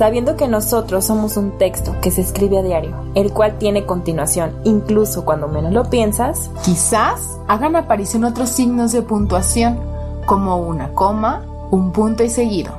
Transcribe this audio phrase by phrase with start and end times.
[0.00, 4.56] sabiendo que nosotros somos un texto que se escribe a diario, el cual tiene continuación,
[4.64, 9.78] incluso cuando menos lo piensas, Quizás hagan aparición otros signos de puntuación,
[10.24, 12.72] como una coma, un punto y seguido.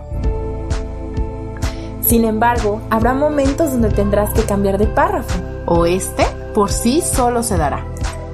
[2.01, 5.39] sin embargo, habrá momentos donde tendrás que cambiar de párrafo.
[5.67, 6.25] O este
[6.55, 7.85] por sí solo se dará.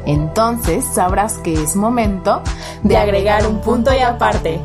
[0.06, 2.42] Entonces sabrás que es momento
[2.84, 4.62] De agregar un punto y aparte.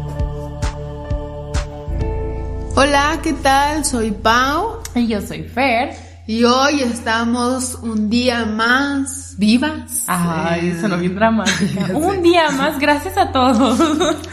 [2.75, 3.85] Hola, ¿qué tal?
[3.85, 5.91] Soy Pau Y yo soy Fer.
[6.27, 10.05] y hoy estamos un día más vivas.
[10.07, 11.87] Ay, Eh, sonó bien dramática.
[11.95, 13.79] Un día más, gracias a todos.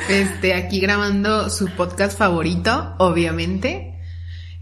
[0.07, 3.99] Este, aquí grabando su podcast favorito, obviamente.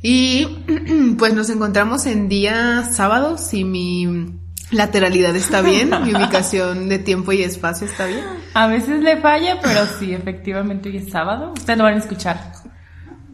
[0.02, 0.46] Y
[1.20, 4.08] pues nos encontramos en día sábado, si mi
[4.72, 8.24] lateralidad está bien, mi ubicación de tiempo y espacio está bien.
[8.54, 11.54] A veces le falla, pero sí, efectivamente hoy es sábado.
[11.58, 12.54] Ustedes lo van a escuchar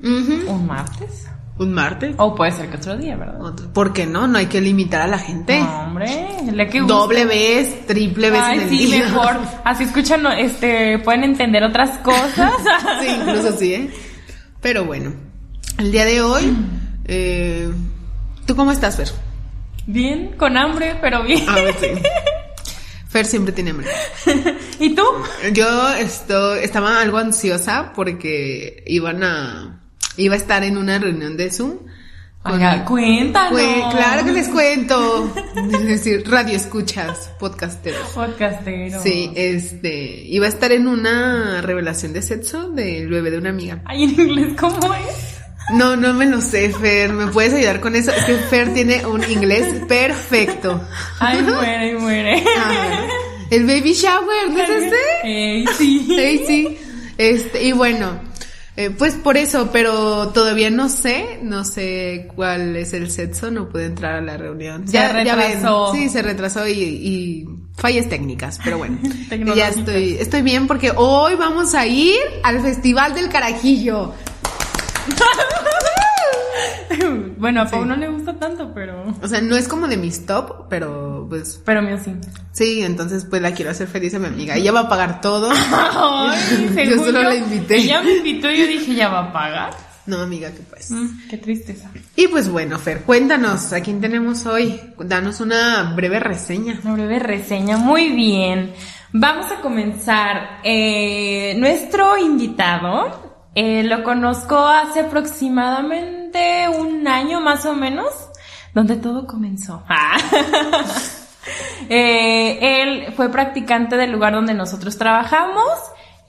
[0.04, 1.28] Un martes.
[1.58, 2.16] Un martes.
[2.18, 3.54] O puede ser que otro día, ¿verdad?
[3.74, 4.28] ¿Por qué no?
[4.28, 5.60] No hay que limitar a la gente.
[5.60, 6.94] No, hombre, le que guste.
[6.94, 9.06] Doble vez, triple vez Ay, en el sí, día.
[9.06, 9.38] mejor.
[9.64, 12.54] Así escuchan, este, pueden entender otras cosas.
[13.02, 13.92] Sí, incluso sí, ¿eh?
[14.62, 15.14] Pero bueno,
[15.78, 16.56] el día de hoy,
[17.06, 17.70] eh,
[18.45, 19.10] ¿tú cómo estás, Fer?
[19.86, 21.48] Bien, con hambre, pero bien.
[21.50, 21.88] A ver, sí.
[23.10, 23.88] Fer siempre tiene hambre.
[24.80, 25.04] ¿Y tú?
[25.54, 29.83] Yo estoy, estaba algo ansiosa porque iban a,
[30.17, 31.78] iba a estar en una reunión de Zoom.
[32.45, 33.94] Oiga, cuéntanos.
[33.94, 35.33] Claro que les cuento.
[35.55, 38.09] Es decir, radio escuchas, podcasteros.
[38.09, 39.02] Podcastero.
[39.02, 43.81] Sí, este, iba a estar en una revelación de sexo del bebé de una amiga.
[43.86, 45.33] Ay, en inglés, ¿cómo es?
[45.72, 47.14] No, no me lo sé, Fer.
[47.14, 48.11] ¿Me puedes ayudar con eso?
[48.11, 50.86] Es que Fer tiene un inglés perfecto.
[51.20, 52.44] Ay, muere, muere.
[52.58, 53.08] Ah,
[53.50, 54.98] el baby shower, ¿no es este?
[55.23, 56.05] Ey, sí.
[56.09, 56.77] Sí, sí.
[57.17, 58.20] Este, y bueno,
[58.76, 63.70] eh, pues por eso, pero todavía no sé, no sé cuál es el sexo, no
[63.70, 64.88] pude entrar a la reunión.
[64.88, 65.94] Se retrasó.
[65.94, 68.98] sí, se retrasó y, y fallas técnicas, pero bueno.
[69.56, 74.14] ya estoy, estoy bien porque hoy vamos a ir al Festival del Carajillo.
[77.37, 77.89] Bueno, a Pau Sí.
[77.89, 79.04] no le gusta tanto, pero.
[79.21, 82.14] O sea, no es como de mis top, pero pues Pero mío sí.
[82.52, 84.55] sí, entonces pues la quiero hacer feliz a mi amiga.
[84.55, 85.49] Ella va a pagar todo.
[85.71, 87.77] Ay, Yo solo la invité.
[87.77, 89.73] Ella me invitó y yo dije, ¿ya va a pagar?
[90.05, 90.92] No, amiga, que pues.
[90.92, 91.89] Mm, qué tristeza.
[92.15, 94.80] Y pues bueno, Fer, cuéntanos, ¿a quién tenemos hoy?
[94.99, 96.80] Danos una breve reseña.
[96.83, 97.77] Una breve reseña.
[97.77, 98.73] Muy bien.
[99.14, 100.59] Vamos a comenzar.
[100.64, 106.23] Eh, nuestro invitado eh, lo conozco hace aproximadamente
[106.70, 108.08] un año más o menos,
[108.73, 109.83] donde todo comenzó.
[109.88, 110.17] Ah.
[111.89, 115.67] Eh, él fue practicante del lugar donde nosotros trabajamos.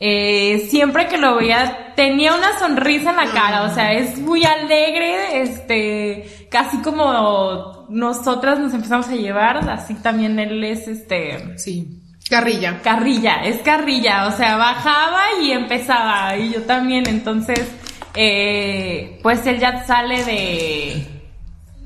[0.01, 4.45] Eh, siempre que lo veía tenía una sonrisa en la cara, o sea, es muy
[4.45, 12.01] alegre, este, casi como nosotras nos empezamos a llevar, así también él es este, Sí.
[12.29, 12.81] Carrilla.
[12.83, 17.71] carrilla, es carrilla, o sea, bajaba y empezaba, y yo también, entonces,
[18.15, 21.07] eh, pues él ya sale de,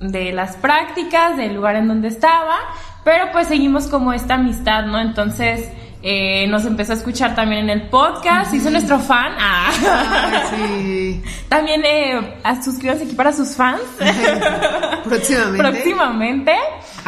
[0.01, 2.57] de las prácticas, del lugar en donde estaba,
[3.05, 5.01] pero pues seguimos como esta amistad, ¿no?
[5.01, 9.71] Entonces, eh, nos empezó a escuchar también en el podcast, hizo nuestro fan, ah.
[9.73, 11.23] Ay, sí.
[11.49, 12.35] También eh,
[12.65, 13.81] suscríbanse aquí para sus fans.
[15.05, 15.59] Próximamente.
[15.59, 16.53] Próximamente.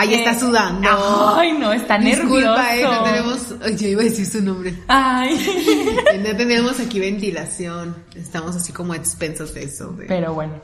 [0.00, 0.88] Ahí está Eh, sudando.
[1.36, 2.22] Ay, no, está nervioso.
[2.22, 3.38] Disculpa, eh, no tenemos.
[3.62, 4.74] Ay, yo iba a decir su nombre.
[4.88, 5.36] Ay.
[6.30, 7.96] No tenemos aquí ventilación.
[8.14, 9.88] Estamos así como a expensas de eso.
[9.92, 10.54] de- Pero bueno.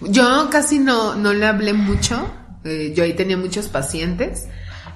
[0.00, 2.30] Yo casi no, no le hablé mucho.
[2.64, 4.46] eh, yo ahí tenía muchos pacientes.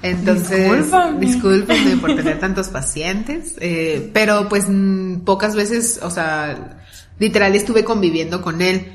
[0.02, 1.18] Entonces, Discúlpame.
[1.20, 3.54] discúlpenme por tener tantos pacientes.
[3.60, 6.78] eh, pero pues mm, pocas veces, o sea,
[7.18, 8.92] literal estuve conviviendo con él.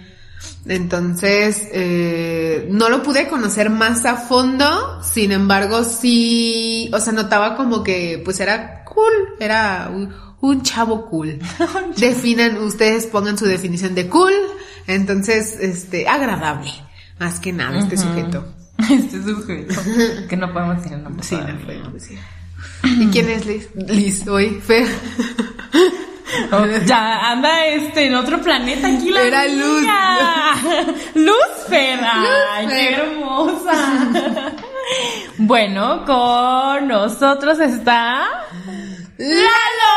[0.65, 7.55] Entonces, eh, no lo pude conocer más a fondo, sin embargo, sí, o sea, notaba
[7.55, 11.39] como que, pues era cool, era un, un chavo cool.
[11.97, 14.33] Definan, ustedes pongan su definición de cool,
[14.85, 16.71] entonces, este, agradable,
[17.19, 18.45] más que nada, este sujeto.
[18.89, 19.79] Este sujeto.
[20.27, 21.23] Que no podemos decir el nombre.
[21.23, 22.17] Sí, no podemos decir.
[22.83, 23.69] ¿Y quién es Liz?
[23.75, 24.87] Liz, hoy, Fer.
[26.51, 29.81] Oh, ya anda este en otro planeta aquí la Era Luz.
[29.81, 30.55] niña.
[31.15, 31.99] Luz Fer.
[32.03, 33.73] Ay, qué hermosa.
[35.37, 38.27] bueno, con nosotros está
[39.17, 39.93] Lalo.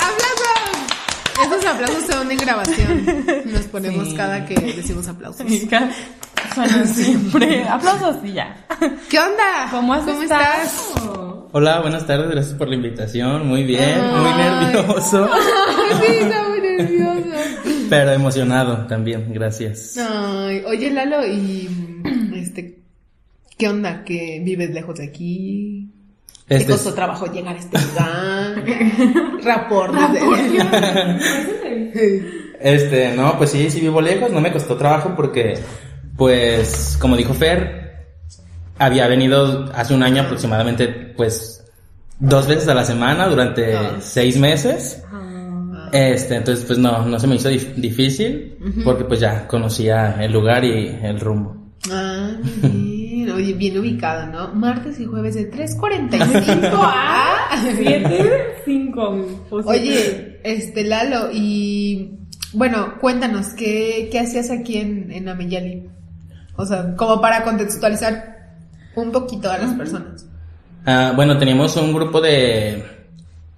[0.00, 1.46] ¡Aplausos!
[1.46, 3.04] Esos aplausos son en grabación.
[3.46, 4.16] Nos ponemos Sí.
[4.16, 5.46] cada que decimos aplausos.
[6.56, 7.64] Suena siempre.
[7.68, 8.56] Aplausos y ya.
[9.10, 9.68] ¿Qué onda?
[9.70, 10.94] ¿Cómo has ¿Cómo estás?
[11.52, 13.46] Hola, buenas tardes, gracias por la invitación.
[13.46, 14.72] Muy bien, muy Ay.
[14.72, 15.28] nervioso.
[16.00, 17.36] sí, está muy nerviosa.
[17.90, 19.98] Pero emocionado también, gracias.
[19.98, 21.68] Ay, oye Lalo, y
[22.34, 22.78] este,
[23.58, 24.02] ¿qué onda?
[24.02, 25.90] ¿Que vives lejos de aquí?
[26.48, 28.64] ¿Te Este, costó trabajo llegar a este lugar?
[29.44, 29.94] Rapport.
[32.60, 35.54] este, no, pues sí, sí vivo lejos, no me costó trabajo porque,
[36.16, 38.06] pues, como dijo Fer,
[38.78, 41.64] había venido hace un año aproximadamente, pues,
[42.18, 43.96] dos veces a la semana durante Ah.
[44.00, 45.02] seis meses.
[45.92, 50.32] Este, entonces, pues no, no se me hizo dif- difícil porque pues ya conocía el
[50.32, 51.56] lugar y el rumbo.
[51.90, 54.52] Ah, bien, oye, bien ubicado, ¿no?
[54.52, 56.70] Martes y jueves de 3.45.
[56.72, 57.64] ah.
[57.76, 59.46] 7, 5.
[59.64, 62.18] Oye, este Lalo, y
[62.52, 65.88] bueno, cuéntanos, ¿qué, qué hacías aquí en, en Ameyali?
[66.56, 68.36] O sea, como para contextualizar
[68.94, 70.26] un poquito a las personas.
[70.86, 72.84] Ah, bueno, teníamos un grupo de,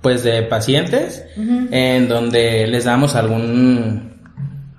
[0.00, 4.14] pues, de pacientes en donde les damos algún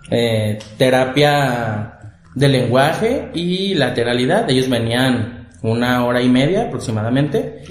[0.10, 2.00] eh, terapia
[2.36, 4.50] de lenguaje y lateralidad.
[4.50, 7.64] Ellos venían una hora y media aproximadamente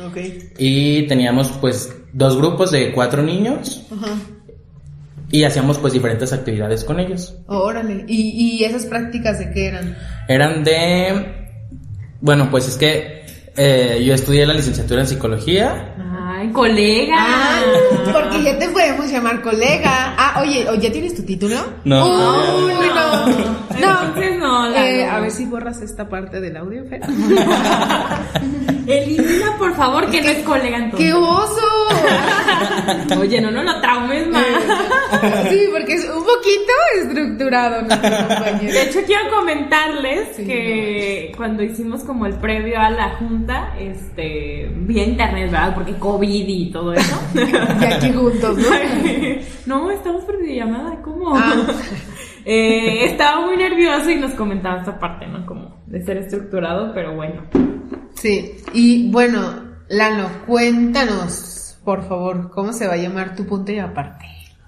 [0.58, 3.86] y teníamos pues dos grupos de cuatro niños.
[5.30, 7.36] Y hacíamos pues diferentes actividades con ellos.
[7.46, 8.04] Órale.
[8.06, 9.96] ¿Y, ¿Y esas prácticas de qué eran?
[10.28, 11.50] Eran de,
[12.20, 13.26] bueno, pues es que
[13.56, 15.94] eh, yo estudié la licenciatura en psicología.
[16.38, 17.16] Ay, colega.
[17.18, 17.60] Ah,
[18.12, 20.14] porque ya te podemos llamar colega.
[20.16, 21.56] Ah, oye, ¿o ¿ya tienes tu título?
[21.84, 22.06] No.
[22.06, 23.26] Uy, no.
[23.80, 24.02] No.
[24.06, 25.12] Entonces no, la Eh, no.
[25.16, 27.00] a ver si borras esta parte del audio, Fer.
[28.86, 31.08] Elimina, por favor, que no es colega entonces.
[31.08, 31.60] ¡Qué oso!
[33.20, 34.44] Oye, no, no lo traumes más.
[35.48, 38.72] Sí, porque es un poquito estructurado nuestro compañero.
[38.72, 40.44] De hecho, quiero comentarles Sí.
[40.44, 45.74] que cuando hicimos como el previo a la junta, este, vía internet, ¿verdad?
[45.74, 47.20] Porque COVID y todo eso.
[47.34, 48.68] Y aquí juntos, ¿no?
[49.66, 51.36] no, estamos por videollamada, ¿cómo?
[51.36, 51.54] Ah.
[52.50, 55.44] Eh, estaba muy nervioso y nos comentaba esta parte, ¿no?
[55.44, 57.42] Como de ser estructurado, pero bueno.
[58.14, 63.78] Sí, y bueno, Lalo, cuéntanos, por favor, cómo se va a llamar tu punto y
[63.78, 64.24] aparte.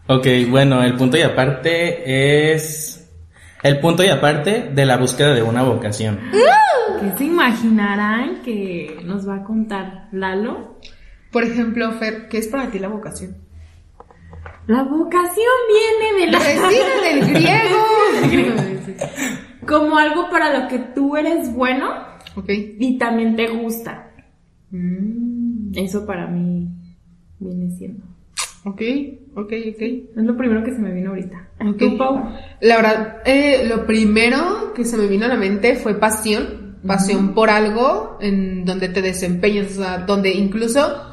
[0.09, 3.11] Ok, bueno, el punto y aparte es
[3.63, 6.19] el punto y aparte de la búsqueda de una vocación.
[7.01, 10.79] ¿Qué se imaginarán que nos va a contar Lalo?
[11.33, 13.37] Por ejemplo, Fer, ¿qué es para ti la vocación?
[14.67, 16.39] La vocación viene de la...
[16.43, 19.27] Del griego.
[19.67, 21.89] como algo para lo que tú eres bueno
[22.37, 22.49] ok.
[22.79, 24.11] y también te gusta.
[24.71, 26.69] Mm, Eso para mí
[27.39, 28.05] viene siendo.
[28.65, 28.81] ok,
[29.37, 29.81] ok, ok.
[29.83, 31.49] Es lo primero que se me vino ahorita.
[31.67, 31.77] Ok.
[31.79, 32.33] ¿Tú, Pau?
[32.61, 37.35] La verdad, eh, lo primero que se me vino a la mente fue pasión, pasión
[37.35, 41.07] por algo en donde te desempeñas, o sea, donde incluso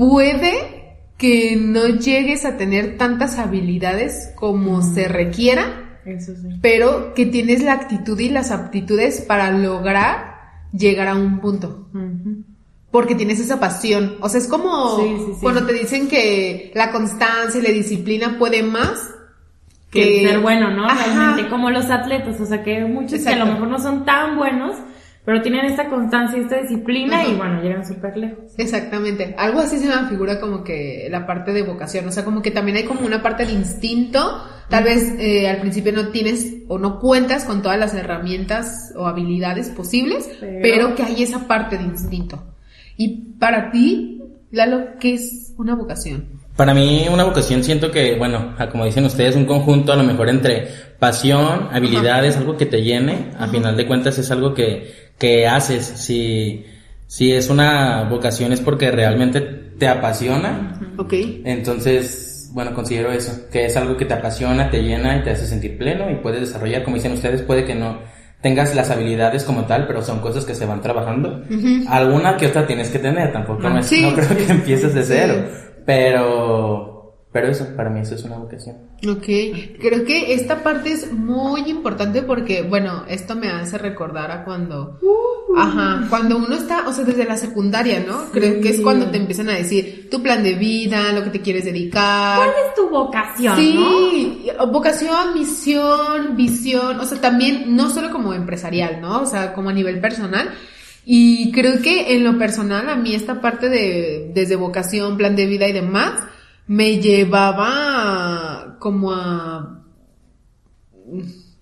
[0.00, 6.58] puede que no llegues a tener tantas habilidades como se requiera, Eso sí.
[6.62, 10.36] pero que tienes la actitud y las aptitudes para lograr
[10.72, 11.86] llegar a un punto.
[12.90, 14.16] Porque tienes esa pasión.
[14.22, 18.36] O sea, es como Sí, sí, cuando te dicen que la constancia y la disciplina
[18.38, 19.10] puede más
[19.90, 20.86] Que ser bueno, ¿no?
[20.86, 21.04] Ajá.
[21.04, 24.06] Realmente, como los atletas, o sea, que hay muchos que a lo mejor no son
[24.06, 24.76] tan buenos,
[25.24, 28.44] pero tienen esta constancia y esta disciplina y bueno, llegan súper lejos.
[28.56, 29.34] Exactamente.
[29.38, 32.08] Algo así se me figura como que la parte de vocación.
[32.08, 34.42] O sea, como que también hay como una parte de instinto.
[34.68, 39.06] Tal vez eh, al principio no tienes o no cuentas con todas las herramientas o
[39.06, 42.42] habilidades posibles, Pero- pero, que hay esa parte de instinto.
[42.96, 44.22] Y para ti,
[44.52, 46.40] Lalo, ¿qué es una vocación?
[46.56, 50.02] Para mí una vocación siento que, bueno, a- como dicen ustedes, un conjunto a lo
[50.02, 54.92] mejor entre pasión, habilidades, algo que te llene, a final de cuentas es algo que,
[55.20, 55.84] que haces.
[55.84, 56.66] Si,
[57.06, 59.40] si es una vocación es porque realmente
[59.78, 61.12] te apasiona, Ok.
[61.44, 65.46] entonces, bueno, considero eso, que es algo que te apasiona, te llena y te hace
[65.46, 67.98] sentir pleno y puedes desarrollar, como dicen ustedes, puede que no
[68.42, 71.44] tengas las habilidades como tal, pero son cosas que se van trabajando.
[71.88, 74.02] Alguna que otra tienes que tener, tampoco no, es- Sí.
[74.02, 75.12] no creo que empieces de Sí.
[75.14, 75.34] cero,
[75.84, 76.99] pero,
[77.32, 78.76] pero eso, para mí eso es una vocación.
[79.08, 79.26] Ok,
[79.80, 84.98] creo que esta parte es muy importante porque, bueno, esto me hace recordar a cuando,
[85.56, 88.24] ajá, cuando uno está, o sea, desde la secundaria, ¿no?
[88.32, 91.40] Creo que es cuando te empiezan a decir tu plan de vida, lo que te
[91.40, 92.36] quieres dedicar.
[92.36, 94.10] ¿Cuál es tu vocación, no?
[94.10, 99.22] Sí, vocación, misión, visión, o sea, también no solo como empresarial, ¿no?
[99.22, 100.50] O sea, como a nivel personal.
[101.04, 105.46] Y creo que en lo personal a mí esta parte de desde vocación, plan de
[105.46, 106.14] vida y demás
[106.70, 109.82] me llevaba como a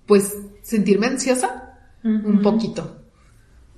[0.04, 2.96] pues sentirme ansiosa un poquito.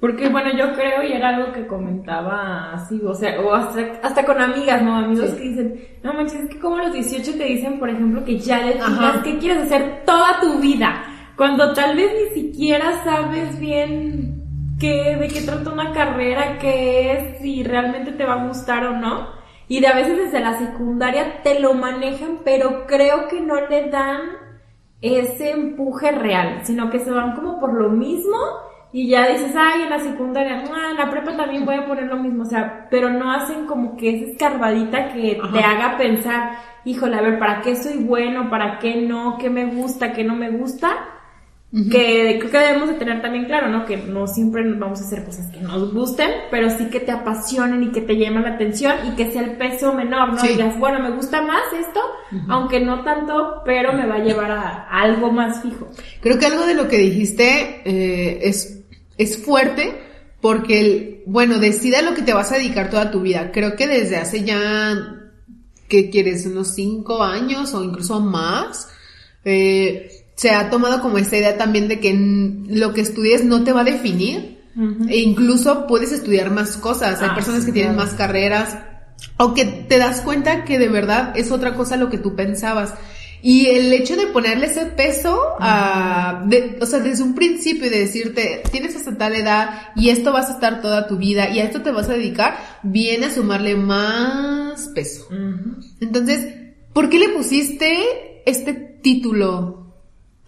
[0.01, 4.25] Porque bueno, yo creo, y era algo que comentaba así, o sea, o hasta, hasta
[4.25, 4.97] con amigas, ¿no?
[4.97, 8.37] Amigos que dicen, no manches, es que como los 18 te dicen, por ejemplo, que
[8.37, 11.05] ya decidas qué quieres hacer toda tu vida,
[11.37, 14.43] cuando tal vez ni siquiera sabes bien
[14.81, 18.99] qué, de qué trata una carrera, qué es, si realmente te va a gustar o
[18.99, 19.40] no.
[19.71, 23.89] Y de a veces desde la secundaria te lo manejan, pero creo que no le
[23.89, 24.21] dan
[25.01, 28.37] ese empuje real, sino que se van como por lo mismo
[28.93, 32.07] y ya dices, ay, en la secundaria, ah, en la prepa también voy a poner
[32.07, 36.59] lo mismo, o sea, pero no hacen como que esa escarbadita que te haga pensar,
[36.85, 38.51] híjole, a ver, ¿para qué soy bueno?
[38.51, 39.39] ¿Para qué no?
[39.39, 40.13] ¿Qué me gusta?
[40.13, 40.89] ¿Qué no me gusta?
[41.73, 43.87] Que creo que debemos de tener también claro, ¿no?
[43.87, 47.85] Que no siempre vamos a hacer cosas que nos gusten, pero sí que te apasionen
[47.85, 50.45] y que te llamen la atención y que sea el peso menor, ¿no?
[50.45, 52.01] Y digas, bueno, me gusta más esto,
[52.49, 55.89] aunque no tanto, pero me va a llevar a, algo más fijo.
[56.21, 58.81] Creo que algo de lo que dijiste eh, es
[59.21, 60.01] es fuerte
[60.41, 63.53] porque, el, bueno, decida lo que te vas a dedicar toda tu vida.
[63.53, 64.97] Creo que desde hace ya,
[65.89, 66.47] ¿qué quieres?
[66.47, 68.89] Unos cinco años o incluso más,
[69.45, 73.75] eh, se ha tomado como esta idea también de que lo que estudies no te
[73.75, 74.59] va a definir.
[75.07, 77.21] E incluso puedes estudiar más cosas.
[77.21, 78.79] Hay ah, personas que tienen más carreras.
[79.37, 82.95] O que te das cuenta que de verdad es otra cosa lo que tú pensabas.
[83.43, 86.49] Y el hecho de ponerle ese peso a,
[86.81, 90.55] o sea, desde un principio de decirte, tienes hasta tal edad y esto vas a
[90.55, 94.89] estar toda tu vida y a esto te vas a dedicar, viene a sumarle más
[94.95, 95.29] peso.
[96.01, 96.47] Entonces,
[96.95, 99.80] ¿por qué le pusiste este título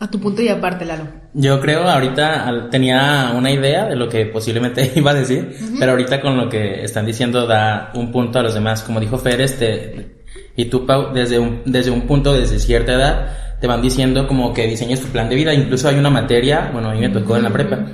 [0.02, 1.04] a tu punto y aparte, Lalo?
[1.32, 6.21] Yo creo ahorita tenía una idea de lo que posiblemente iba a decir, pero ahorita
[6.21, 8.82] con lo que están diciendo da un punto a los demás.
[8.82, 10.16] Como dijo Fer, este,
[10.56, 14.66] y tú, desde un, desde un punto, desde cierta edad, te van diciendo como que
[14.66, 15.54] diseñes tu plan de vida.
[15.54, 17.87] Incluso hay una materia, bueno, a mí me tocó en la prepa,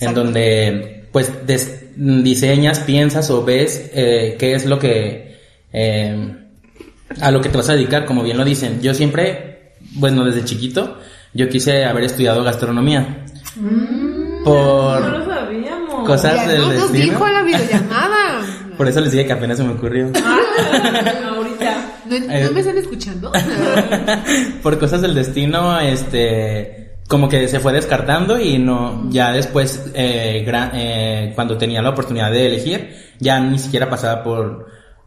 [0.00, 1.32] en donde pues
[1.96, 5.38] diseñas, piensas o ves eh, qué es lo que...
[5.72, 6.36] Eh,
[7.20, 8.82] a lo que te vas a dedicar, como bien lo dicen.
[8.82, 10.98] Yo siempre, bueno, desde chiquito,
[11.34, 13.26] yo quise haber estudiado gastronomía.
[13.56, 16.06] Mm, por no lo sabíamos.
[16.06, 18.40] cosas del no dijo la videollamada.
[18.76, 20.10] por eso les dije que apenas se me ocurrió.
[20.16, 20.38] Ah,
[21.22, 21.44] ¿No,
[22.10, 23.32] eh, me están escuchando?
[24.62, 30.44] por cosas del destino, este, como que se fue descartando y no, ya después, eh,
[30.46, 34.66] eh, cuando tenía la oportunidad de elegir, ya ni siquiera pasaba por,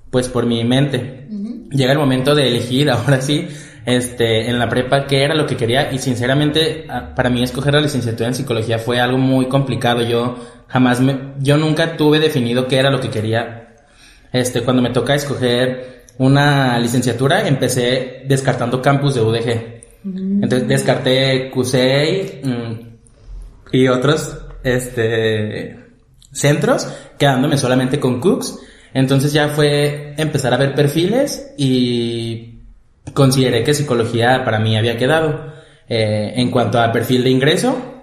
[0.09, 1.27] pues por mi mente.
[1.69, 3.47] Llega el momento de elegir, ahora sí,
[3.87, 7.79] este, en la prepa qué era lo que quería y sinceramente para mí escoger la
[7.79, 10.01] licenciatura en psicología fue algo muy complicado.
[10.01, 10.35] Yo
[10.67, 13.75] jamás me, yo nunca tuve definido qué era lo que quería.
[14.33, 20.03] Este, cuando me toca escoger una licenciatura, empecé descartando campus de UDG.
[20.03, 20.43] Mm.
[20.43, 22.73] Entonces descarté CUSEI mm,
[23.71, 25.79] y otros este,
[26.33, 28.59] centros, quedándome solamente con Cooks.
[28.93, 32.56] Entonces ya fue empezar a ver perfiles y
[33.13, 35.55] consideré que psicología para mí había quedado.
[35.89, 37.97] Eh, en cuanto a perfil de ingreso,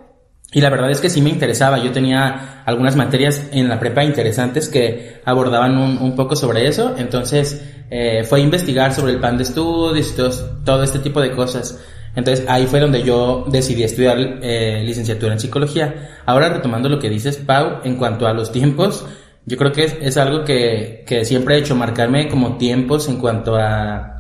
[0.55, 1.79] y la verdad es que sí me interesaba.
[1.79, 6.95] Yo tenía algunas materias en la prepa interesantes que abordaban un, poco sobre eso.
[6.97, 10.31] Entonces eh, fue investigar sobre el plan de estudios todo,
[10.65, 11.83] todo, este tipo de cosas.
[12.15, 16.21] Entonces ahí fue donde yo decidí estudiar eh, licenciatura en psicología.
[16.25, 19.05] Ahora retomando lo que dices, Pau, en cuanto a los tiempos,
[19.47, 23.17] yo creo que es, es algo que, que, siempre he hecho, marcarme como tiempos en
[23.17, 24.14] cuanto a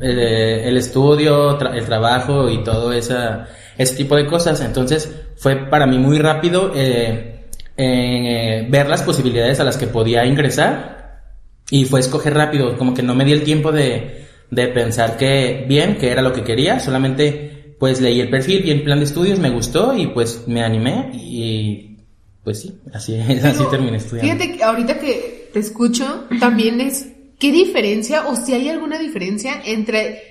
[0.00, 4.60] eh, el estudio, el trabajo y todo esa ese tipo de cosas.
[4.60, 10.26] Entonces fue para mí muy rápido eh, eh, ver las posibilidades a las que podía
[10.26, 11.22] ingresar
[11.70, 15.64] y fue escoger rápido, como que no me di el tiempo de, de pensar que
[15.68, 19.04] bien, que era lo que quería, solamente pues leí el perfil, vi el plan de
[19.04, 21.98] estudios, me gustó y pues me animé y
[22.42, 24.32] pues sí, así, así terminé estudiando.
[24.32, 27.06] Fíjate que ahorita que te escucho, también es,
[27.38, 30.22] ¿qué diferencia o si hay alguna diferencia entre...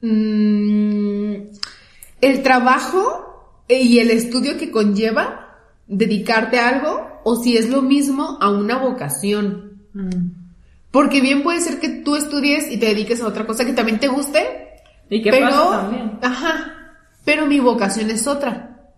[0.00, 1.34] Mmm,
[2.20, 8.38] el trabajo y el estudio que conlleva dedicarte a algo o si es lo mismo
[8.40, 9.82] a una vocación.
[9.92, 10.30] Mm.
[10.90, 14.00] Porque bien puede ser que tú estudies y te dediques a otra cosa que también
[14.00, 14.68] te guste.
[15.10, 16.18] Y que pero, pasa también.
[16.22, 16.96] Ajá.
[17.24, 18.92] Pero mi vocación es otra.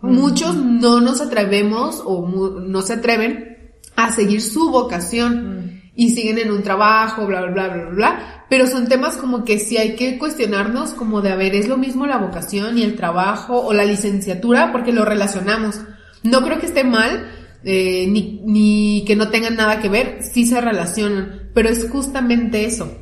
[0.00, 0.14] Mm.
[0.14, 5.64] Muchos no nos atrevemos o no se atreven a seguir su vocación.
[5.64, 5.67] Mm
[5.98, 8.44] y siguen en un trabajo, bla, bla, bla, bla, bla.
[8.48, 11.76] Pero son temas como que sí hay que cuestionarnos como de, a ver, ¿es lo
[11.76, 14.70] mismo la vocación y el trabajo o la licenciatura?
[14.70, 15.80] Porque lo relacionamos.
[16.22, 17.26] No creo que esté mal,
[17.64, 22.64] eh, ni, ni que no tengan nada que ver, sí se relacionan, pero es justamente
[22.64, 22.96] eso.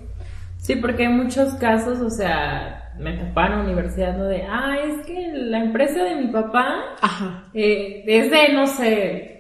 [0.57, 4.25] Sí, porque en muchos casos, o sea, me topaba en la universidad, ¿no?
[4.25, 7.45] De, ah, es que la empresa de mi papá Ajá.
[7.53, 9.36] eh, es de, no sé,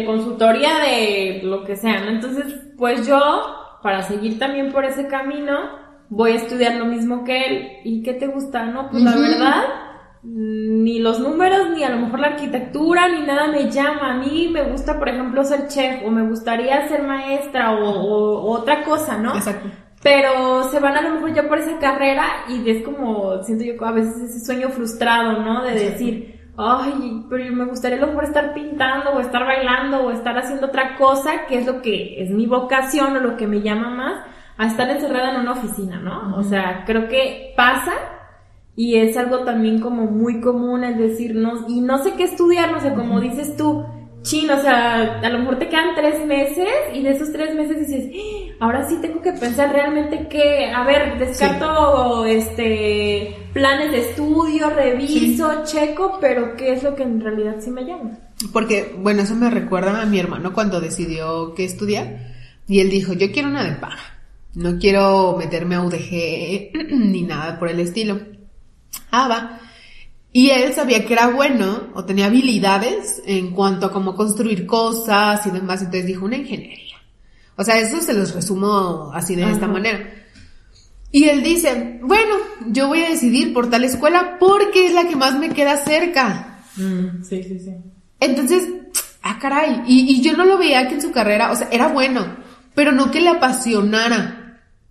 [0.00, 2.10] de consultoría de lo que sea, ¿no?
[2.10, 2.44] Entonces,
[2.76, 3.20] pues yo,
[3.82, 5.56] para seguir también por ese camino,
[6.08, 7.68] voy a estudiar lo mismo que él.
[7.84, 8.64] ¿Y qué te gusta?
[8.66, 9.62] No, pues la verdad,
[10.22, 14.12] ni los números, ni a lo mejor la arquitectura, ni nada me llama.
[14.12, 18.40] A mí me gusta, por ejemplo, ser chef, o me gustaría ser maestra, o, o-
[18.42, 19.34] o otra cosa, ¿no?
[19.36, 19.68] Exacto.
[20.02, 23.82] Pero se van a lo mejor ya por esa carrera y es como, siento yo
[23.86, 25.62] a veces ese sueño frustrado, ¿no?
[25.62, 30.10] De decir, ay, pero me gustaría a lo mejor estar pintando o estar bailando o
[30.10, 33.60] estar haciendo otra cosa, que es lo que es mi vocación o lo que me
[33.60, 34.20] llama más,
[34.56, 36.36] a estar encerrada en una oficina, ¿no?
[36.36, 37.92] O sea, creo que pasa
[38.76, 42.72] y es algo también como muy común el decir, no, y no sé qué estudiar,
[42.72, 43.84] no sé, como dices tú,
[44.22, 47.78] chin, o sea, a lo mejor te quedan tres meses y de esos tres meses
[47.78, 54.10] dices, "Ah, ahora sí tengo que pensar realmente que, a ver, descarto este planes de
[54.10, 58.18] estudio, reviso, checo, pero qué es lo que en realidad sí me llama.
[58.52, 62.34] Porque, bueno, eso me recuerda a mi hermano cuando decidió qué estudiar.
[62.66, 63.98] Y él dijo, yo quiero una de paga.
[64.54, 68.20] No quiero meterme a UDG ni nada por el estilo.
[69.10, 69.60] Ah, va.
[70.32, 75.46] Y él sabía que era bueno o tenía habilidades en cuanto a cómo construir cosas
[75.46, 75.80] y demás.
[75.80, 76.83] Entonces dijo una ingeniería.
[77.56, 79.72] O sea, eso se los resumo así de esta Ajá.
[79.74, 80.10] manera.
[81.12, 82.34] Y él dice, bueno,
[82.66, 86.58] yo voy a decidir por tal escuela porque es la que más me queda cerca.
[86.76, 87.72] sí, sí, sí.
[88.18, 88.68] Entonces,
[89.22, 91.88] ah, caray, y, y yo no lo veía que en su carrera, o sea, era
[91.88, 92.36] bueno,
[92.74, 94.40] pero no que le apasionara.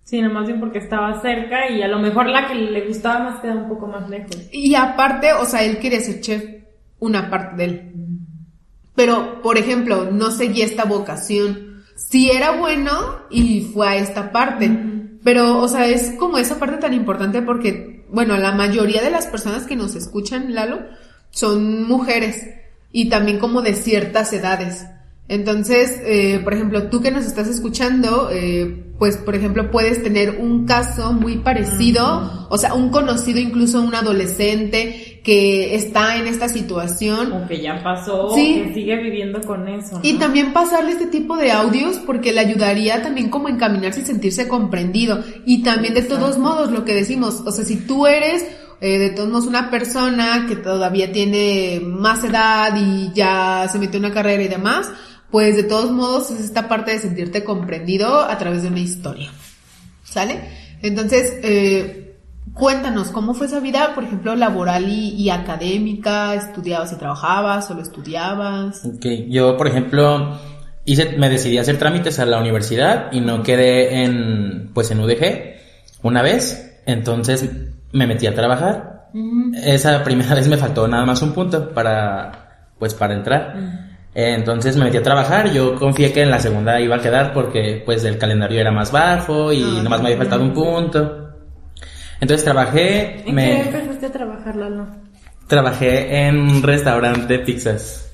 [0.04, 3.40] Sí, nomás bien porque estaba cerca y a lo mejor la que le gustaba más
[3.40, 4.36] queda un poco más lejos.
[4.52, 6.44] Y aparte, o sea, él quería ser chef,
[7.00, 7.92] una parte de él.
[8.94, 11.73] Pero, por ejemplo, no seguía esta vocación.
[11.96, 14.70] Sí era bueno y fue a esta parte.
[15.22, 19.26] Pero, o sea, es como esa parte tan importante porque, bueno, la mayoría de las
[19.26, 20.80] personas que nos escuchan, Lalo,
[21.30, 22.46] son mujeres
[22.92, 24.86] y también como de ciertas edades.
[25.26, 30.36] Entonces, eh, por ejemplo, tú que nos estás escuchando, eh, pues, por ejemplo, puedes tener
[30.38, 36.50] un caso muy parecido, o sea, un conocido, incluso un adolescente que está en esta
[36.50, 38.62] situación O que ya pasó, Sí.
[38.66, 39.98] que sigue viviendo con eso.
[40.02, 44.46] y también pasarle este tipo de audios porque le ayudaría también como encaminarse y sentirse
[44.46, 45.24] comprendido.
[45.46, 48.44] Y también de todos modos lo que decimos, o sea, si tú eres
[48.82, 53.96] eh, de todos modos una persona que todavía tiene más edad y ya se metió
[53.98, 54.90] en una carrera y demás,
[55.34, 59.32] pues de todos modos es esta parte de sentirte comprendido a través de una historia.
[60.04, 60.42] ¿Sale?
[60.80, 62.18] Entonces, eh,
[62.52, 66.36] cuéntanos, ¿cómo fue esa vida, por ejemplo, laboral y, y académica?
[66.36, 67.66] ¿Estudiabas y trabajabas?
[67.66, 68.84] ¿Solo estudiabas?
[68.84, 70.38] Ok, yo, por ejemplo,
[70.84, 75.00] hice, me decidí a hacer trámites a la universidad y no quedé en, pues en
[75.00, 75.56] UDG
[76.04, 77.50] una vez, entonces
[77.90, 79.08] me metí a trabajar.
[79.64, 83.83] Esa primera vez me faltó nada más un punto para, pues para entrar.
[84.14, 87.82] Entonces me metí a trabajar, yo confié que en la segunda iba a quedar porque
[87.84, 91.30] pues el calendario era más bajo y Ah, nomás me había faltado un punto.
[92.20, 94.86] Entonces trabajé, ¿En qué me empezaste a trabajar, Lalo?
[95.48, 98.12] trabajé en un restaurante de pizzas,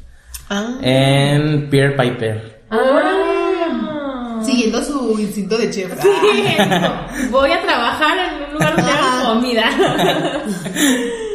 [0.48, 0.78] Ah.
[0.82, 2.62] en Pier Piper.
[2.70, 4.40] Ah.
[4.42, 5.92] Siguiendo su instinto de chef.
[6.00, 6.08] Sí,
[7.30, 9.64] voy a trabajar en un lugar donde hago comida.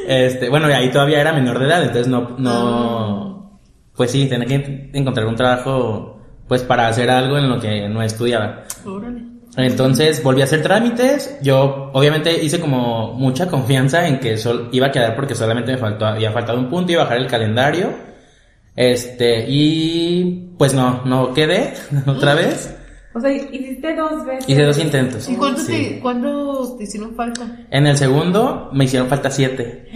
[0.07, 3.34] Este, bueno, y ahí todavía era menor de edad, entonces no, no,
[3.95, 8.01] pues sí, tenía que encontrar un trabajo, pues para hacer algo en lo que no
[8.01, 8.63] estudiaba.
[8.85, 9.21] Órale.
[9.57, 14.87] Entonces volví a hacer trámites, yo obviamente hice como mucha confianza en que sol, iba
[14.87, 17.93] a quedar porque solamente me faltó, había faltado un punto, a bajar el calendario,
[18.75, 21.73] este, y pues no, no quedé
[22.05, 22.75] otra vez,
[23.13, 24.49] O sea, hiciste dos veces.
[24.49, 25.29] hice dos intentos.
[25.29, 25.71] ¿Y cuánto, Sí.
[25.71, 27.47] te, cuándo te hicieron falta?
[27.71, 29.87] En el segundo me hicieron falta 7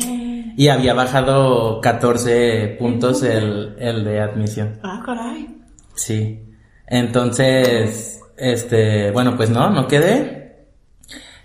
[0.59, 4.77] y había bajado 14 puntos el, el de admisión.
[4.83, 5.47] Ah, caray.
[5.95, 6.37] Sí.
[6.85, 10.65] Entonces, este, bueno, pues no, no quedé.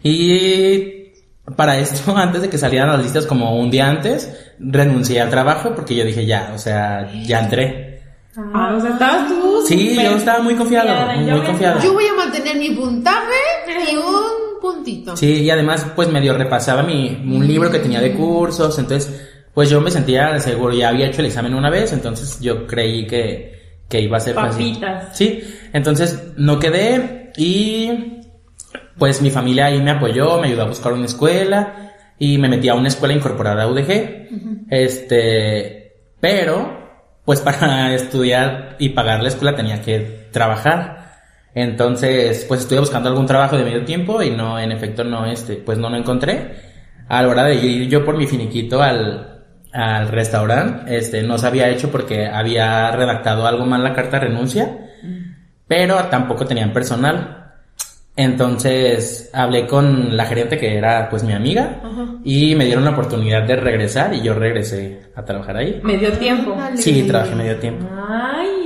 [0.03, 1.13] Y
[1.55, 5.77] para esto, antes de que salieran las listas como un día antes, renuncié al trabajo
[5.77, 8.03] porque yo dije ya, o sea, ya entré.
[8.37, 9.63] Ah, o sea, estabas tú.
[9.65, 11.81] Sí, yo estaba muy confiado, confiada, muy confiado.
[11.81, 13.31] Yo voy a mantener mi puntaje
[13.93, 15.17] y un puntito.
[15.17, 19.71] Sí, y además pues medio repasaba mi, un libro que tenía de cursos, entonces pues
[19.71, 23.83] yo me sentía seguro, ya había hecho el examen una vez, entonces yo creí que,
[23.89, 24.73] que iba a ser fácil.
[24.73, 25.17] Papitas.
[25.17, 28.23] Sí, entonces no quedé y
[28.99, 32.69] pues mi familia ahí me apoyó, me ayudó a buscar una escuela y me metí
[32.69, 34.67] a una escuela incorporada a UDG.
[34.71, 36.85] Este, pero
[37.25, 41.04] pues para estudiar y pagar la escuela tenía que trabajar.
[41.55, 45.55] Entonces, pues estuve buscando algún trabajo de medio tiempo y no, en efecto, no, este,
[45.57, 46.53] pues no lo encontré.
[47.09, 51.47] a la hora de ir yo por mi finiquito al, al restaurante, este, no se
[51.47, 54.79] había hecho porque había redactado algo mal la carta de renuncia,
[55.69, 57.41] pero tampoco tenían personal.
[58.17, 61.81] Entonces hablé con la gerente que era pues mi amiga
[62.25, 65.81] y me dieron la oportunidad de regresar y yo regresé a trabajar ahí.
[65.83, 66.57] Medio tiempo.
[66.77, 67.87] Sí, trabajé medio tiempo.
[68.09, 68.64] Ay,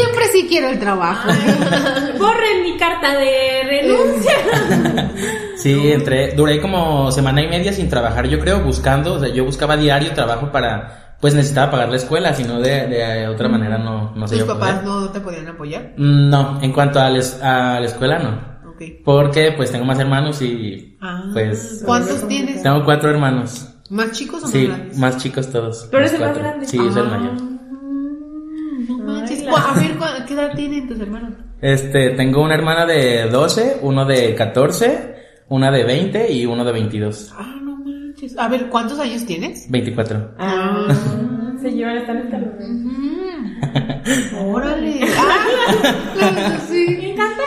[0.00, 1.28] siempre sí quiero el trabajo.
[2.18, 4.32] Borren mi carta de renuncia.
[5.56, 9.44] Sí, entré, duré como semana y media sin trabajar, yo creo, buscando, o sea, yo
[9.44, 13.76] buscaba diario trabajo para, pues necesitaba pagar la escuela, si no de, de otra manera
[13.78, 15.94] no, no sé ¿Tus papás no te podían apoyar?
[15.96, 18.82] Mm, No, en cuanto a, les- a la escuela no, Ok.
[19.04, 22.62] porque pues tengo más hermanos y Ah, pues ¿Cuántos tienes?
[22.62, 24.98] tengo cuatro hermanos, ¿Más chicos o más sí, grandes?
[24.98, 25.90] más chicos todos.
[25.90, 26.66] Tú eres el más grande.
[26.66, 27.02] Sí, soy el Ah.
[27.18, 27.55] mayor.
[29.26, 29.38] No manches.
[29.40, 31.32] Ay, la- ¿Cu- A ver, ¿cu- ¿qué edad tienen tus hermanos?
[31.60, 35.14] Este, tengo una hermana de 12, uno de 14,
[35.48, 37.32] una de 20 y uno de 22.
[37.36, 38.36] Ah, no manches.
[38.38, 39.70] A ver, ¿cuántos años tienes?
[39.70, 40.34] 24.
[40.38, 40.86] Ah,
[41.60, 42.40] se llevan esta lista.
[44.40, 45.00] Órale.
[45.18, 46.98] Ah, claro, sí.
[47.02, 47.46] Encantada.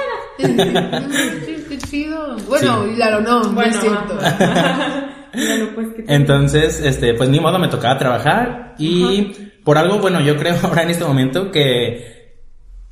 [1.46, 2.38] Sí, qué chido.
[2.48, 4.18] Bueno, y claro, no, no Bueno, es cierto.
[5.32, 9.32] Bueno, pues Entonces, este, pues ni modo, me tocaba trabajar y
[9.64, 12.38] por algo, bueno, yo creo ahora en este momento que,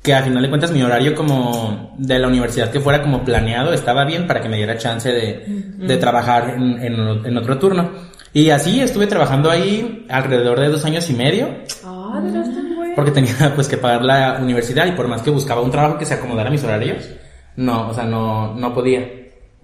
[0.02, 3.72] que a final de cuentas mi horario como de la universidad que fuera como planeado
[3.72, 5.44] estaba bien para que me diera chance de,
[5.78, 7.90] de trabajar en, en- en otro turno.
[8.32, 11.48] Y así estuve trabajando ahí alrededor de dos años y medio
[11.84, 12.48] Ah, de los
[12.94, 16.04] porque tenía pues que pagar la universidad y por más que buscaba un trabajo que
[16.04, 17.08] se acomodara a mis horarios,
[17.56, 19.08] no, o sea, no, no podía.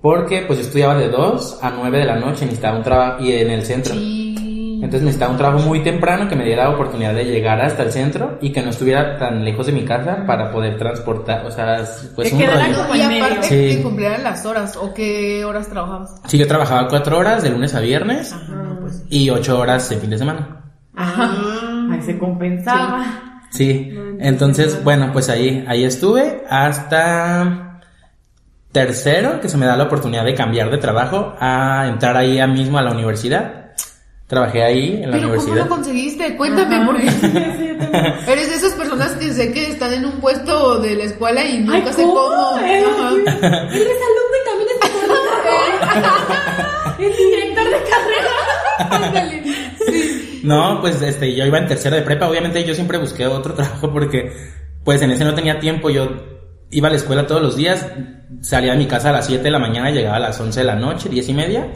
[0.00, 3.32] Porque pues yo estudiaba de 2 a 9 de la noche, necesitaba un trabajo y
[3.32, 3.94] en el centro.
[3.94, 4.34] Sí.
[4.76, 7.92] Entonces necesitaba un trabajo muy temprano que me diera la oportunidad de llegar hasta el
[7.92, 11.76] centro y que no estuviera tan lejos de mi casa para poder transportar, o sea,
[12.14, 12.94] pues Te un rollo.
[12.94, 13.76] Y en aparte Sí.
[13.76, 16.14] que cumplieran las horas, ¿o qué horas trabajabas?
[16.26, 19.04] Sí, yo trabajaba cuatro horas de lunes a viernes Ajá, pues.
[19.10, 20.60] y ocho horas de fin de semana.
[20.96, 21.88] Ah.
[21.92, 23.04] Ay, se compensaba.
[23.50, 27.80] Sí, entonces, bueno, pues ahí, ahí estuve hasta
[28.72, 32.78] tercero, que se me da la oportunidad de cambiar de trabajo a entrar ahí mismo
[32.78, 33.63] a la universidad.
[34.34, 35.56] Trabajé ahí en la Pero ¿cómo universidad.
[35.64, 36.36] lo conseguiste?
[36.36, 36.86] Cuéntame, Ajá.
[36.86, 37.10] porque
[38.26, 41.44] Sí, eres de esas personas que sé que están en un puesto de la escuela
[41.44, 42.14] y nunca Ay, sé ¿cómo?
[42.14, 42.58] cómo.
[42.64, 43.10] Eh, Ajá.
[43.10, 44.88] Él es alumno y también está
[46.96, 48.34] por Es director de carrera.
[49.86, 50.40] Sí.
[50.44, 53.92] No, pues este, yo iba en tercero de prepa, obviamente yo siempre busqué otro trabajo
[53.92, 54.32] porque
[54.82, 56.08] pues en ese no tenía tiempo, yo
[56.70, 57.86] iba a la escuela todos los días,
[58.40, 60.66] salía de mi casa a las 7 de la mañana, llegaba a las 11 de
[60.66, 61.68] la noche, 10 y media,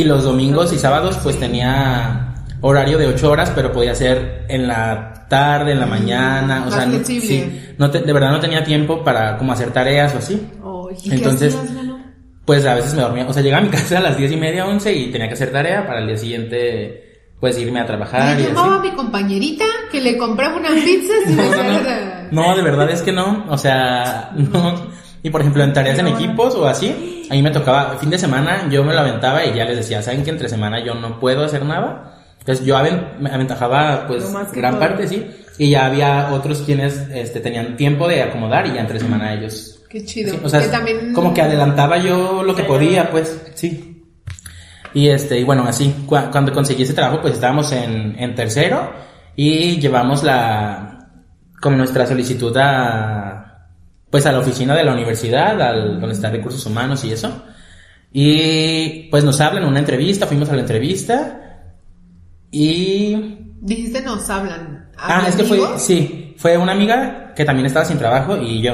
[0.00, 4.66] y los domingos y sábados pues tenía horario de 8 horas, pero podía ser en
[4.66, 8.40] la tarde, en la mañana, o Más sea, no, sí, no te- de verdad no
[8.40, 10.34] tenía tiempo para como hacer tareas o así.
[10.62, 11.98] Ay, ¿y qué Entonces, hacías, Lalo?
[12.44, 14.36] Pues a veces me dormía, o sea, llegaba a mi casa a las 10 y
[14.36, 17.02] media, 11 y tenía que hacer tarea para el día siguiente
[17.40, 18.52] pues irme a trabajar y así.
[18.54, 21.42] llamaba a mi compañerita que le compraba una pizza y me
[22.30, 22.48] no.
[22.48, 23.44] No, de verdad es que no.
[23.50, 24.74] O sea, no.
[25.26, 28.16] Y por ejemplo, en tareas en equipos o así, a mí me tocaba, fin de
[28.16, 31.18] semana yo me lo aventaba y ya les decía, ¿saben que entre semana yo no
[31.18, 32.22] puedo hacer nada?
[32.38, 32.76] Entonces yo
[33.18, 35.26] me aventajaba pues gran parte, sí.
[35.58, 39.80] Y ya había otros quienes este, tenían tiempo de acomodar y ya entre semana ellos.
[39.90, 40.32] Qué chido.
[40.34, 41.12] sí, o sea, que también...
[41.12, 44.04] como que adelantaba yo lo que podía, pues, sí.
[44.94, 48.92] Y este, y bueno, así, cua- cuando conseguí ese trabajo, pues estábamos en, en tercero
[49.34, 51.08] y llevamos la,
[51.60, 53.45] como nuestra solicitud a,
[54.16, 57.42] pues a la oficina de la universidad, al, donde está recursos humanos y eso.
[58.14, 61.68] Y pues nos hablan una entrevista, fuimos a la entrevista
[62.50, 64.88] y Dijiste nos hablan.
[64.96, 68.72] Ah, es que fue, sí, fue una amiga que también estaba sin trabajo y yo.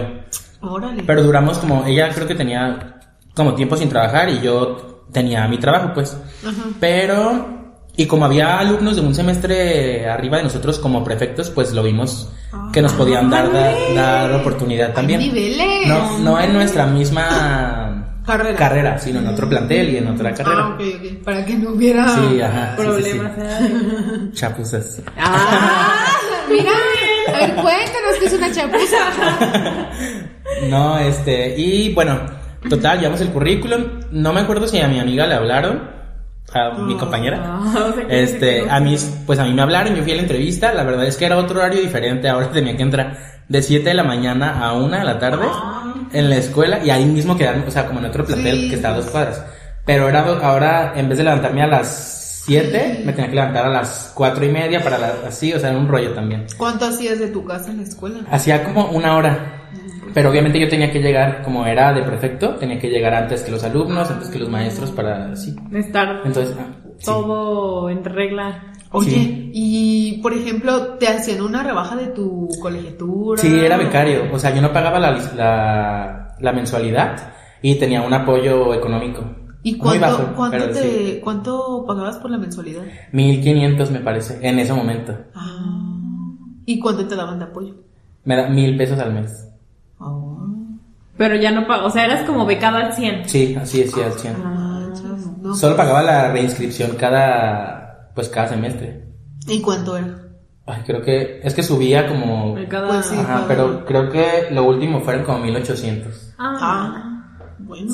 [0.60, 1.02] Órale.
[1.02, 3.00] Pero duramos como, ella creo que tenía
[3.34, 6.16] como tiempo sin trabajar y yo tenía mi trabajo, pues.
[6.46, 6.68] Ajá.
[6.78, 7.61] Pero,
[7.96, 12.28] y como había alumnos de un semestre arriba de nosotros como prefectos, pues lo vimos
[12.72, 15.20] que nos podían dar, dar, dar oportunidad también.
[15.20, 15.86] Niveles.
[15.88, 18.98] No, no en nuestra misma Carrera.
[18.98, 20.60] sino en otro plantel y en otra carrera.
[20.60, 21.24] Ah, ok, ok.
[21.24, 22.76] Para que no hubiera Sí, ajá.
[22.76, 23.18] sí, sí, sí.
[23.18, 23.32] Problemas.
[23.38, 24.30] ¿eh?
[24.32, 25.02] Chapuzas.
[25.18, 26.06] Ah,
[26.48, 26.70] mira.
[27.28, 29.88] A ver, cuéntanos qué es una chapuza.
[30.68, 32.20] No, este, y bueno,
[32.68, 33.84] total, llevamos el currículum.
[34.12, 35.90] No me acuerdo si a mi amiga le hablaron,
[36.54, 37.40] a mi compañera.
[37.44, 40.16] Ah, o sea, Este, sí a mí, pues a mí me hablaron, yo fui a
[40.16, 43.16] la entrevista, la verdad es que era otro horario diferente, ahora tenía que entrar
[43.48, 45.46] de 7 de la mañana a 1 de la tarde
[46.12, 48.68] en la escuela y ahí mismo quedarme, o sea, como en otro plantel Sí.
[48.68, 49.44] que está a dos cuadras.
[49.84, 53.68] Pero era, ahora, en vez de levantarme a las 7, me tenía que levantar a
[53.70, 56.46] las cuatro y media para la- así, o sea, era un rollo también.
[56.56, 58.20] ¿Cuánto hacías de tu casa en la escuela?
[58.30, 59.61] Hacía como una hora.
[60.14, 63.50] Pero obviamente yo tenía que llegar, como era de prefecto, tenía que llegar antes que
[63.50, 65.54] los alumnos, antes que los maestros para sí.
[65.72, 66.66] Estar Entonces, ah,
[66.98, 67.04] sí.
[67.04, 68.72] todo en regla.
[68.90, 69.50] Oye, Sí.
[69.54, 73.40] y por ejemplo, ¿te hacían una rebaja de tu colegiatura?
[73.40, 74.24] Sí, era becario.
[74.32, 79.24] O sea, yo no pagaba la, la, la mensualidad y tenía un apoyo económico.
[79.64, 81.20] ¿Y Muy cuánto, bajo, cuánto, pero te, sí.
[81.22, 82.82] cuánto pagabas por la mensualidad?
[83.12, 85.16] 1500 me parece, en ese momento.
[85.34, 85.78] Ah.
[86.66, 87.74] ¿Y cuánto te daban de apoyo?
[88.24, 89.48] Me da mil pesos al mes.
[91.22, 93.28] Ah, Pero ya no pago, o sea, eras como becado al 100.
[93.28, 94.42] Sí, así es, sí, al 100.
[94.42, 95.54] manches, no.
[95.54, 99.04] Solo pagaba la reinscripción cada, pues cada semestre.
[99.46, 100.18] ¿Y cuánto era?
[100.66, 103.16] Ay, creo que, es que subía como, Becado Pues sí.
[103.18, 106.34] ajá, pero creo que lo último fueron como 1800.
[106.38, 106.56] Ah.
[106.60, 107.24] Ah,
[107.58, 107.92] bueno.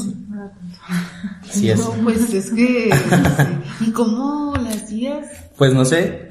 [1.42, 1.78] Sí es.
[1.78, 2.90] No, pues es que...
[3.80, 3.86] sí.
[3.86, 4.47] ¿Y cómo
[5.06, 5.26] hacías?
[5.56, 6.28] Pues no sé.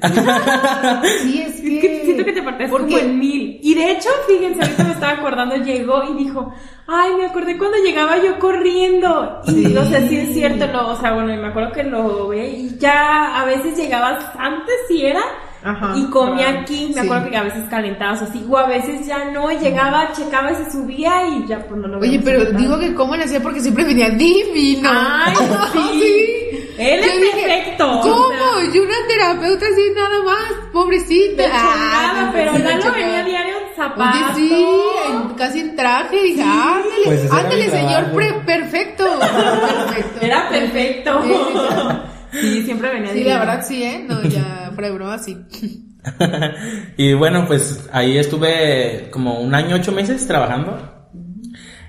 [1.22, 1.76] Sí, es que...
[1.76, 3.58] Es que siento que te partes como porque en mil.
[3.62, 6.52] Y de hecho, fíjense, ahorita me estaba acordando, llegó y dijo,
[6.86, 9.40] ay, me acordé cuando llegaba yo corriendo.
[9.46, 9.76] Y Sí.
[9.76, 12.48] o sea, sí es cierto, lo, o sea, bueno, y me acuerdo que lo ve
[12.50, 15.20] y ya a veces llegabas antes si era.
[15.60, 16.60] Ajá, y comía claro.
[16.60, 16.98] aquí, me Sí.
[17.00, 20.70] acuerdo que a veces calentabas así, o a veces ya no, llegaba, checaba y se
[20.70, 23.60] subía y ya pues no lo Oye, veíamos pero digo que cómo le hacía porque
[23.60, 24.88] siempre venía divino.
[24.92, 25.34] Ay,
[26.00, 26.67] sí.
[26.78, 27.98] Él es Yo dije, perfecto.
[27.98, 28.28] o ¿Cómo?
[28.28, 31.42] sea, Y una terapeuta así nada más, pobrecita.
[31.42, 34.36] de Ah, pero sí, Lalo venía diario en Oye, zapatos.
[34.36, 34.66] sí,
[35.10, 36.22] en- casi en traje.
[36.22, 39.04] Dije, ándale, Pues era ándale, mi señor pre- perfecto.
[39.20, 40.18] Perfecto.
[40.24, 41.22] Era perfecto.
[41.24, 43.34] Sí, Sí, siempre venía Sí, divino.
[43.34, 44.04] la verdad sí, ¿eh?
[44.06, 45.36] No, ya, fuera de broma, sí.
[46.96, 51.08] y bueno, pues ahí estuve como un año, ocho meses trabajando.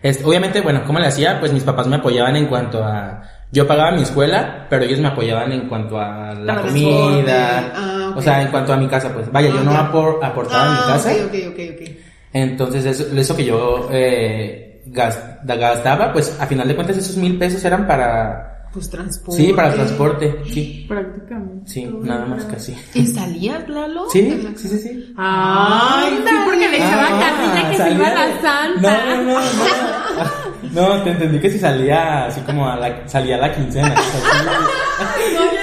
[0.01, 1.39] Es- obviamente, bueno, ¿cómo le hacía?
[1.39, 3.21] Pues mis papás me apoyaban en cuanto a...
[3.51, 7.71] Yo pagaba mi escuela, pero ellos me apoyaban en cuanto a la comida.
[7.75, 8.13] Ah.
[8.15, 9.31] O sea, en cuanto a mi casa, pues.
[9.31, 11.11] Vaya, yo Ah, no apor- aportaba mi Ah, casa.
[11.11, 11.89] ok, ok, ok, ok.
[12.33, 17.37] Entonces, eso, eso que yo eh, gas- gastaba, pues a final de cuentas esos mil
[17.39, 18.58] pesos eran para...
[18.71, 19.41] Pues transporte.
[19.43, 20.41] Sí, para el transporte.
[20.53, 21.69] Sí, Prácticamente.
[21.71, 22.77] sí, nada más casi.
[22.93, 24.07] ¿Y salías, Lalo?
[24.11, 25.13] Sí, sí, sí, sí.
[25.17, 29.05] Ay, sí, porque le echaban Ah, carrilla que se iba salía- la santa.
[29.05, 30.97] No, no, no, no.
[30.97, 33.95] No, te entendí que si salía así como a la, salía a la quincena.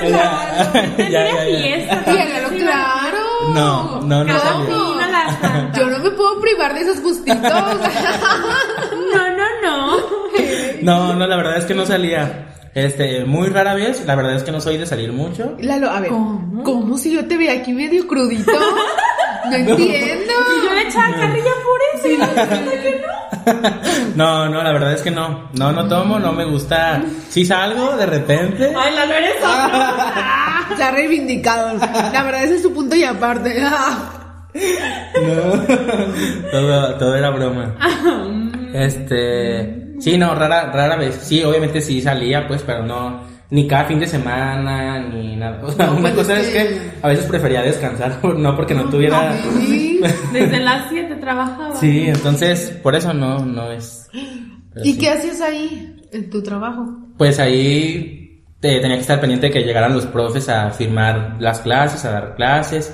[0.00, 0.62] No, ya,
[0.96, 1.58] Ya, ya, ya, ya, ya.
[1.58, 2.02] fiesta.
[2.06, 3.18] Sí, Lalo, claro.
[3.54, 4.74] No, no, no Cada salía.
[5.68, 5.72] a.
[5.78, 7.38] Yo no me puedo privar de esos gustitos.
[9.12, 9.96] No, no, no.
[10.82, 12.54] No, no, la verdad es que no salía.
[12.76, 15.56] Este, muy rara vez, la verdad es que no soy de salir mucho.
[15.60, 16.62] Lalo, a ver, ¿Cómo?
[16.62, 18.52] ¿cómo, si yo te veía aquí medio crudito?
[19.48, 20.32] No entiendo.
[20.58, 22.08] Y yo le echaba carrilla por eso.
[22.08, 22.26] Y yo
[22.82, 23.70] que no.
[24.16, 25.48] No, no, la verdad es que no.
[25.52, 27.00] No, no tomo, no me gusta.
[27.28, 28.74] Si salgo de repente.
[28.76, 29.78] Ay, Lalo, eres otro.
[30.76, 31.78] Se ha reivindicado.
[32.12, 33.62] La verdad, ese es su punto y aparte.
[35.22, 35.62] No.
[36.50, 37.76] todo, todo era broma.
[38.74, 39.85] Este.
[40.00, 41.16] Sí, no, rara, rara vez.
[41.22, 43.34] Sí, obviamente sí salía, pues, pero no.
[43.48, 45.60] Ni cada fin de semana, ni nada.
[45.64, 48.74] O sea, No, una pues cosa es es que- a veces prefería descansar, no porque
[48.74, 49.36] no tuviera.
[49.66, 50.00] Sí.
[50.32, 51.74] Desde las 7 trabajaba.
[51.76, 54.08] Sí, entonces, por eso no, no es.
[54.74, 54.98] Pero ¿Y sí.
[54.98, 56.84] qué hacías ahí en tu trabajo?
[57.16, 61.60] Pues ahí eh, tenía que estar pendiente de que llegaran los profes a firmar las
[61.60, 62.92] clases, a dar clases.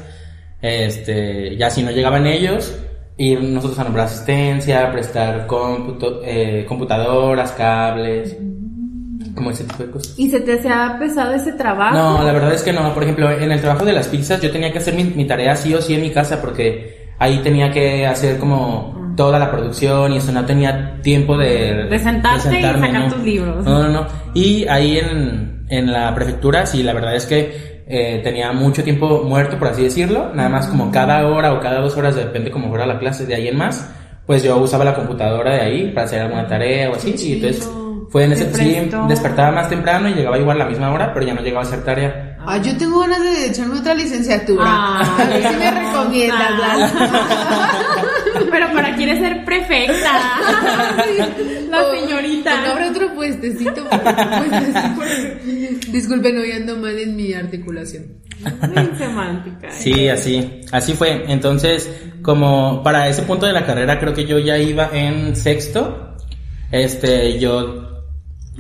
[0.61, 2.77] Este, ya si no llegaban ellos,
[3.23, 8.37] ir nosotros a nombrar asistencia, prestar cómputo, eh, computadoras, cables,
[9.35, 10.15] como ese tipo de cosas.
[10.19, 11.97] ¿Y se te hacía pesado ese trabajo?
[11.97, 12.93] No, la verdad es que no.
[12.93, 15.55] Por ejemplo, en el trabajo de las pizzas yo tenía que hacer mi, mi tarea
[15.55, 20.13] sí o sí en mi casa porque ahí tenía que hacer como toda la producción
[20.13, 21.87] y eso no tenía tiempo de...
[21.89, 23.15] De sentarte y sentarme, sacar ¿no?
[23.15, 23.65] tus libros.
[23.65, 24.07] No, no, no.
[24.35, 29.23] Y ahí en, en la prefectura sí, la verdad es que eh, tenía mucho tiempo
[29.23, 30.33] muerto, por así decirlo.
[30.35, 33.35] Nada más como cada hora o cada dos horas, depende cómo fuera la clase de
[33.35, 33.87] ahí en más.
[34.25, 37.15] Pues yo usaba la computadora de ahí para hacer alguna tarea o así.
[37.19, 37.71] Y entonces
[38.09, 38.51] fue en ese...
[38.55, 41.65] Sí, despertaba más temprano y llegaba igual a la misma hora, pero ya no llegaba
[41.65, 42.32] a hacer tarea.
[42.45, 44.65] Ah, yo tengo ganas de echarme otra licenciatura.
[44.67, 46.93] Ah, a ver si me recomiendas, Lalo.
[48.51, 50.11] Pero para quieres ser prefecta.
[51.71, 52.55] La señorita.
[52.55, 53.89] Bueno, habrá otro puestecito.
[54.97, 55.91] puestecito.
[55.93, 58.05] Disculpen, hoy ando mal en mi articulación.
[58.39, 59.69] Bien semántica.
[59.69, 59.73] ¿eh?
[59.79, 61.25] Sí, así, así fue.
[61.29, 61.89] Entonces,
[62.23, 66.17] como para ese punto de la carrera, creo que yo ya iba en sexto.
[66.71, 67.92] Este, yo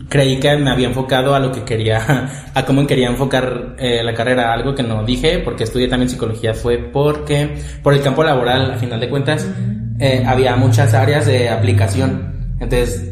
[0.08, 4.14] creí que me había enfocado a lo que quería, a cómo quería enfocar eh, la
[4.14, 4.52] carrera.
[4.52, 8.76] Algo que no dije, porque estudié también psicología, fue porque por el campo laboral, a
[8.78, 9.46] final de cuentas,
[10.00, 12.56] eh, había muchas áreas de aplicación.
[12.60, 13.08] Entonces,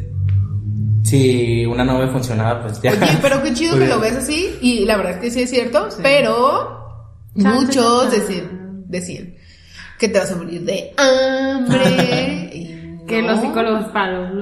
[1.05, 2.93] si una no me funcionaba, pues ya.
[2.93, 4.59] Oye, pero qué chido que Pues, lo ves así.
[4.61, 5.89] Y la verdad es que sí es cierto.
[6.03, 9.35] Pero muchos decían, decían
[9.99, 12.51] que te vas a morir de hambre.
[12.55, 13.33] y Que No.
[13.33, 14.35] los psicólogos para los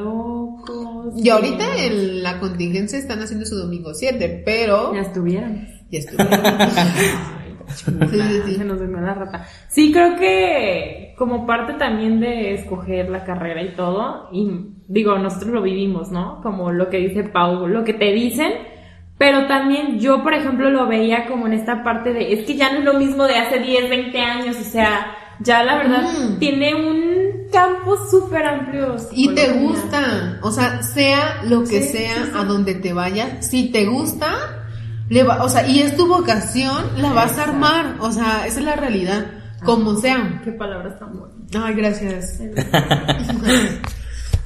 [1.09, 1.25] locos.
[1.25, 5.67] Y ahorita en la contingencia están haciendo su domingo 7, pero Ya estuvieron.
[5.91, 6.29] ya estuvieron.
[7.69, 8.55] Sí, sí, sí.
[8.55, 9.47] Se nos la rata.
[9.69, 14.51] Sí, creo que como parte también de escoger la carrera y todo, y
[14.89, 16.41] digo, nosotros lo vivimos, ¿no?
[16.43, 18.53] Como lo que dice Pau, lo que te dicen,
[19.19, 22.73] pero también yo, por ejemplo, lo veía como en esta parte de, es que ya
[22.73, 26.39] no es lo mismo de hace 10, 20 años, o sea, ya la verdad Mm.
[26.39, 27.08] tiene un
[27.53, 28.97] campo súper amplio.
[29.13, 32.39] Y te gusta, o sea, sea lo que Sí, sea sí, sí.
[32.39, 34.33] a donde te vayas, si te gusta,
[35.09, 38.59] le va, o sea, y es tu vocación, la vas a armar, o sea, esa
[38.61, 39.27] es la realidad,
[39.65, 40.41] como sea.
[40.45, 41.37] Qué palabras tan buenas.
[41.55, 42.39] Ay, gracias.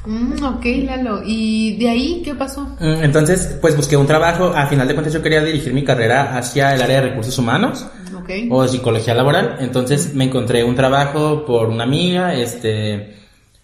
[0.04, 1.22] Mm, ok, Lalo.
[1.24, 2.62] ¿Y de ahí qué pasó?
[2.80, 4.46] Mm, Entonces, pues busqué un trabajo.
[4.54, 7.86] A final de cuentas, yo quería dirigir mi carrera hacia el área de recursos humanos
[8.16, 8.30] Ok.
[8.50, 9.56] o psicología laboral.
[9.60, 13.16] Entonces, me encontré un trabajo por una amiga, este,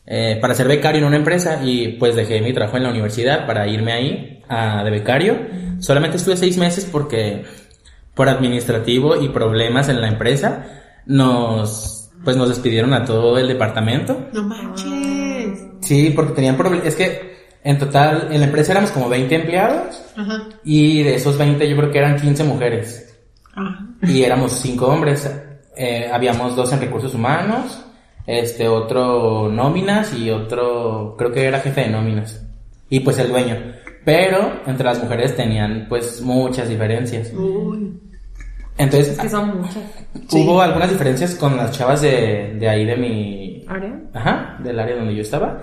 [0.07, 3.47] eh, para ser becario en una empresa y pues dejé mi trabajo en la universidad
[3.47, 5.37] para irme ahí a, de becario.
[5.81, 7.45] Solamente estuve seis meses porque
[8.15, 10.65] por administrativo y problemas en la empresa
[11.07, 14.29] nos, pues nos despidieron a todo el departamento.
[14.33, 15.18] No manches.
[15.89, 16.87] Sí, porque tenían problemas.
[16.87, 20.49] Es que en total, en la empresa éramos como 20 empleados Ajá.
[20.65, 23.05] y de esos 20 yo creo que eran 15 mujeres
[23.57, 23.81] Ah.
[24.03, 25.29] y éramos 5 hombres.
[25.77, 27.85] Eh, habíamos dos en recursos humanos,
[28.27, 32.45] este otro nóminas y otro creo que era jefe de nóminas
[32.91, 33.57] y pues el dueño.
[34.05, 37.33] Pero entre las mujeres tenían pues muchas diferencias.
[37.35, 37.99] Uy.
[38.77, 39.79] Entonces Es que son muchas.
[40.33, 44.01] hubo algunas diferencias con las chavas de, de ahí de mi ¿Área?
[44.15, 45.61] Ajá, del área donde yo estaba.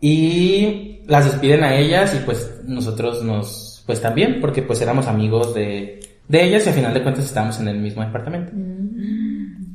[0.00, 5.54] Y las despiden a ellas y pues nosotros nos, pues también, porque pues éramos amigos
[5.54, 8.52] de, de ellas y al final de cuentas estábamos en el mismo departamento.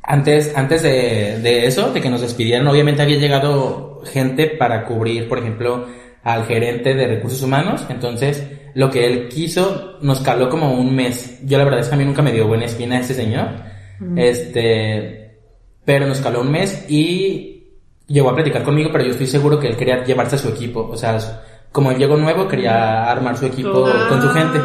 [0.03, 5.27] Antes, antes de, de eso, de que nos despidieran, obviamente había llegado gente para cubrir,
[5.27, 5.87] por ejemplo,
[6.23, 7.85] al gerente de recursos humanos.
[7.89, 11.39] Entonces, lo que él quiso nos caló como un mes.
[11.45, 13.49] Yo la verdad es que a mí nunca me dio buena espina ese señor.
[14.15, 15.37] Este,
[15.85, 17.60] pero nos caló un mes y
[18.07, 20.87] llegó a platicar conmigo, pero yo estoy seguro que él quería llevarse a su equipo.
[20.91, 21.17] O sea,
[21.71, 24.07] como él llegó nuevo, quería armar su equipo Ah.
[24.09, 24.59] con su gente.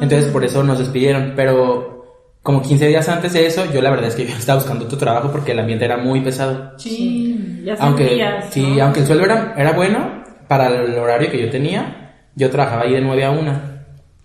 [0.00, 1.32] Entonces, por eso nos despidieron.
[1.36, 1.96] Pero
[2.42, 4.98] como 15 días antes de eso, yo la verdad es que yo estaba buscando otro
[4.98, 6.72] trabajo porque el ambiente era muy pesado.
[6.78, 7.62] Sí.
[7.64, 8.84] Ya Aunque, sentías, sí, ¿no?
[8.84, 12.92] aunque el sueldo era, era bueno, para el horario que yo tenía, yo trabajaba ahí
[12.92, 13.52] de 9 a 1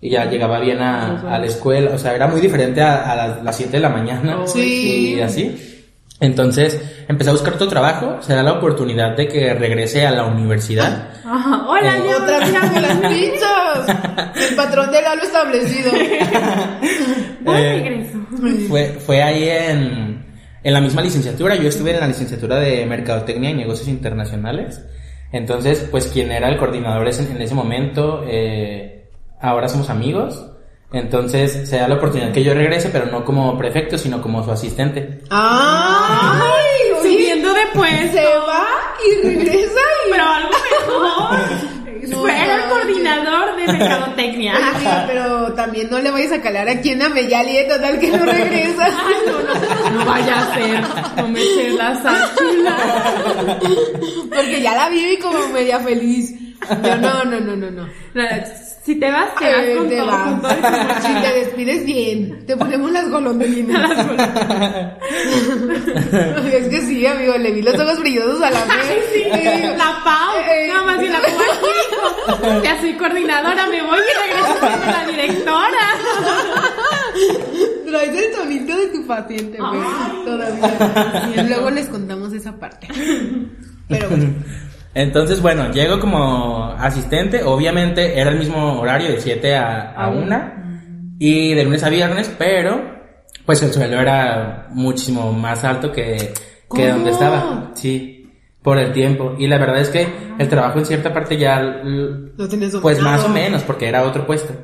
[0.00, 3.16] y ya llegaba bien a, a la escuela, o sea, era muy diferente a, a
[3.16, 5.14] las, las 7 de la mañana Sí.
[5.16, 5.73] y así.
[6.20, 11.10] Entonces, empecé a buscar otro trabajo, será la oportunidad de que regrese a la universidad.
[11.24, 11.66] Ajá.
[11.68, 14.48] Hola, Eh, ya Otra vez las pizzas.
[14.50, 15.90] El patrón de Lalo establecido.
[17.46, 18.18] Eh, regreso.
[18.68, 20.24] Fue, fue ahí en,
[20.62, 21.56] en la misma licenciatura.
[21.56, 24.80] Yo estuve en la licenciatura de Mercadotecnia y Negocios Internacionales.
[25.30, 29.10] Entonces, pues quien era el coordinador ese- en ese momento, eh,
[29.42, 30.42] ahora somos amigos.
[30.94, 34.52] Entonces, se da la oportunidad que yo regrese, pero no como prefecto, sino como su
[34.52, 35.20] asistente.
[35.28, 36.92] ¡Ay!
[37.00, 38.16] oye, Subiendo de puesto.
[38.16, 38.66] se va
[39.04, 40.10] y regresa y...
[40.12, 41.74] Pero algo mejor.
[42.06, 42.68] No, el no.
[42.68, 44.54] coordinador de mercadotecnia.
[44.78, 48.84] Sí, pero también no le vayas a calar aquí en Ameyali, total que no regresa.
[48.84, 50.84] Ay, no, no, no vaya a ser.
[51.16, 52.76] No me eché la sáchula.
[54.28, 56.34] Porque ya la vi como media feliz.
[56.82, 57.88] Yo, no, no, no, no, no.
[58.84, 60.28] Si te vas, te vas Eh, con te todo, vas.
[60.28, 61.00] con todo y tu mochila.
[61.00, 63.90] Si te despides bien, te ponemos las golondrinas.
[66.52, 69.04] es que sí, amigo, le vi los ojos brillosos a la vez.
[69.12, 69.24] Sí,
[69.76, 74.60] la Pau, Eh, nada más y la Pau ya soy coordinadora, me voy y regreso
[74.60, 75.86] con la directora.
[77.86, 80.24] Traes el tonito de tu paciente, güey.
[80.24, 81.42] Todavía.
[81.48, 82.88] Luego les contamos esa parte.
[83.88, 84.30] Pero bueno.
[84.94, 87.42] Entonces, bueno, llego como asistente.
[87.42, 90.52] Obviamente era el mismo horario de 7 a, a 1
[91.18, 92.80] y de lunes a viernes, pero
[93.44, 96.32] pues el sueldo era muchísimo más alto que,
[96.74, 97.72] que donde estaba.
[97.74, 98.30] Sí,
[98.62, 99.34] por el tiempo.
[99.38, 100.06] Y la verdad es que
[100.38, 103.02] el trabajo en cierta parte ya, Lo pues dominado.
[103.02, 104.54] más o menos, porque era otro puesto.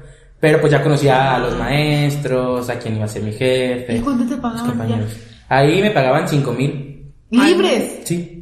[0.40, 3.96] Pero pues ya conocía a los maestros, a quien iba a ser mi jefe.
[3.96, 5.16] ¿Y cuánto te mis pagaban compañeros.
[5.50, 7.12] Ahí me pagaban 5 mil.
[7.30, 8.00] ¿Libres?
[8.04, 8.39] Sí.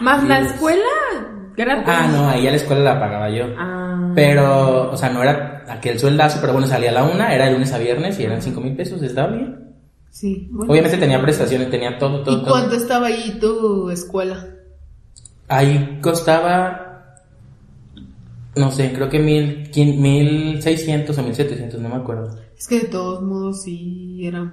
[0.00, 0.52] Más la Dios.
[0.52, 0.82] escuela
[1.56, 1.84] gratis.
[1.86, 3.46] Ah, no, ahí a la escuela la pagaba yo.
[3.58, 4.12] Ah.
[4.14, 7.52] Pero, o sea, no era aquel sueldazo, pero bueno, salía a la una, era de
[7.52, 9.58] lunes a viernes y eran cinco mil pesos, estaba bien.
[10.10, 10.48] Sí.
[10.50, 10.70] bueno.
[10.72, 12.50] Obviamente tenía prestaciones, tenía todo, todo, ¿Y todo.
[12.50, 14.46] cuánto estaba ahí tu escuela?
[15.48, 17.16] Ahí costaba,
[18.56, 22.36] no sé, creo que mil, mil seiscientos o mil setecientos, no me acuerdo.
[22.58, 24.52] Es que de todos modos sí era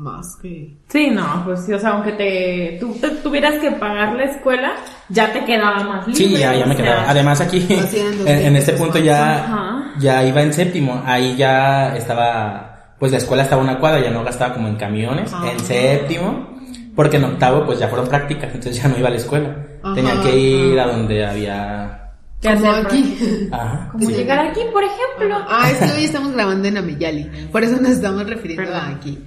[0.00, 0.76] más que...
[0.88, 4.72] Sí, no, pues sí, o sea, aunque te, tú te tuvieras que pagar la escuela,
[5.10, 6.24] ya te quedaba más libre.
[6.24, 7.10] Sí, ya, ya me sea, quedaba.
[7.10, 9.94] Además aquí, en, en este punto ya, Ajá.
[9.98, 11.02] ya iba en séptimo.
[11.04, 15.30] Ahí ya estaba, pues la escuela estaba una cuadra, ya no gastaba como en camiones.
[15.34, 15.50] Ah.
[15.52, 16.56] En séptimo,
[16.96, 19.54] porque en octavo pues ya fueron prácticas, entonces ya no iba a la escuela.
[19.82, 19.94] Ajá.
[19.94, 21.96] Tenía que ir a donde había...
[22.40, 23.48] ¿Qué Como hacer, aquí.
[23.52, 24.14] Ajá, Como sí.
[24.14, 25.44] llegar aquí, por ejemplo.
[25.46, 28.80] Ah, es que hoy estamos grabando en Amiyali, por eso nos estamos refiriendo Perdón.
[28.80, 29.18] a aquí.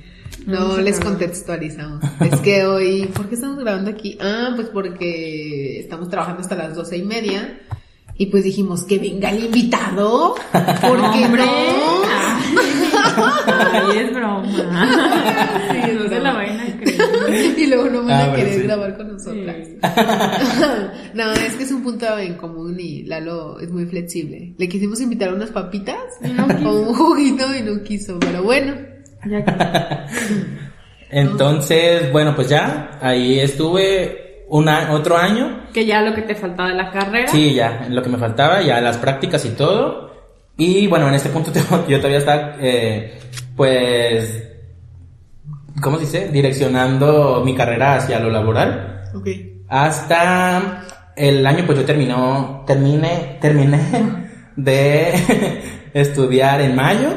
[0.46, 2.04] No, les contextualizamos.
[2.22, 4.18] Es que hoy, ¿por qué estamos grabando aquí?
[4.22, 7.60] Ah, pues porque estamos trabajando hasta las doce y media.
[8.16, 10.36] Y pues dijimos que venga el invitado.
[10.52, 11.44] Porque ¡Hombre!
[11.46, 12.04] no.
[13.74, 14.46] Ay, es broma.
[15.72, 17.60] Sí, no se la vayan a creer.
[17.60, 18.68] y luego no van Ah, a bueno, querer sí.
[18.68, 19.56] grabar con nosotras.
[19.68, 19.78] Sí.
[21.16, 24.54] no, es que es un punto en común y Lalo es muy flexible.
[24.58, 28.76] Le quisimos invitar unas papitas No o un juguito y no quiso, pero bueno.
[29.26, 29.54] Ya que-
[31.12, 35.62] Entonces, bueno, pues ya, ahí estuve un a- otro año.
[35.74, 37.28] Que ya lo que te faltaba de la carrera.
[37.28, 40.12] Sí, ya, lo que me faltaba, ya las prácticas y todo.
[40.58, 43.20] Y bueno, en este punto tengo- yo todavía estaba, eh,
[43.56, 44.44] pues,
[45.82, 46.30] ¿cómo se dice?
[46.30, 49.04] Direccionando mi carrera hacia lo laboral.
[49.16, 49.28] Ok.
[49.70, 50.84] Hasta
[51.16, 53.80] el año, pues yo terminó, terminé, terminé
[54.56, 55.14] de
[55.94, 57.10] estudiar en mayo.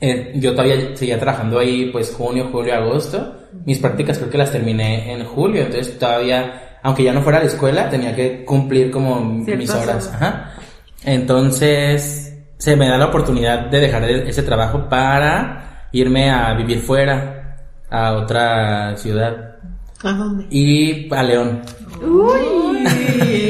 [0.00, 3.34] Eh, yo todavía seguía trabajando ahí, pues junio, julio, agosto.
[3.64, 7.40] Mis prácticas creo que las terminé en julio, entonces todavía, aunque ya no fuera a
[7.42, 10.10] la escuela, tenía que cumplir como mis horas.
[10.14, 10.52] Ajá.
[11.04, 16.80] Entonces, se me da la oportunidad de dejar el- ese trabajo para irme a vivir
[16.80, 17.56] fuera,
[17.90, 19.56] a otra ciudad.
[20.02, 20.46] ¿A dónde?
[20.50, 21.62] Y a León.
[22.02, 22.84] Uy.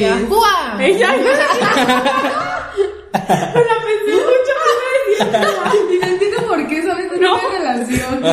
[0.01, 0.17] Ya.
[0.29, 0.81] ¡Buah!
[0.81, 1.25] Ella Me
[3.65, 4.55] la pensé mucho
[7.21, 8.23] no relación.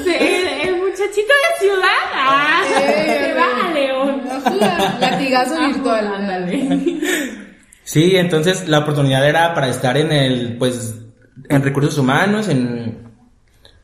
[0.00, 4.22] O sea, el, el muchachito de ciudad ah, se va a León.
[4.30, 6.14] Ajá, latigazo virtual.
[6.14, 7.00] Ándale.
[7.84, 10.94] Sí, entonces la oportunidad era para estar en el, pues,
[11.48, 13.12] en recursos humanos, en,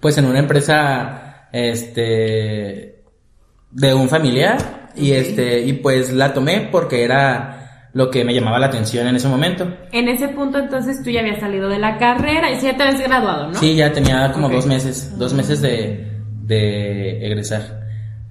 [0.01, 3.03] pues, en una empresa, este,
[3.71, 7.66] de un familiar, y este, y pues la tomé porque era
[7.97, 9.67] lo que me llamaba la atención en ese momento.
[9.91, 12.83] En ese punto entonces tú ya habías salido de la carrera y sí ya te
[12.83, 13.55] habías graduado, ¿no?
[13.59, 14.53] Sí, ya tenía como Ok.
[14.53, 16.07] dos meses, dos meses de,
[16.43, 17.87] de egresar.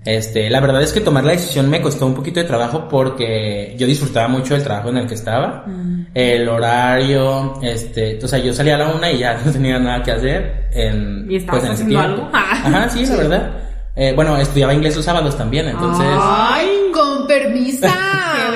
[0.05, 3.73] Este, la verdad es que tomar la decisión me costó un poquito de trabajo porque
[3.75, 5.65] yo disfrutaba mucho del trabajo en el que estaba,
[6.13, 10.03] el horario, este, o sea, yo salía a la una y ya no tenía nada
[10.03, 12.05] que hacer en, ¿Y estabas pues, en ese tiempo.
[12.07, 12.29] algo?
[12.33, 13.51] Ajá, sí, la verdad.
[13.95, 17.91] Eh, bueno, estudiaba inglés los sábados también, entonces, ¡Ay, con permisa!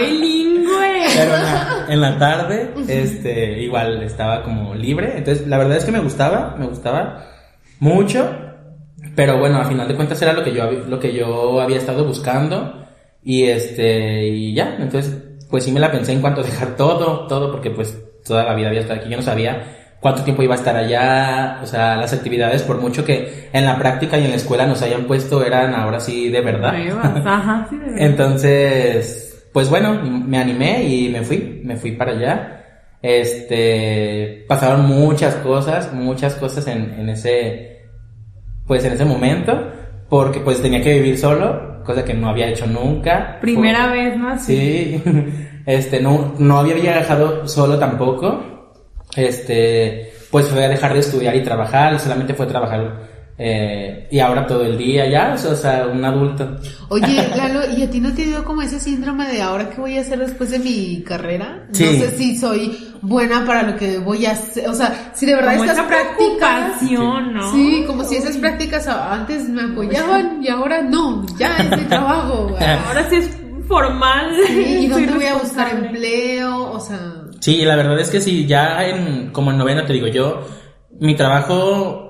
[1.19, 5.13] Pero en la, en la tarde, este, igual estaba como libre.
[5.17, 7.25] Entonces, la verdad es que me gustaba, me gustaba
[7.79, 8.29] mucho.
[9.15, 12.05] Pero bueno, a final de cuentas era lo que yo, lo que yo había estado
[12.05, 12.85] buscando.
[13.23, 14.77] Y este, y ya.
[14.79, 15.17] Entonces,
[15.49, 18.53] pues sí me la pensé en cuanto a dejar todo, todo, porque pues toda la
[18.53, 19.09] vida había estado aquí.
[19.09, 21.59] Yo no sabía cuánto tiempo iba a estar allá.
[21.63, 24.81] O sea, las actividades, por mucho que en la práctica y en la escuela nos
[24.81, 26.73] hayan puesto, eran ahora sí de verdad.
[27.25, 27.97] Ajá, sí, de verdad.
[28.01, 32.55] Entonces, pues bueno, me animé y me fui, me fui para allá.
[33.01, 37.85] Este, pasaron muchas cosas, muchas cosas en, en ese,
[38.67, 39.71] pues en ese momento,
[40.09, 43.37] porque pues tenía que vivir solo, cosa que no había hecho nunca.
[43.41, 44.37] Primera vez, ¿no?
[44.37, 45.01] Sí,
[45.65, 48.75] este, no, no había viajado solo tampoco.
[49.15, 53.08] Este, pues fue a dejar de estudiar y trabajar, solamente fue trabajar,
[53.41, 56.57] eh, y ahora todo el día ya, o sea, un adulto.
[56.89, 59.97] Oye, Lalo, ¿y a ti no te dio como ese síndrome de ahora qué voy
[59.97, 61.65] a hacer después de mi carrera?
[61.71, 61.85] Sí.
[61.85, 64.67] No sé si soy buena para lo que voy a hacer.
[64.67, 66.81] O sea, si de verdad Como estas prácticas.
[66.91, 67.51] ¿no?
[67.53, 72.47] Sí, como si esas prácticas antes me apoyaban y ahora no, ya es mi trabajo.
[72.49, 72.63] güey.
[72.63, 73.29] Ahora sí es
[73.69, 74.35] formal.
[74.47, 76.71] Sí, ¿Y dónde voy a buscar empleo?
[76.73, 76.99] O sea,
[77.39, 80.41] Sí, la verdad es que sí, ya en, como en novena te digo yo,
[80.99, 82.08] mi trabajo,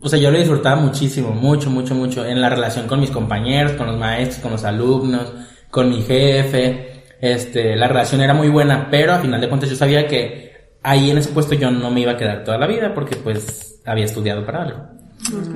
[0.00, 3.72] o sea, yo lo disfrutaba muchísimo, mucho, mucho, mucho, en la relación con mis compañeros,
[3.72, 5.32] con los maestros, con los alumnos,
[5.70, 9.76] con mi jefe, este, la relación era muy buena, pero a final de cuentas yo
[9.76, 12.94] sabía que ahí en ese puesto yo no me iba a quedar toda la vida
[12.94, 14.78] porque pues había estudiado para algo.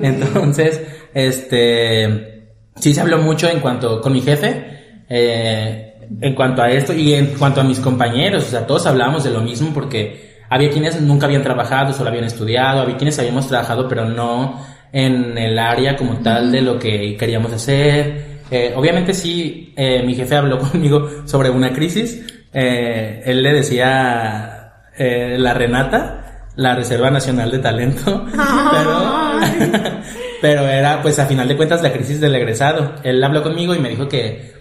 [0.01, 0.81] Entonces,
[1.13, 6.93] este, sí se habló mucho en cuanto con mi jefe, eh, en cuanto a esto
[6.93, 10.69] y en cuanto a mis compañeros, o sea, todos hablábamos de lo mismo porque había
[10.69, 15.57] quienes nunca habían trabajado, solo habían estudiado, había quienes habíamos trabajado, pero no en el
[15.57, 18.41] área como tal de lo que queríamos hacer.
[18.51, 22.23] Eh, obviamente sí, eh, mi jefe habló conmigo sobre una crisis.
[22.53, 24.59] Eh, él le decía
[24.95, 28.25] la Renata, la Reserva Nacional de Talento,
[28.71, 29.03] pero
[30.39, 32.95] Pero era, pues, a final de cuentas, la crisis del egresado.
[33.01, 34.51] Él habló conmigo y me dijo que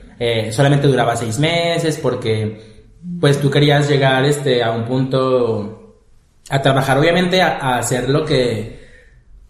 [0.52, 2.60] solamente duraba seis meses porque,
[3.20, 5.81] pues, tú querías llegar, este, a un punto,
[6.52, 8.78] a trabajar, obviamente, a, a hacer lo que,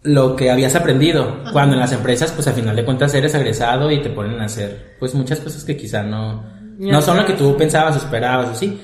[0.03, 1.43] lo que habías aprendido.
[1.51, 4.45] Cuando en las empresas, pues, a final de cuentas, eres egresado y te ponen a
[4.45, 6.45] hacer, pues, muchas cosas que quizá no,
[6.79, 8.81] no son lo que tú pensabas o esperabas o sí.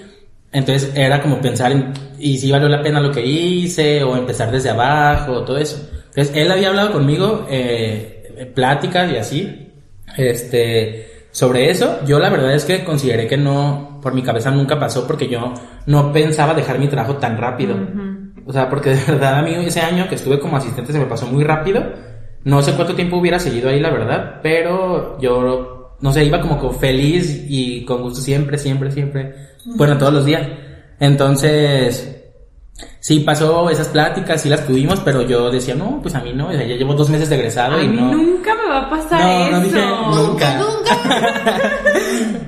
[0.52, 4.52] Entonces era como pensar en, y si valió la pena lo que hice, o empezar
[4.52, 5.90] desde abajo, todo eso.
[6.08, 9.72] Entonces él había hablado conmigo, eh, pláticas y así,
[10.18, 12.00] este, sobre eso.
[12.06, 15.54] Yo la verdad es que consideré que no, por mi cabeza nunca pasó porque yo
[15.86, 17.76] no pensaba dejar mi trabajo tan rápido.
[18.50, 21.06] O sea, porque de verdad a mí ese año que estuve como asistente se me
[21.06, 21.84] pasó muy rápido.
[22.44, 26.72] No sé cuánto tiempo hubiera seguido ahí, la verdad, pero yo, no sé, iba como
[26.72, 29.36] feliz y con gusto siempre, siempre, siempre
[29.66, 30.48] bueno, todos los días.
[31.00, 32.16] Entonces,
[33.02, 36.48] sí pasó esas pláticas, sí las tuvimos, pero yo decía, no, pues a mí no,
[36.48, 38.14] o sea, ya llevo dos meses de egresado A y mí no.
[38.14, 39.52] nunca me va a pasar No, eso.
[39.52, 39.86] no dije
[40.28, 40.58] nunca.
[40.58, 41.72] Nunca.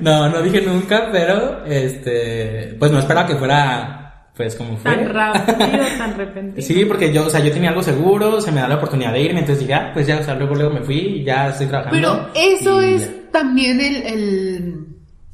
[0.00, 4.94] no, no dije nunca, pero este, pues no esperaba que fuera, pues como fue.
[4.94, 5.56] Tan rápido,
[5.98, 6.66] tan repentino.
[6.66, 9.22] Sí, porque yo, o sea, yo tenía algo seguro, se me da la oportunidad de
[9.22, 11.66] irme, entonces dije, ah, pues ya, o sea, luego, luego me fui y ya estoy
[11.66, 11.96] trabajando.
[11.96, 13.30] Pero eso es ya.
[13.30, 14.86] también el, el,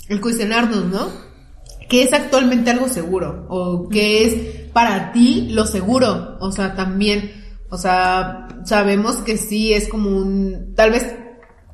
[0.08, 1.08] el cuestionarnos, ¿no?
[1.88, 3.46] ¿Qué es actualmente algo seguro?
[3.48, 4.34] ¿O qué es
[4.72, 6.36] para ti lo seguro?
[6.40, 7.32] O sea, también,
[7.70, 11.14] o sea, sabemos que sí es como un, tal vez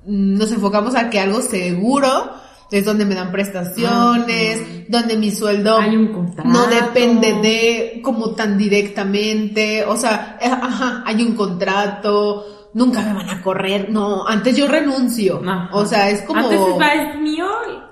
[0.07, 2.31] nos enfocamos a que algo seguro
[2.79, 6.49] es donde me dan prestaciones, donde mi sueldo Hay un contrato.
[6.49, 13.15] no depende de como tan directamente, o sea, eh, ajá, hay un contrato, nunca me
[13.15, 15.69] van a correr, no, antes yo renuncio, Ajá.
[15.73, 16.41] o sea, es como...
[16.41, 17.47] Antes es, mío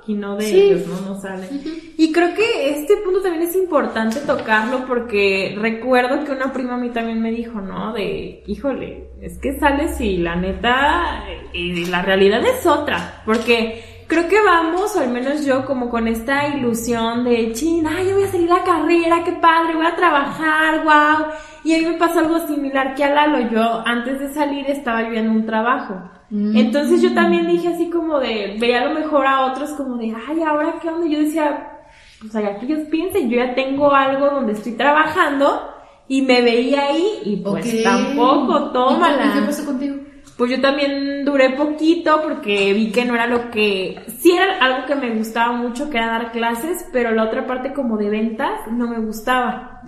[0.07, 0.61] y no de Sí.
[0.61, 1.15] ellos, ¿no?
[1.15, 1.49] No sale.
[1.97, 6.79] Y creo que este punto también es importante tocarlo porque recuerdo que una prima a
[6.79, 7.93] mí también me dijo, ¿no?
[7.93, 11.23] De, híjole, es que sales y la neta,
[11.53, 13.23] y la realidad es otra.
[13.25, 18.09] Porque creo que vamos, o al menos yo, como con esta ilusión de, chin, ay,
[18.09, 21.27] yo voy a salir a la carrera, qué padre, voy a trabajar, wow.
[21.65, 23.51] Y a mí me pasó algo similar que a Lalo.
[23.51, 25.95] Yo, antes de salir, estaba yo en un trabajo.
[26.31, 30.15] Entonces yo también dije así como de, veía a lo mejor a otros como de,
[30.29, 31.07] ay, ahora qué onda.
[31.07, 31.79] Yo decía,
[32.21, 35.61] pues allá que ellos piensen, yo ya tengo algo donde estoy trabajando
[36.09, 39.27] y me veía ahí y pues tampoco, tómala.
[39.27, 39.97] ¿Y qué pasó contigo?
[40.37, 44.01] Pues yo también duré poquito porque vi que no era lo que...
[44.19, 47.73] Sí era algo que me gustaba mucho, que era dar clases, pero la otra parte
[47.73, 49.83] como de ventas no me gustaba.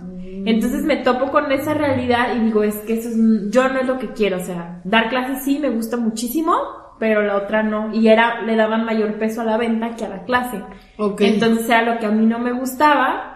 [0.45, 3.17] Entonces me topo con esa realidad y digo, es que eso es...
[3.49, 6.53] Yo no es lo que quiero, o sea, dar clases sí me gusta muchísimo,
[6.99, 7.93] pero la otra no.
[7.93, 10.61] Y era, le daban mayor peso a la venta que a la clase.
[10.97, 11.21] Ok.
[11.21, 13.31] Entonces era lo que a mí no me gustaba.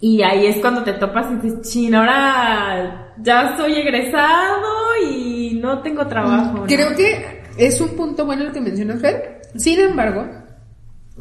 [0.00, 5.29] Y ahí es cuando te topas y dices, chin, ahora ya soy egresado y
[5.60, 6.58] no tengo trabajo.
[6.58, 6.66] ¿no?".
[6.66, 9.42] Creo que es un punto bueno el que mencionas, Fer.
[9.56, 10.26] Sin embargo,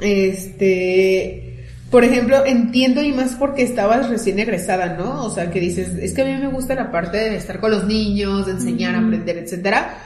[0.02, 1.50] este,
[1.92, 5.26] por ejemplo, entiendo y más porque estabas recién egresada, ¿no?
[5.26, 7.72] O sea, que dices, es que a mí me gusta la parte de estar con
[7.72, 9.98] los niños, de enseñar, aprender, etcétera.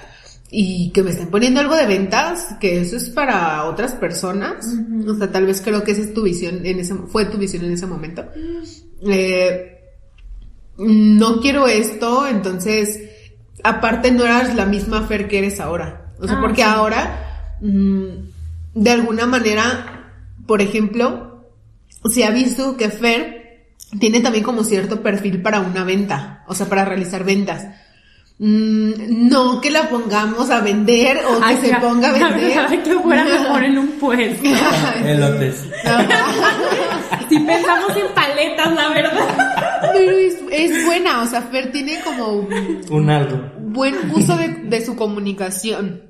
[0.49, 4.65] Y que me estén poniendo algo de ventas, que eso es para otras personas.
[5.07, 7.65] O sea, tal vez creo que esa es tu visión en ese, fue tu visión
[7.65, 8.23] en ese momento.
[9.07, 9.79] Eh,
[10.77, 12.99] no quiero esto, entonces,
[13.63, 16.07] aparte no eras la misma Fer que eres ahora.
[16.19, 16.67] O sea, Ah, porque sí.
[16.69, 18.05] ahora, mm,
[18.75, 20.11] de alguna manera,
[20.45, 21.45] por ejemplo,
[22.11, 23.65] se ha visto que Fer
[23.99, 27.65] tiene también como cierto perfil para una venta, o sea, para realizar ventas.
[28.39, 32.39] Mm, no que la pongamos a vender o que Ay, se ya, ponga a vender.
[32.39, 34.49] pensaba que fuera mejor en un puesto.
[35.05, 35.67] Elotes.
[37.29, 39.89] si pensamos en paletas, la verdad.
[39.93, 42.47] Pero es, es buena, o sea, Fer tiene como
[42.89, 43.37] Un algo.
[43.59, 46.01] buen uso de, de su comunicación.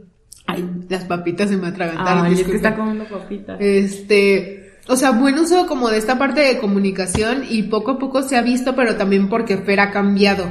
[0.45, 2.25] Ay, las papitas se me atragantaron.
[2.25, 3.57] Ay, es que está comiendo papitas.
[3.61, 8.21] Este, o sea, buen uso como de esta parte de comunicación y poco a poco
[8.21, 10.45] se ha visto, pero también porque Fer ha cambiado.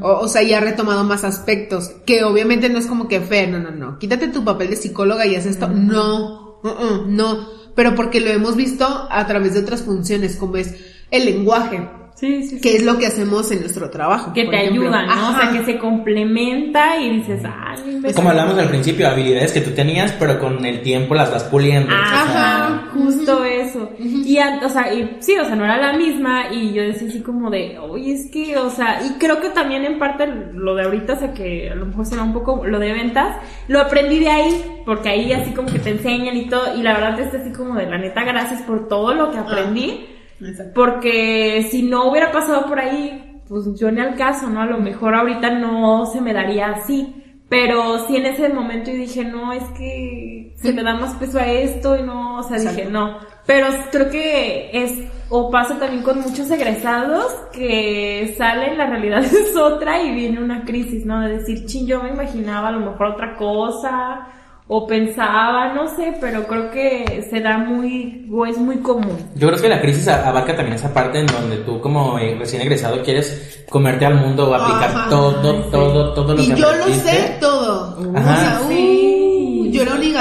[0.00, 1.90] o, o sea, y ha retomado más aspectos.
[2.06, 5.26] Que obviamente no es como que Fer, no, no, no, quítate tu papel de psicóloga
[5.26, 5.68] y haz esto.
[5.68, 7.61] No, uh, uh, no.
[7.74, 10.74] Pero porque lo hemos visto a través de otras funciones, como es
[11.10, 11.88] el lenguaje,
[12.22, 12.60] Sí, sí, sí.
[12.60, 14.32] que es lo que hacemos en nuestro trabajo.
[14.32, 14.82] Que te ejemplo.
[14.82, 15.30] ayudan, ¿no?
[15.30, 17.42] O sea, que se complementa y dices,
[17.84, 18.14] inventes".
[18.14, 21.92] Como hablamos al principio, habilidades que tú tenías, pero con el tiempo las vas puliendo.
[21.92, 23.90] Ajá, justo eso.
[23.98, 27.08] Y, an- o sea, y sí, o sea, no era la misma y yo decía
[27.08, 30.76] así como de, oye, es que, o sea, y creo que también en parte lo
[30.76, 33.80] de ahorita, o sea, que a lo mejor será un poco lo de ventas, lo
[33.80, 37.18] aprendí de ahí, porque ahí así como que te enseñan y todo, y la verdad
[37.18, 40.06] es así como de, la neta, gracias por todo lo que aprendí,
[40.44, 40.72] Exacto.
[40.74, 44.62] porque si no hubiera pasado por ahí, pues yo ni al caso, ¿no?
[44.62, 47.22] A lo mejor ahorita no se me daría así.
[47.52, 51.38] Pero sí en ese momento yo dije, no, es que se me da más peso
[51.38, 53.18] a esto y no, o sea, dije, no.
[53.44, 59.54] Pero creo que es, o pasa también con muchos egresados que salen, la realidad es
[59.54, 61.20] otra y viene una crisis, ¿no?
[61.20, 64.28] De decir, chin, yo me imaginaba a lo mejor otra cosa,
[64.74, 69.18] o pensaba, no sé, pero creo que se da muy, o es muy común.
[69.34, 72.62] Yo creo que la crisis abarca también esa parte en donde tú como eh, recién
[72.62, 75.10] egresado quieres comerte al mundo o aplicar Ajá.
[75.10, 77.98] todo, todo, todo lo y que yo lo sé todo.
[78.14, 78.32] Ajá.
[78.32, 79.01] O sea, uh, Sí.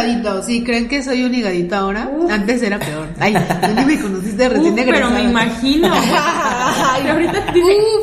[0.07, 0.43] Higadito.
[0.43, 2.09] ¿Sí creen que soy un higadito ahora?
[2.29, 3.07] Antes era peor.
[3.19, 5.13] Ay, tú ni me conociste recién Uf, pero egresada.
[5.13, 5.89] me imagino.
[5.93, 7.53] Ay, si, ahorita,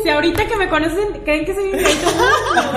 [0.02, 2.08] si ahorita que me conocen creen que soy un gaito,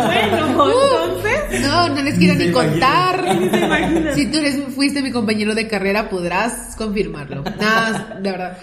[0.06, 1.62] bueno, entonces.
[1.62, 3.36] No, no les quiero Ni ni se contar.
[3.36, 4.14] Ni.
[4.16, 7.44] Si tú eres, fuiste mi compañero de carrera, podrás confirmarlo.
[7.60, 8.58] Nada, de verdad.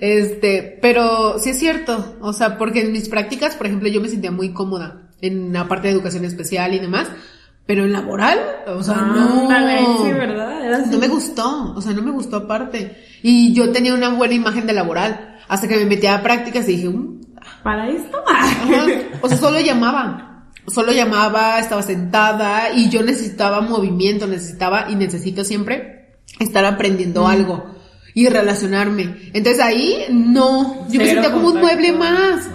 [0.00, 2.16] Este, pero sí es cierto.
[2.20, 5.66] O sea, porque en mis prácticas, por ejemplo, yo me sentía muy cómoda en la
[5.68, 7.08] parte de educación especial y demás.
[7.68, 9.46] Pero en laboral, o sea, no.
[10.02, 10.64] Sí, ¿verdad?
[10.64, 10.88] Era así.
[10.90, 12.96] No me gustó, o sea, no me gustó aparte.
[13.22, 15.36] Y yo tenía una buena imagen de laboral.
[15.48, 17.20] Hasta que me metí a prácticas y dije, "Mm,
[17.62, 18.16] ¿Para esto?
[18.26, 18.86] Ajá.
[19.20, 20.46] O sea, solo llamaba.
[20.66, 27.74] Solo llamaba, estaba sentada y yo necesitaba movimiento, necesitaba y necesito siempre estar aprendiendo algo
[28.14, 29.30] y relacionarme.
[29.34, 32.48] Entonces ahí no, yo me sentía como un mueble más.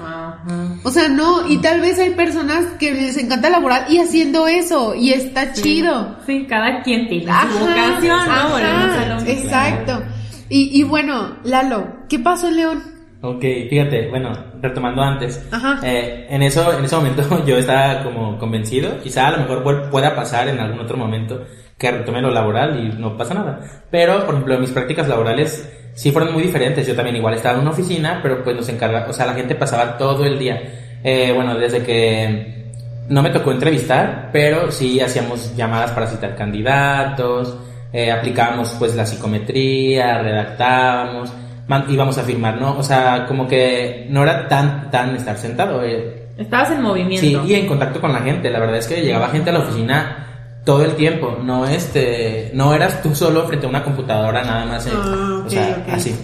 [0.84, 4.94] O sea, no, y tal vez hay personas que les encanta laborar y haciendo eso
[4.96, 6.18] y está chido.
[6.26, 8.56] Sí, cada quien tiene Ajá, su vocación, ¿no?
[8.56, 10.04] ajá, exacto.
[10.50, 12.84] Y, y bueno, Lalo, ¿qué pasó en León?
[13.22, 15.80] Ok, fíjate, bueno, retomando antes, Ajá.
[15.84, 20.14] eh, en eso, en ese momento yo estaba como convencido, quizá a lo mejor pueda
[20.14, 21.46] pasar en algún otro momento
[21.78, 23.62] que retome lo laboral y no pasa nada.
[23.90, 26.86] Pero, por ejemplo, mis prácticas laborales sí fueron muy diferentes.
[26.88, 29.56] Yo también igual estaba en una oficina, pero pues nos encarga, o sea, la gente
[29.56, 30.62] pasaba todo el día.
[31.04, 32.64] Eh, bueno, desde que
[33.10, 37.58] no me tocó entrevistar, pero sí hacíamos llamadas para citar candidatos,
[37.92, 41.32] eh, aplicábamos pues la psicometría, redactábamos,
[41.68, 42.78] man- íbamos a firmar, ¿no?
[42.78, 45.84] O sea, como que no era tan, tan estar sentado.
[45.84, 46.20] eh.
[46.38, 47.20] Estabas en movimiento.
[47.22, 48.50] Sí, y en contacto con la gente.
[48.50, 50.33] La verdad es que llegaba gente a la oficina
[50.66, 51.38] todo el tiempo.
[51.44, 54.88] No, este, no eras tú solo frente a una computadora nada más.
[54.88, 56.16] eh, Ah, o sea, así.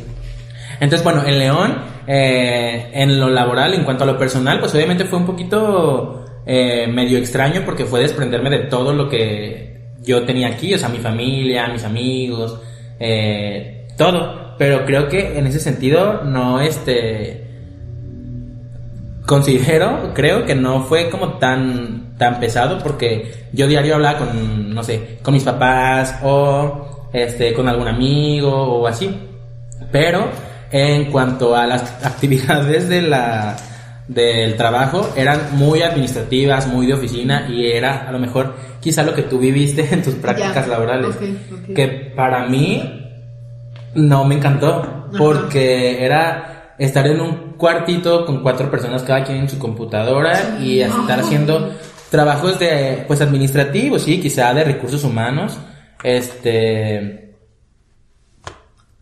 [0.79, 1.77] Entonces, bueno, en León,
[2.07, 6.87] eh, en lo laboral, en cuanto a lo personal, pues obviamente fue un poquito eh,
[6.87, 10.99] medio extraño porque fue desprenderme de todo lo que yo tenía aquí, o sea, mi
[10.99, 12.59] familia, mis amigos,
[12.99, 14.55] eh, todo.
[14.57, 17.45] Pero creo que en ese sentido no, este,
[19.25, 24.83] considero, creo que no fue como tan, tan pesado porque yo diario hablaba con, no
[24.83, 29.09] sé, con mis papás o este, con algún amigo o así.
[29.91, 30.27] Pero
[30.69, 33.55] en cuanto a las actividades de la,
[34.07, 39.15] del trabajo, eran muy administrativas, muy de oficina y era a lo mejor quizá lo
[39.15, 41.15] que tú viviste en tus prácticas Ya, laborales.
[41.73, 43.15] Que para mí
[43.95, 49.49] no me encantó porque era estar en un cuartito con cuatro personas cada quien en
[49.49, 51.73] su computadora y estar haciendo
[52.09, 55.57] trabajos de pues administrativos, sí, quizá de recursos humanos,
[56.03, 57.35] este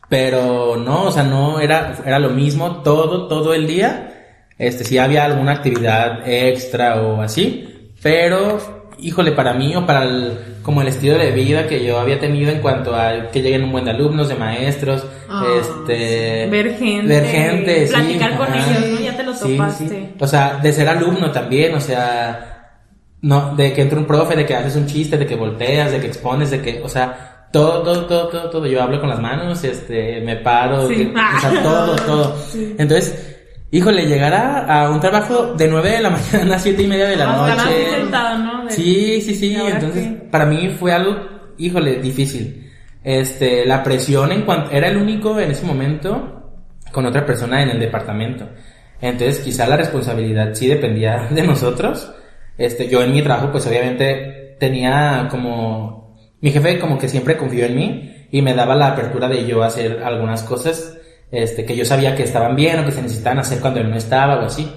[0.10, 4.14] pero no, o sea, no era era lo mismo todo todo el día.
[4.58, 8.58] Este sí había alguna actividad extra o así, pero
[9.00, 12.52] híjole, para mí o para el, como el estilo de vida que yo había tenido
[12.52, 17.08] en cuanto a que lleguen un buen de alumnos, de maestros, Ah, este Ver gente,
[17.08, 19.00] ver gente, sí, platicar con ellos, ¿no?
[19.02, 19.90] Ya te lo topaste.
[19.90, 20.10] sí.
[20.20, 22.57] O sea, de ser alumno también, o sea,
[23.22, 26.00] no, de que entra un profe, de que haces un chiste, de que volteas, de
[26.00, 28.68] que expones, de que, o sea, todo, todo, todo, todo, todo.
[28.68, 30.96] Yo hablo con las manos, este, me paro, Sí.
[30.96, 32.36] que- o sea, todo, todo.
[32.52, 32.76] Sí.
[32.78, 33.36] Entonces,
[33.72, 37.06] híjole, llegar a, a un trabajo de 9 de la mañana a 7 y media
[37.08, 37.92] de la Ah, noche.
[38.00, 38.66] sentado, ¿no?
[38.66, 39.48] De- Sí, sí, sí.
[39.48, 40.14] ¿y ahora Entonces, qué?
[40.30, 41.16] para mí fue algo,
[41.58, 42.64] híjole, difícil.
[43.04, 46.34] Este, la presión en cuanto, era el único en ese momento
[46.92, 48.48] con otra persona en el departamento.
[49.00, 52.12] Entonces, quizá la responsabilidad sí dependía de nosotros.
[52.58, 57.66] Este, yo en mi trabajo, pues obviamente tenía como, mi jefe como que siempre confió
[57.66, 60.98] en mí y me daba la apertura de yo hacer algunas cosas,
[61.32, 63.98] este, que yo sabía que estaban bien o que se necesitaban hacer cuando él no
[63.98, 64.68] estaba o así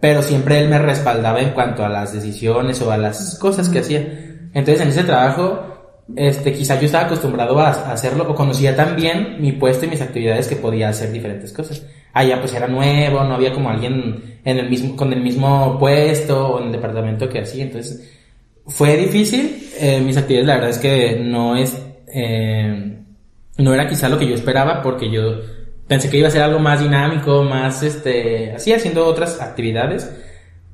[0.00, 3.80] pero siempre él me respaldaba en cuanto a las decisiones o a las cosas que
[3.80, 4.00] hacía.
[4.54, 9.38] Entonces en ese trabajo, este, quizá yo estaba acostumbrado a, hacerlo o conocía tan bien
[9.40, 11.84] mi puesto y mis actividades que podía hacer diferentes cosas.
[12.12, 16.48] Allá pues era nuevo, no había como alguien en el mismo, con el mismo puesto
[16.48, 17.64] o en el departamento que hacía.
[17.64, 18.10] Entonces
[18.66, 19.68] fue difícil.
[19.78, 21.80] Eh, mis actividades la verdad es que no es,
[22.12, 22.98] eh,
[23.58, 25.40] no era quizá lo que yo esperaba porque yo
[25.86, 30.10] pensé que iba a ser algo más dinámico, más este, así haciendo otras actividades,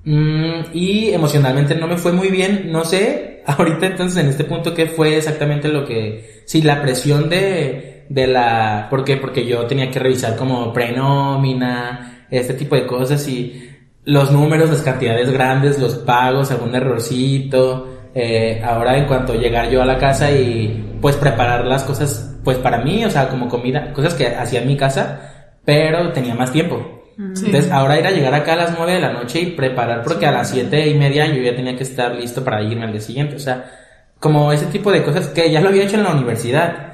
[0.05, 4.74] Mm, y emocionalmente no me fue muy bien, no sé, ahorita entonces en este punto
[4.74, 9.16] qué fue exactamente lo que, sí, la presión de, de la, ¿por qué?
[9.16, 13.70] Porque yo tenía que revisar como prenómina, este tipo de cosas y
[14.05, 19.82] los números, las cantidades grandes, los pagos, algún errorcito, eh, ahora en cuanto llegar yo
[19.82, 23.92] a la casa y pues preparar las cosas pues para mí, o sea, como comida,
[23.92, 27.02] cosas que hacía en mi casa, pero tenía más tiempo.
[27.16, 30.32] Entonces ahora era llegar acá a las nueve de la noche y preparar porque a
[30.32, 33.36] las siete y media yo ya tenía que estar listo para irme al día siguiente,
[33.36, 33.70] o sea,
[34.18, 36.93] como ese tipo de cosas que ya lo había hecho en la universidad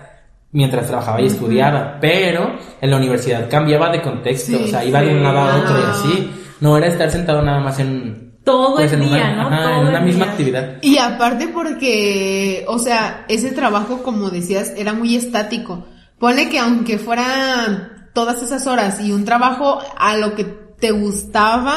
[0.52, 5.14] mientras trabajaba y estudiaba, pero en la universidad cambiaba de contexto, o sea, iba de
[5.14, 6.30] un lado a otro y así,
[6.60, 9.48] no era estar sentado nada más en todo pues, el en día, una, ¿no?
[9.48, 10.32] ajá, Todo en una el misma día.
[10.32, 10.76] actividad.
[10.82, 15.84] Y aparte porque, o sea, ese trabajo, como decías, era muy estático.
[16.18, 21.76] Ponle que aunque fueran todas esas horas y un trabajo a lo que te gustaba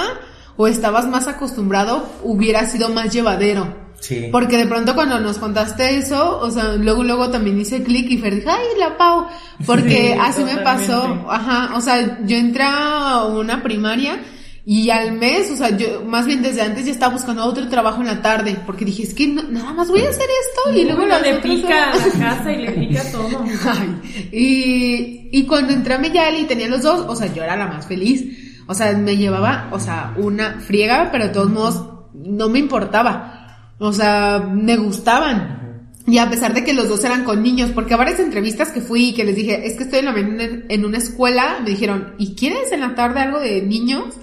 [0.58, 3.83] o estabas más acostumbrado, hubiera sido más llevadero.
[4.04, 4.28] Sí.
[4.34, 8.18] Porque de pronto cuando nos contaste eso, o sea, luego, luego también hice clic y
[8.18, 9.28] Fer dijo, ay, la Pau,
[9.66, 14.20] porque Sí, así me pasó, ajá, o sea, yo entré a una primaria
[14.66, 18.02] y al mes, o sea, yo más bien desde antes ya estaba buscando otro trabajo
[18.02, 20.84] en la tarde, porque dije, es que no- nada más voy a hacer esto y
[20.86, 23.44] luego las le pica a horas- la casa y le pica todo.
[23.66, 27.56] Ay, y, y cuando entré a Meyali y tenía los dos, o sea, yo era
[27.56, 28.26] la más feliz.
[28.68, 31.84] O sea, me llevaba, o sea, una friega, pero de todos modos
[32.14, 33.33] no me importaba.
[33.80, 35.92] O sea, me gustaban.
[36.06, 38.82] Y a pesar de que los dos eran con niños, porque a varias entrevistas que
[38.82, 41.70] fui y que les dije, es que estoy en, la mañana en, una escuela, me
[41.70, 44.16] dijeron, ¿y quieres en la tarde algo de niños?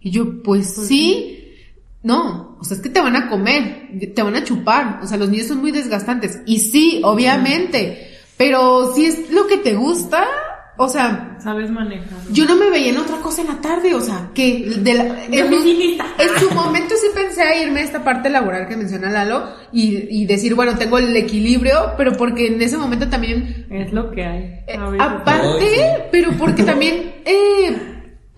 [0.00, 1.34] Y yo, pues sí.
[2.02, 5.18] No, o sea, es que te van a comer, te van a chupar, o sea,
[5.18, 6.40] los niños son muy desgastantes.
[6.46, 10.24] Y sí, obviamente, pero si es lo que te gusta,
[10.78, 12.06] o sea, Sabes manejar.
[12.32, 15.04] yo no me veía en otra cosa en la tarde, o sea, que de la,
[15.04, 16.06] De en, un- oficinista.
[16.18, 20.06] en su momento sí pensé a irme a esta parte laboral que menciona Lalo y,
[20.22, 24.24] y decir, bueno, tengo el equilibrio, pero porque en ese momento también Es lo que
[24.24, 24.42] hay.
[24.66, 27.76] eh, aparte, pero porque también eh,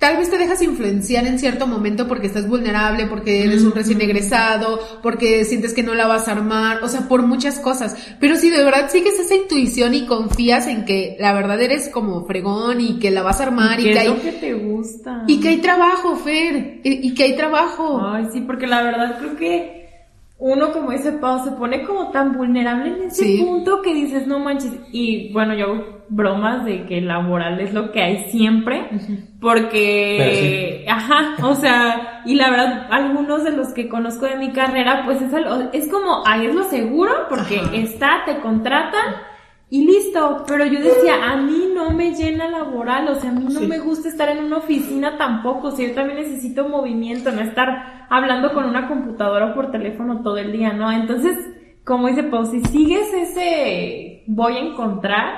[0.00, 4.00] tal vez te dejas influenciar en cierto momento porque estás vulnerable, porque eres un recién
[4.00, 7.94] egresado, porque sientes que no la vas a armar, o sea, por muchas cosas.
[8.18, 12.24] Pero si de verdad sigues esa intuición y confías en que la verdad eres como
[12.24, 14.54] fregón y que la vas a armar y, ¿Qué que es hay lo que te
[14.54, 15.24] gusta?
[15.26, 18.00] y que hay trabajo, Fer, y, y que hay trabajo.
[18.02, 19.79] Ay, sí, porque la verdad creo que
[20.42, 23.42] uno como ese Pau se pone como tan vulnerable en ese Sí.
[23.44, 24.72] punto que dices, no manches.
[24.90, 28.88] Y bueno, yo hago bromas de que laboral es lo que hay siempre,
[29.40, 35.02] porque, ajá, o sea, y la verdad, algunos de los que conozco de mi carrera,
[35.04, 37.76] pues es, algo- es como, ahí es lo seguro, porque Ajá.
[37.76, 39.14] está, te contratan.
[39.72, 43.44] Y listo, pero yo decía, a mí no me llena laboral, o sea, a mí
[43.44, 43.66] no Sí.
[43.68, 48.06] me gusta estar en una oficina tampoco, o sea, yo también necesito movimiento, no estar
[48.10, 50.90] hablando con una computadora o por teléfono todo el día, ¿no?
[50.90, 51.36] Entonces,
[51.84, 55.34] como dice Pau, si sigues ese voy a encontrar,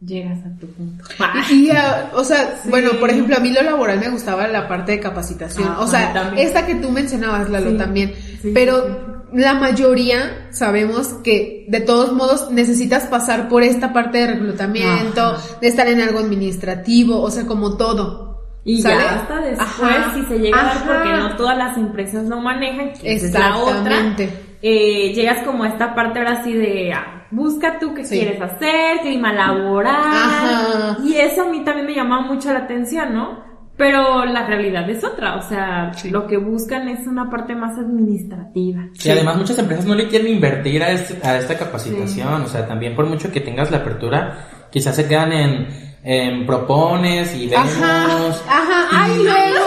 [0.00, 1.04] llegas a tu punto.
[1.50, 4.68] Y, y, ah, o sea, bueno, por ejemplo, a mí lo laboral me gustaba la
[4.68, 5.68] parte de capacitación.
[5.68, 6.46] Ah, o sea, también.
[6.46, 8.12] esta que tú mencionabas, Lalo, Sí, también.
[8.54, 15.20] Pero la mayoría sabemos que de todos modos necesitas pasar por esta parte de reclutamiento,
[15.20, 15.58] Ajá.
[15.60, 18.24] de estar en algo administrativo, o sea, como todo.
[18.64, 18.96] Y ¿sale?
[19.04, 20.84] ya hasta después, Ajá, si se llega a dar, ajá.
[20.86, 24.16] porque no todas las empresas lo manejan, que es la otra,
[24.62, 28.18] eh, llegas como a esta parte ahora sí de, ah, busca tú qué Sí.
[28.18, 30.96] quieres hacer, clima laboral, Ajá.
[31.04, 33.44] y eso a mí también me llamaba mucho la atención, ¿no?
[33.76, 36.10] Pero la realidad es otra, o sea, Sí.
[36.10, 38.86] lo que buscan es una parte más administrativa.
[39.04, 42.66] Y además muchas empresas no le quieren invertir a, este- a esta capacitación, o sea,
[42.66, 45.66] también por mucho que tengas la apertura, quizás se quedan en,
[46.04, 47.66] en propones y vemos.
[47.82, 49.66] Ajá, ajá, ahí luego,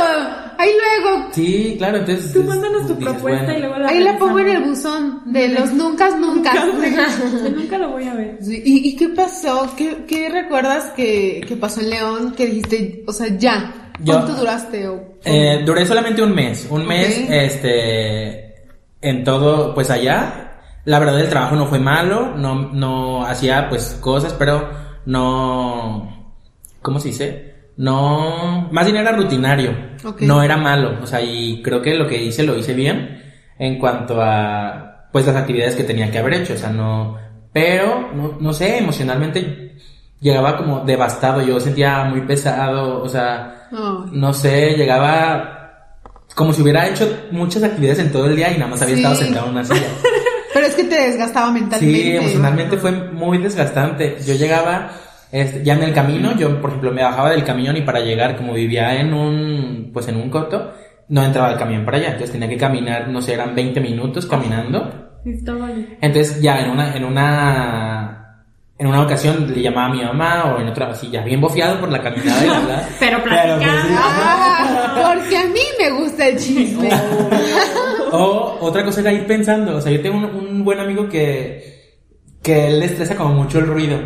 [0.57, 0.72] ahí
[1.03, 1.28] luego.
[1.32, 2.34] Sí, claro, entonces...
[2.34, 4.64] Tú es- mándanos tu dices, propuesta bueno, y luego la Ahí la pongo en el
[4.64, 6.51] buzón de los nunca, nunca.
[6.55, 8.38] Yo nunca lo voy a ver.
[8.41, 9.72] Sí, ¿Y, y qué pasó?
[9.78, 13.72] ¿Qué, qué recuerdas que, que pasó en León que dijiste, o sea, ya?
[14.02, 14.88] Yo- ¿Cuánto duraste?
[14.88, 18.56] O, Eh, duré solamente un mes, un mes, este,
[19.02, 20.45] en todo, pues allá.
[20.86, 24.70] La verdad el trabajo no fue malo, no, no hacía pues cosas, pero
[25.06, 26.34] no,
[26.82, 27.56] ¿cómo se dice?
[27.78, 29.72] No, más bien era rutinario,
[30.04, 30.22] Ok.
[30.22, 33.22] no era malo, o sea, y creo que lo que hice lo hice bien
[33.58, 37.18] en cuanto a, pues las actividades que tenía que haber hecho, o sea, no,
[37.54, 39.68] pero, no, no sé, emocionalmente
[40.20, 43.67] llegaba como devastado, yo sentía muy pesado, o sea,
[44.11, 45.55] no sé, llegaba
[46.36, 49.01] como si hubiera hecho muchas actividades en todo el día y nada más había Sí.
[49.01, 49.88] estado sentado en una silla.
[50.53, 52.01] Pero es que te desgastaba mentalmente.
[52.01, 54.17] Sí, emocionalmente fue muy desgastante.
[54.26, 54.89] Yo llegaba
[55.32, 58.36] este, ya en el camino, yo por ejemplo me bajaba del camión y para llegar,
[58.36, 60.74] como vivía en un, pues en un coto,
[61.09, 64.26] no entraba el camión para allá, entonces tenía que caminar, no sé, eran 20 minutos
[64.26, 65.20] caminando.
[66.01, 68.18] Entonces ya en una, en una
[68.80, 71.80] en una ocasión le llamaba a mi mamá o en otra así ya bien bofiado
[71.82, 76.38] por la caminada y la pero platicando pues, Ah, porque a mí me gusta el
[76.38, 76.90] chisme.
[78.14, 81.78] o otra cosa era ir pensando o sea yo tengo un, un buen amigo que
[82.42, 84.00] que él le estresa como mucho el ruido.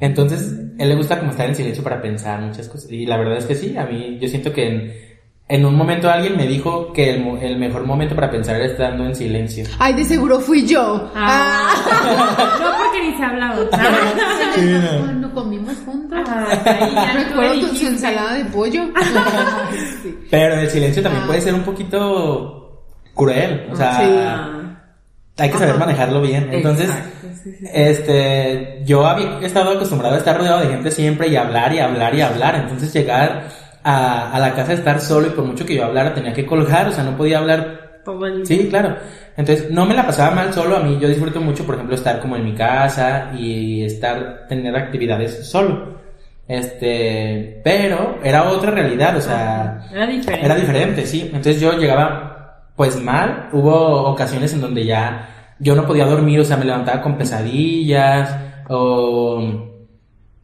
[0.00, 3.36] Entonces él le gusta como estar en silencio para pensar muchas cosas y la verdad
[3.36, 5.11] es que sí a mí yo siento que en
[5.48, 8.66] en un momento alguien me dijo que el, mo- el mejor momento para pensar era
[8.66, 9.64] estando en silencio.
[9.78, 11.10] Ay, de seguro fui yo.
[11.14, 11.68] Ah.
[11.90, 12.58] Ah.
[12.60, 13.56] no porque ni se hablaba
[15.00, 16.18] Cuando comimos juntos.
[16.26, 18.82] Ah, ahí ya tú Recuerdo tu ensalada de pollo.
[20.02, 20.18] Sí.
[20.30, 21.26] Pero el silencio también Ah.
[21.26, 22.84] puede ser un poquito
[23.14, 23.68] cruel.
[23.72, 25.42] O sea, Sí.
[25.42, 26.48] hay que saber manejarlo bien.
[26.52, 27.64] Entonces, Exacto, sí, sí.
[27.72, 32.14] este, yo había estado acostumbrado a estar rodeado de gente siempre y hablar y hablar
[32.14, 32.54] y hablar.
[32.56, 33.48] Entonces llegar
[33.84, 36.46] a, a la casa a estar solo y por mucho que yo hablara tenía que
[36.46, 38.96] colgar, o sea, no podía hablar Todo el Sí, claro.
[39.36, 40.76] Entonces, no me la pasaba mal solo.
[40.76, 44.74] A mí yo disfruto mucho, por ejemplo, estar como en mi casa y estar, tener
[44.76, 46.00] actividades solo.
[46.48, 50.44] Este, pero era otra realidad, o sea, Era diferente.
[50.46, 51.22] era diferente, sí.
[51.26, 53.48] Entonces yo llegaba, pues mal.
[53.52, 58.36] Hubo ocasiones en donde ya yo no podía dormir, o sea, me levantaba con pesadillas
[58.68, 59.71] o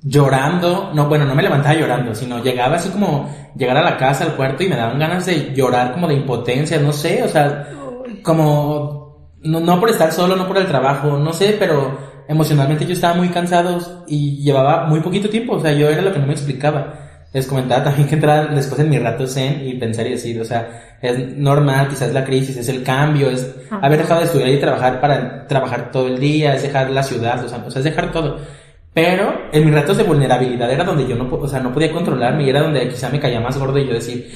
[0.03, 0.93] llorando.
[0.95, 4.37] No, bueno, no me levantaba llorando, sino llegaba así como llegar a la casa, al
[4.37, 7.69] cuarto y me daban ganas de llorar como de impotencia, no sé, o sea,
[8.23, 12.93] como no, no por estar solo, no por el trabajo, no sé, pero emocionalmente yo
[12.93, 16.27] estaba muy cansado y llevaba muy poquito tiempo, o sea, yo era lo que no
[16.27, 16.95] me explicaba.
[17.33, 20.45] Les comentaba también que entrar después en mi rato zen y pensar y decir, o
[20.47, 23.87] sea, es normal, quizás la crisis, es el cambio, es Ajá.
[23.87, 27.45] haber dejado de estudiar y trabajar para trabajar todo el día, es dejar la ciudad,
[27.45, 28.39] o sea, o sea, es dejar todo.
[28.95, 32.45] Pero en mis ratos de vulnerabilidad era donde yo no, o sea, no podía controlarme
[32.45, 34.29] y era donde quizá me caía más gordo y yo decir,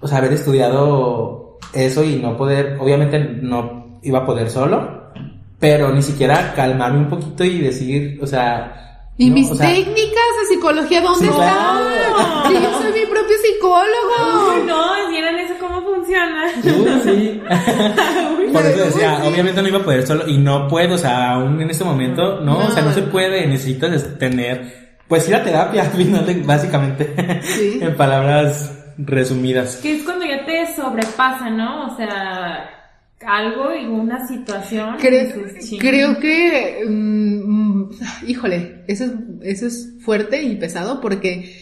[0.00, 5.10] o sea, haber estudiado eso y no poder, obviamente no iba a poder solo,
[5.58, 8.80] pero ni siquiera calmarme un poquito y decir, o sea...
[9.16, 11.46] ¿Y no, mis o sea, técnicas de psicología dónde Sí, están?
[11.46, 12.48] claro.
[12.48, 14.54] Sí, yo soy mi propio psicólogo.
[14.56, 16.44] Uy, no, ¿vieron eso cómo funciona?
[16.64, 17.42] Uy, sí.
[18.52, 19.28] Por eso decía, Sí.
[19.28, 22.40] obviamente no iba a poder solo y no puedo, o sea, aún en este momento,
[22.40, 26.26] no, o sea, no se puede, necesitas es- tener, pues ir a terapia, al final
[26.26, 27.78] de- básicamente, Sí.
[27.80, 29.76] en palabras resumidas.
[29.76, 31.92] Que es cuando ya te sobrepasa, ¿no?
[31.92, 32.83] O sea,
[33.20, 34.96] algo y una situación.
[34.98, 35.78] Creo, "Chin".
[35.78, 37.90] creo que, mm, mm,
[38.26, 39.12] híjole, eso es,
[39.42, 41.56] eso es fuerte y pesado porque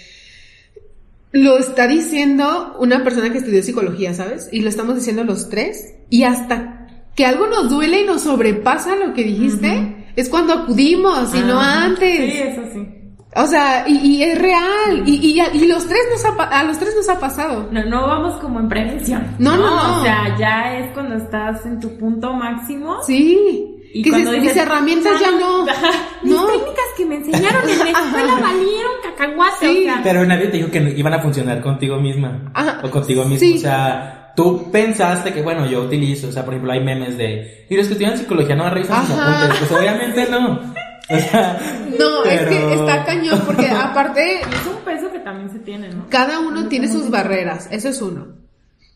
[1.33, 4.49] lo está diciendo una persona que estudió psicología, ¿sabes?
[4.53, 5.95] Y lo estamos diciendo los tres.
[6.11, 11.35] Y hasta que algo nos duele y nos sobrepasa lo que dijiste, es cuando acudimos
[11.35, 11.85] y no Ajá.
[11.85, 12.33] antes.
[12.33, 12.87] Sí, eso sí.
[13.35, 15.03] O sea, y, y es real.
[15.07, 17.69] Y, y, y los tres nos ha, pa- a los tres nos ha pasado.
[17.71, 19.27] No, no vamos como en prevención.
[19.39, 20.01] No, no, no.
[20.01, 22.99] O sea, ya es cuando estás en tu punto máximo.
[23.07, 23.69] Sí.
[23.95, 25.63] Y que cuando dices, dices, mis herramientas ya no.
[25.69, 25.91] Ajá,
[26.23, 26.47] Mis No.
[26.47, 29.57] técnicas que me enseñaron en la escuela valieron cacahuate.
[29.67, 29.81] Sí.
[29.81, 32.51] O sea, Pero nadie te dijo que iban a funcionar contigo misma.
[32.55, 32.81] Ajá.
[32.83, 33.39] O contigo mismo.
[33.39, 33.57] Sí.
[33.57, 37.67] O sea, tú pensaste que, bueno, yo utilizo, o sea, por ejemplo, hay memes de,
[37.69, 39.59] y los que estudian psicología no revisan sus apuntes.
[39.59, 40.61] Pues obviamente no.
[41.13, 41.59] O sea,
[41.99, 45.89] No, es que pero- está cañón porque aparte es un peso que también se tiene,
[45.91, 46.07] ¿no?
[46.09, 48.29] cada uno tiene sus barreras, eso es uno.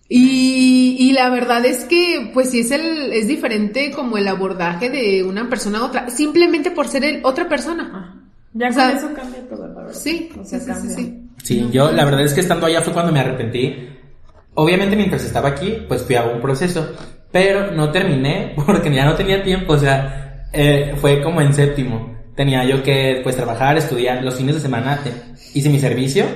[0.08, 4.88] Y, y la verdad es que, pues sí es el, es diferente como el abordaje
[4.88, 7.90] de una persona a otra, simplemente por ser el, otra persona.
[7.92, 8.14] Ajá.
[8.54, 9.92] Ya O con sea, eso cambia todo, la verdad.
[9.92, 11.22] Sí, O sea, sí, sí, sí.
[11.42, 13.88] Sí, yo la verdad es que estando allá fue cuando me arrepentí.
[14.54, 16.92] Obviamente mientras estaba aquí, pues fui a un proceso,
[17.32, 20.25] pero no terminé porque ya no tenía tiempo, o sea,
[20.56, 22.16] eh, fue como en séptimo.
[22.34, 25.00] Tenía yo que pues trabajar, estudiar, los fines de semana
[25.54, 26.26] hice mi servicio,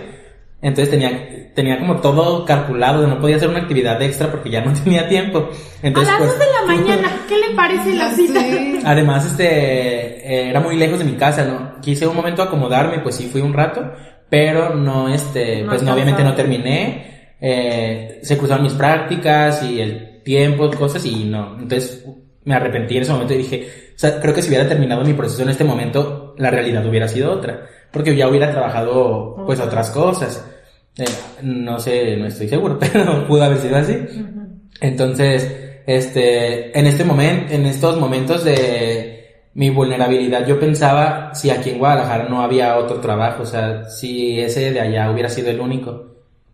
[0.62, 4.73] entonces tenía, tenía como todo calculado, no podía hacer una actividad extra porque ya no
[4.85, 5.49] tenía tiempo.
[5.83, 8.41] Entonces, a las pues, 2 de la mañana, ¿qué le parece la Ya cita?
[8.85, 11.81] Además, este, eh, era muy lejos de mi casa, ¿no?
[11.81, 13.93] Quise un momento acomodarme, pues sí fui un rato,
[14.29, 19.81] pero no, este, No pues no, obviamente no terminé, eh, se cruzaron mis prácticas y
[19.81, 22.05] el tiempo, cosas y no, entonces
[22.45, 23.68] me arrepentí en ese momento y dije,
[24.01, 27.32] sea, creo que si hubiera terminado mi proceso en este momento, la realidad hubiera sido
[27.32, 30.42] otra, porque ya hubiera trabajado, pues, otras cosas.
[30.96, 31.05] Eh,
[31.42, 33.98] no sé, no estoy seguro, pero pudo haber sido así.
[34.80, 41.70] Entonces, este, en este momento, en estos momentos de mi vulnerabilidad, yo pensaba si aquí
[41.70, 45.61] en Guadalajara no había otro trabajo, o sea, si ese de allá hubiera sido el
[45.61, 46.07] único.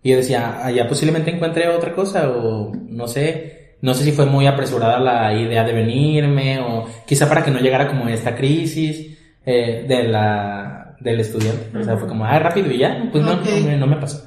[0.02, 4.26] Y yo decía, allá posiblemente encuentre otra cosa, o no sé, no sé si fue
[4.26, 9.18] muy apresurada la idea de venirme, o quizá para que no llegara como esta crisis
[9.44, 11.76] eh, de la, del estudiante.
[11.78, 13.44] O sea, fue como, ah, rápido y ya, pues no, Ok.
[13.44, 14.24] no, me- no me pasó.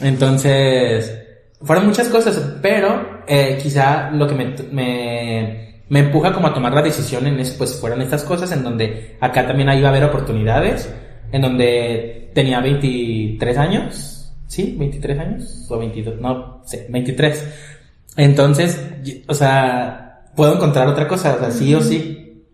[0.00, 1.18] Entonces,
[1.62, 6.72] fueron muchas cosas, pero eh, quizá lo que me, me, me empuja como a tomar
[6.74, 10.04] la decisión en eso, pues fueron estas cosas en donde acá también iba a haber
[10.04, 10.92] oportunidades,
[11.32, 14.74] en donde tenía 23 años, ¿sí?
[14.78, 17.78] 23 años o 22, no sé, 23.
[18.16, 18.82] Entonces,
[19.26, 22.44] o sea, puedo encontrar otra cosa, o sea, sí o sí.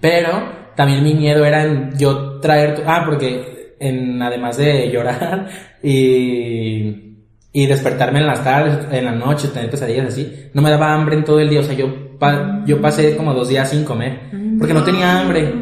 [0.00, 0.28] Pero
[0.76, 5.48] también mi miedo era en yo traer, tu- ah, porque en, además de llorar
[5.82, 7.16] y,
[7.52, 11.16] y despertarme en las tardes, en la noche, tener pesadillas así, no me daba hambre
[11.16, 14.20] en todo el día, o sea, yo, pa- yo pasé como dos días sin comer,
[14.58, 15.52] porque no tenía hambre.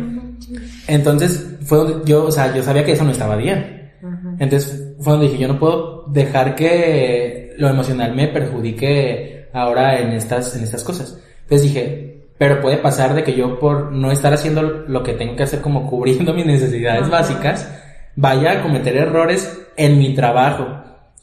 [0.86, 3.92] Entonces, fue yo, o sea, yo sabía que eso no estaba bien.
[4.38, 10.12] Entonces, fue donde dije, yo no puedo dejar que lo emocional me perjudique ahora en
[10.12, 11.18] estas, en estas cosas.
[11.42, 15.36] Entonces dije, pero puede pasar de que yo por no estar haciendo lo que tengo
[15.36, 17.70] que hacer como cubriendo mis necesidades básicas,
[18.16, 20.66] vaya a cometer errores en mi trabajo.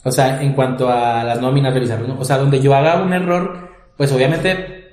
[0.03, 2.19] O sea, en cuanto a las nóminas, revisar, ¿no?
[2.19, 3.67] o sea, donde yo haga un error,
[3.97, 4.85] pues obviamente,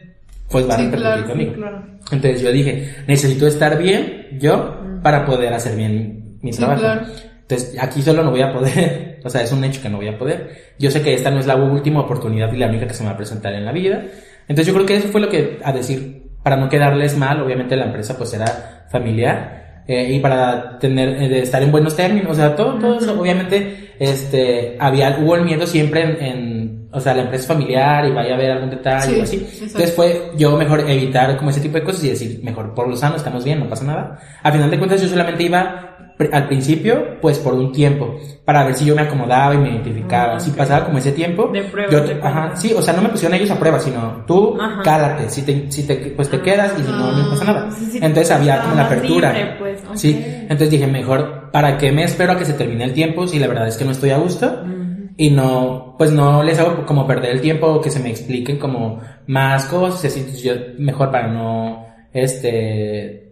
[0.51, 1.53] pues va a Sí, repercutir claro, sí, conmigo.
[1.55, 1.83] claro.
[2.11, 6.81] Entonces yo dije, necesito estar bien yo para poder hacer bien mi Sí, trabajo.
[6.81, 7.07] claro.
[7.49, 10.09] Entonces aquí solo no voy a poder, o sea, es un hecho que no voy
[10.09, 10.51] a poder.
[10.79, 13.09] Yo sé que esta no es la última oportunidad y la única que se me
[13.11, 14.03] va a presentar en la vida.
[14.49, 17.77] Entonces yo creo que eso fue lo que, a decir, para no quedarles mal, obviamente
[17.77, 19.83] la empresa pues era familiar.
[19.87, 23.91] eh, y para tener, eh, estar en buenos términos, o sea, todo, todo eso, obviamente,
[23.99, 28.13] este, había, hubo el miedo siempre en, en, o sea, la empresa es familiar y
[28.13, 29.37] vaya a haber algún detalle Sí, o así.
[29.37, 29.65] exacto.
[29.67, 32.97] Entonces fue yo mejor evitar como ese tipo de cosas y decir, mejor por lo
[32.97, 34.19] sano, estamos bien, no pasa nada.
[34.43, 35.94] Al final de cuentas yo solamente iba
[36.33, 40.39] al principio, pues por un tiempo, para ver si yo me acomodaba y me identificaba.
[40.39, 43.09] Si pasaba como ese tiempo, De prueba, yo, de ajá, sí, o sea, no me
[43.09, 44.83] pusieron ellos a prueba, sino tú Ajá.
[44.83, 47.71] cálate, si te, si te, pues te quedas y si no, no pasa nada.
[47.73, 49.33] Sí, sí, Entonces había como la apertura.
[49.33, 49.81] libre, pues.
[49.95, 53.39] Sí, entonces dije, mejor, ¿para qué me espero a que se termine el tiempo si
[53.39, 54.63] la verdad es que no estoy a gusto?
[55.17, 58.59] Y no, pues no les hago como perder el tiempo o que se me expliquen
[58.59, 63.24] como más cosas, así, entonces yo mejor para no, este,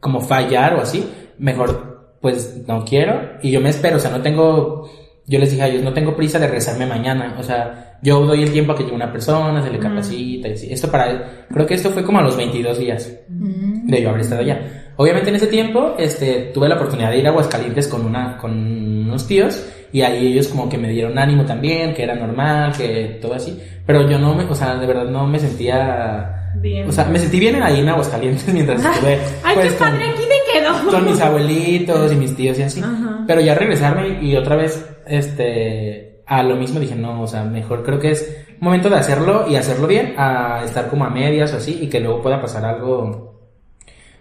[0.00, 4.20] como fallar o así, mejor pues no quiero y yo me espero, o sea, no
[4.20, 4.90] tengo,
[5.26, 8.42] yo les dije a ellos, no tengo prisa de regresarme mañana, o sea, yo doy
[8.42, 10.72] el tiempo a que llegue una persona, se le capacita y así.
[10.72, 14.40] Esto para, creo que esto fue como a los 22 días de yo haber estado
[14.40, 14.92] allá.
[14.96, 18.52] Obviamente en ese tiempo, este, tuve la oportunidad de ir a Aguascalientes con una, con
[18.52, 23.18] unos tíos y ahí ellos como que me dieron ánimo también, que era normal, que
[23.20, 26.88] todo así, pero yo no me, o sea, de verdad no me sentía, Bien.
[26.88, 30.04] o sea, me sentí bien ahí en Aguascalientes mientras estuve, Ay, pues, qué con- padre,
[30.10, 30.90] aquí me quedo.
[30.90, 32.80] con mis abuelitos y mis tíos y así.
[32.80, 33.24] Ajá.
[33.26, 37.82] Pero ya regresarme y otra vez, este, a lo mismo dije, no, o sea, mejor
[37.84, 41.56] creo que es momento de hacerlo y hacerlo bien, a estar como a medias o
[41.56, 43.40] así y que luego pueda pasar algo,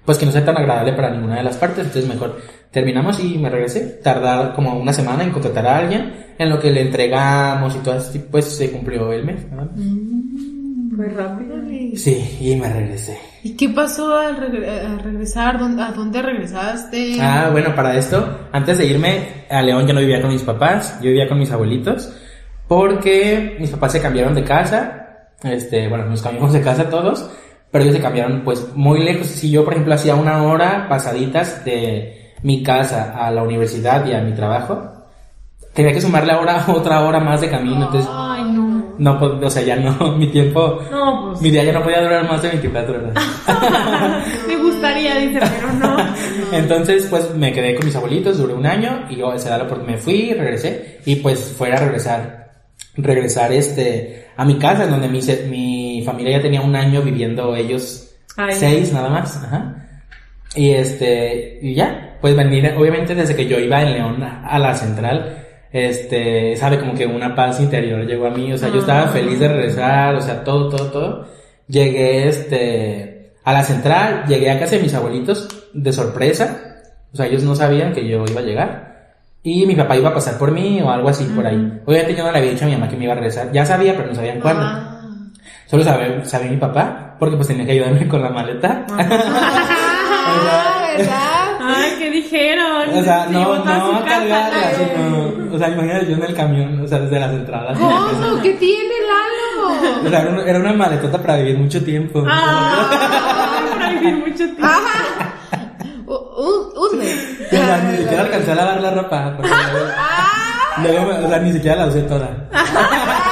[0.06, 1.86] pues que no sea tan agradable para ninguna de las partes.
[1.86, 2.38] Entonces mejor
[2.72, 4.00] terminamos y me regresé.
[4.04, 7.96] Tardar como una semana en contratar a alguien, en lo que le entregamos y todo
[7.96, 9.46] así, pues se cumplió el mes.
[9.52, 9.72] nada más.
[10.96, 11.56] Fue rápido.
[11.96, 13.18] Sí, y me regresé.
[13.44, 15.58] ¿Y qué pasó al, regre- al regresar?
[15.58, 17.18] ¿Dónde- ¿A dónde regresaste?
[17.22, 20.96] Ah, bueno, para esto, antes de irme a León yo no vivía con mis papás,
[21.02, 22.14] yo vivía con mis abuelitos,
[22.68, 27.30] porque mis papás se cambiaron de casa, este, bueno, nos cambiamos de casa todos,
[27.72, 29.28] pero ellos se cambiaron pues muy lejos.
[29.28, 34.14] Si yo, por ejemplo, hacía una hora pasaditas de mi casa a la universidad y
[34.14, 34.82] a mi trabajo,
[35.74, 38.86] tenía que sumarle ahora otra hora más de camino, entonces, Ay, no.
[38.98, 41.42] no, pues, o sea, ya no, mi tiempo, No, pues.
[41.42, 43.14] mi día ya no podía durar más de 24 horas.
[44.48, 45.98] Me gustaría, dice, pero no.
[46.52, 49.66] Entonces, pues me quedé con mis abuelitos, duré un año y yo se da la
[49.66, 52.52] oportunidad, me fui, regresé y pues fuera a regresar,
[52.96, 55.20] regresar este, a mi casa, donde mi,
[55.50, 58.54] mi familia ya tenía un año viviendo ellos Ay.
[58.56, 59.76] seis nada más, ajá.
[60.56, 64.76] Y este, y ya, pues venir, obviamente desde que yo iba en León a, la
[64.76, 69.08] central, este, sabe, como que una paz interior llegó a mí, o sea, yo estaba
[69.08, 71.28] feliz de regresar, o sea, todo, todo, todo.
[71.68, 76.82] Llegué, este, a la central, llegué a casa de mis abuelitos de sorpresa,
[77.14, 78.90] o sea, ellos no sabían que yo iba a llegar.
[79.42, 81.82] Y mi papá iba a pasar por mí o algo así por ahí.
[81.86, 83.52] Obviamente yo no le había dicho a mi mamá que me iba a regresar.
[83.54, 84.64] Ya sabía, pero no sabían cuándo.
[84.64, 85.00] Ah.
[85.66, 88.86] Solo sabía, sabía mi papá, porque pues tenía que ayudarme con la maleta.
[88.92, 91.39] Ah, ¿verdad?
[91.76, 92.90] Ay, ¿qué dijeron?
[92.90, 96.88] O sea, Se no, no cargarla, sino, o sea, imagínate yo en el camión, o
[96.88, 97.78] sea, desde las entradas.
[97.78, 98.42] ¿Cómo?
[98.42, 100.06] ¿Qué tiene Lalo?
[100.06, 102.24] O sea, era una, era una maletota para vivir mucho tiempo.
[102.28, 102.90] Ah,
[103.72, 104.66] para vivir mucho tiempo.
[104.66, 105.34] Ajá.
[106.06, 107.38] Un, un, mes.
[107.48, 109.34] O sea, ni siquiera alcancé a lavar la ropa.
[109.38, 109.52] porque
[110.84, 112.30] luego, o sea, ni siquiera la usé toda.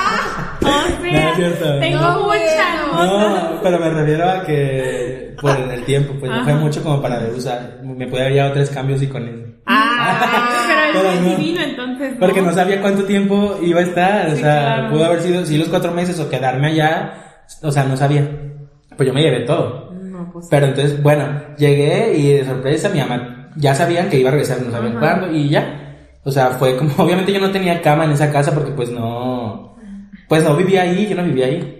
[0.68, 1.06] Oh.
[1.12, 1.80] No, cierto.
[1.80, 2.76] Tengo No, mucha.
[2.94, 6.62] No, pero me refiero a que por el tiempo, pues no fue Ajá.
[6.62, 7.80] mucho como para usar.
[7.84, 9.44] Me puede haber llevado tres cambios y con eso.
[9.66, 11.30] Ah, pero es no.
[11.38, 12.14] divino, entonces.
[12.20, 14.90] Porque no sabía cuánto tiempo iba a estar, o Sí, sea, claro.
[14.92, 17.14] pudo haber sido, sí, los cuatro meses o quedarme allá,
[17.62, 18.28] o sea, no sabía.
[18.96, 19.92] Pues yo me llevé todo.
[20.02, 20.48] No, pues.
[20.50, 21.26] Pero entonces, bueno,
[21.58, 25.00] llegué y de sorpresa mi mamá ya sabían que iba a regresar, no sabían Ajá.
[25.20, 25.84] cuándo y ya.
[26.24, 29.67] O sea, fue como, obviamente yo no tenía cama en esa casa porque pues no,
[30.28, 31.74] pues no vivía ahí, yo no vivía ahí.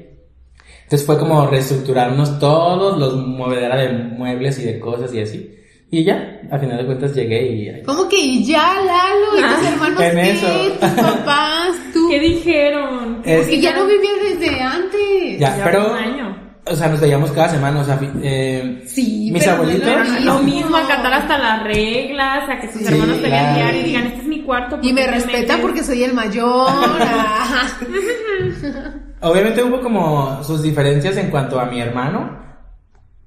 [0.84, 5.54] Entonces fue como reestructurarnos todos los movedera de muebles y de cosas y así.
[5.90, 7.84] Y ya, a final de cuentas llegué y ahí.
[7.84, 9.38] ¿Cómo que y ya, Lalo?
[9.38, 10.32] ¿Y tus hermanos En qué?
[10.32, 10.48] eso.
[10.80, 11.76] ¿Tus papás?
[11.94, 12.10] ¿Tú?
[12.10, 13.22] ¿Qué dijeron?
[13.26, 15.40] Es- Porque ya no vivías desde antes.
[15.40, 16.47] Ya, Ya pero, un año.
[16.72, 20.24] O sea, nos veíamos cada semana, o sea, eh, Sí, mis no abuelitos.
[20.24, 23.56] lo mismo, acatar hasta las reglas, a que sus Sí, hermanos te vean claro.
[23.56, 24.78] diario y digan, este es mi cuarto.
[24.82, 26.70] Y ¿por me qué te respeta metes?" porque soy el mayor.
[29.22, 32.38] Obviamente hubo como sus diferencias en cuanto a mi hermano,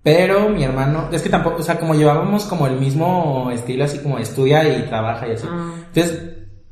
[0.02, 3.98] pero mi hermano, es que tampoco, o sea, como llevábamos como el mismo estilo, así
[3.98, 5.46] como estudia y trabaja y así.
[5.50, 5.72] Ah.
[5.92, 6.22] Entonces,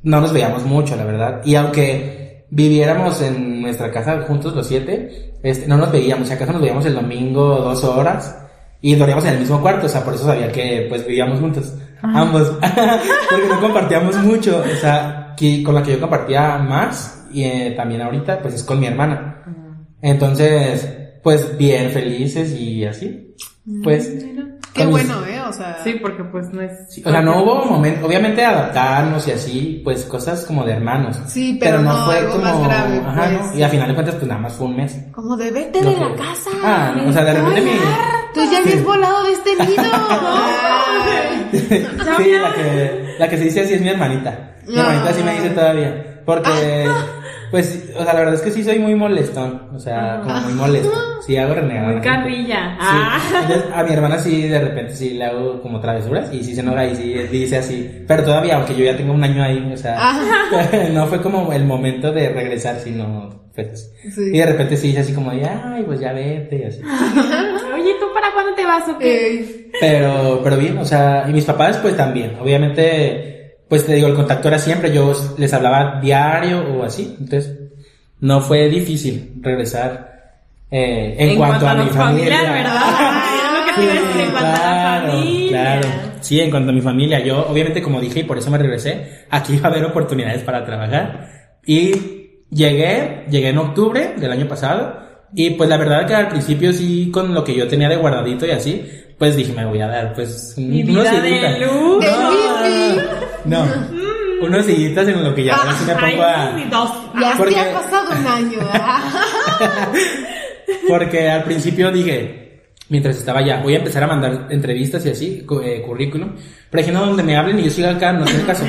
[0.02, 1.42] no nos veíamos mucho, la verdad.
[1.44, 6.52] Y aunque viviéramos en nuestra casa juntos los siete, este, no nos veíamos, si acaso
[6.52, 8.44] nos veíamos el domingo dos horas.
[8.80, 11.74] Y dormíamos en el mismo cuarto, o sea, por eso sabía que pues vivíamos juntos,
[12.00, 12.48] ambos,
[13.30, 17.74] porque no compartíamos mucho, o sea, que con la que yo compartía más y eh,
[17.76, 19.42] también ahorita pues es con mi hermana.
[20.00, 20.88] Entonces,
[21.24, 23.34] pues bien felices y así,
[23.82, 24.24] pues.
[24.78, 25.40] Qué mis- bueno, ¿eh?
[25.48, 25.78] O sea.
[25.84, 26.72] Sí, porque pues no es...
[26.88, 31.18] sí, o sea, no hubo momento, obviamente adaptarnos y así, pues cosas como de hermanos.
[31.26, 33.52] Sí, pero no, algo más grave, ajá, pues.
[33.52, 33.58] ¿no?
[33.58, 34.96] Y a final de cuentas pues nada más fue un mes.
[35.12, 36.50] Como de vete de la casa.
[36.64, 37.70] Ah, o sea, de repente mi...
[38.34, 39.82] Tú ya habías volado de este nido.
[41.50, 44.56] Sí, la que, la que se dice así es mi hermanita.
[44.66, 44.82] Mi No.
[44.82, 46.20] hermanita sí me dice todavía.
[46.26, 46.86] Porque,
[47.50, 49.68] pues, o sea, la verdad es que sí soy muy molestón.
[49.74, 50.92] O sea, como muy molesto.
[51.26, 51.92] Sí, hago renegar.
[51.92, 52.76] Muy carrilla.
[52.78, 52.86] Sí.
[52.90, 53.20] Ah.
[53.42, 56.32] Entonces, a mi hermana sí, de repente sí le hago como travesuras.
[56.32, 58.04] Y sí se enoja y sí dice así.
[58.06, 59.98] Pero todavía, aunque yo ya tengo un año ahí, o sea,
[60.92, 63.92] no fue como el momento de regresar, sino, pues.
[64.14, 64.30] Sí.
[64.32, 66.80] Y de repente sí dice así como de, ay, pues ya vete y así.
[67.74, 69.34] Oye, ¿tú para cuándo te vas o qué?
[69.40, 73.37] Eh, Pero, pero bien, o sea, y mis papás pues también, obviamente,
[73.68, 77.58] pues te digo, el contacto era siempre, yo les hablaba diario o así, entonces
[78.20, 80.18] no fue difícil regresar
[80.70, 82.38] eh, en, cuanto, a, mi los familia.
[82.38, 82.82] familiares, ¿verdad?
[83.22, 85.48] Ay, lo que te a decir, en cuanto a la claro, familia.
[85.48, 85.88] claro.
[86.20, 89.24] Sí, en cuanto a mi familia, yo obviamente como dije y por eso me regresé,
[89.30, 91.28] aquí iba a haber oportunidades para trabajar
[91.64, 91.92] y
[92.50, 97.10] llegué, llegué en octubre del año pasado y pues la verdad que al principio sí
[97.12, 98.84] con lo que yo tenía de guardadito y así,
[99.18, 101.58] pues dije me voy a dar pues Mi unos vida de días.
[101.60, 102.00] lujo.
[103.44, 104.46] No, no, no.
[104.46, 106.52] unos días en lo que ya sí me Ay, pongo a...
[106.70, 106.92] dos.
[107.20, 108.58] ya Porque- ha pasado un año.
[108.72, 109.88] ah.
[110.88, 115.46] Porque al principio dije, mientras estaba allá, voy a empezar a mandar entrevistas y así,
[115.64, 116.32] eh, currículum.
[116.70, 118.64] Pero dije, no, donde me hablen y yo siga acá, no tiene caso.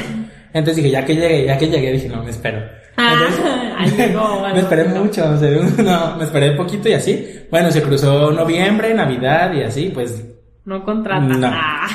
[0.53, 2.59] Entonces dije, ya que llegué, ya que llegué, dije, no, me espero.
[2.97, 3.45] Ah, Entonces,
[3.77, 5.49] ahí llegó, me esperé mucho, o sea,
[5.83, 7.41] no, me esperé poquito y así.
[7.51, 10.23] Bueno, se cruzó noviembre, Navidad y así, pues
[10.69, 11.39] No contratan.
[11.41, 11.47] No.
[11.51, 11.87] Ah.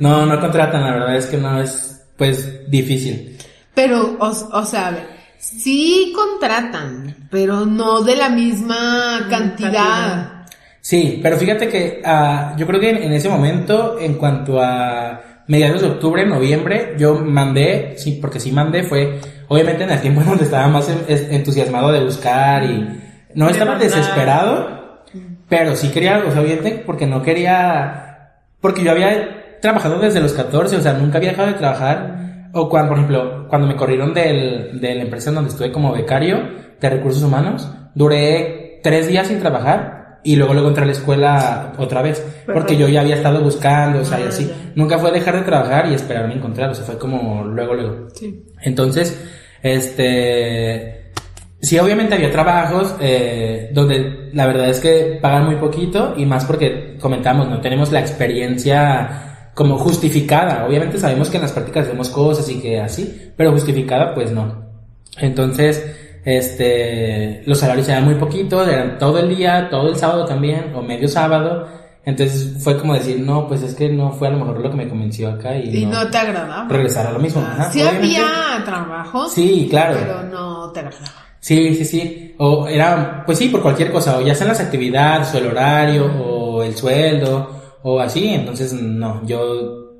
[0.00, 3.36] no, no contratan, la verdad es que no es, pues, difícil.
[3.74, 5.06] Pero, o, o sea, a ver,
[5.38, 10.46] sí contratan, pero no de la misma cantidad.
[10.80, 15.20] Sí, pero fíjate que ah, yo creo que en, en ese momento, en cuanto a
[15.48, 20.22] mediados de octubre, noviembre, yo mandé, sí, porque sí mandé, fue obviamente en el tiempo
[20.22, 23.00] en donde estaba más en- es- entusiasmado de buscar y
[23.34, 24.81] no De estaba desesperado,
[25.52, 30.32] pero sí quería, o sea, obviamente, porque no quería, porque yo había trabajado desde los
[30.32, 34.14] 14, o sea, nunca había dejado de trabajar, o cuando, por ejemplo, cuando me corrieron
[34.14, 36.38] del, de la empresa donde estuve como becario
[36.80, 41.72] de recursos humanos, duré tres días sin trabajar y luego luego entré a la escuela
[41.76, 44.46] otra vez, porque yo ya había estado buscando, o sea, y Ah, así.
[44.46, 44.72] ya.
[44.74, 48.08] Nunca fue dejar de trabajar y esperarme encontrar, o sea, fue como luego, luego.
[48.14, 48.42] Sí.
[48.62, 49.22] Entonces,
[49.62, 51.01] este,
[51.62, 56.44] sí, obviamente había trabajos eh, donde la verdad es que pagan muy poquito y más
[56.44, 60.66] porque comentamos, no tenemos la experiencia como justificada.
[60.66, 64.62] Obviamente sabemos que en las prácticas hacemos cosas y que así, pero justificada pues no.
[65.18, 65.84] Entonces,
[66.24, 70.82] este, los salarios eran muy poquito, eran todo el día, todo el sábado también, o
[70.82, 71.68] medio sábado.
[72.04, 74.76] Entonces fue como decir, no, pues es que no fue a lo mejor lo que
[74.76, 76.66] me convenció acá y, Y no te agradaba.
[76.68, 77.42] regresar a lo mismo.
[77.46, 78.16] Ah, Ajá, sí obviamente.
[78.16, 79.96] había trabajo, Sí, claro.
[80.00, 81.21] pero no te agradaba.
[81.42, 82.34] Sí, sí, sí.
[82.38, 86.06] O era, pues sí, por cualquier cosa, o ya sean las actividades, o el horario,
[86.06, 87.50] o el sueldo,
[87.82, 88.28] o así.
[88.28, 89.90] Entonces, no, yo,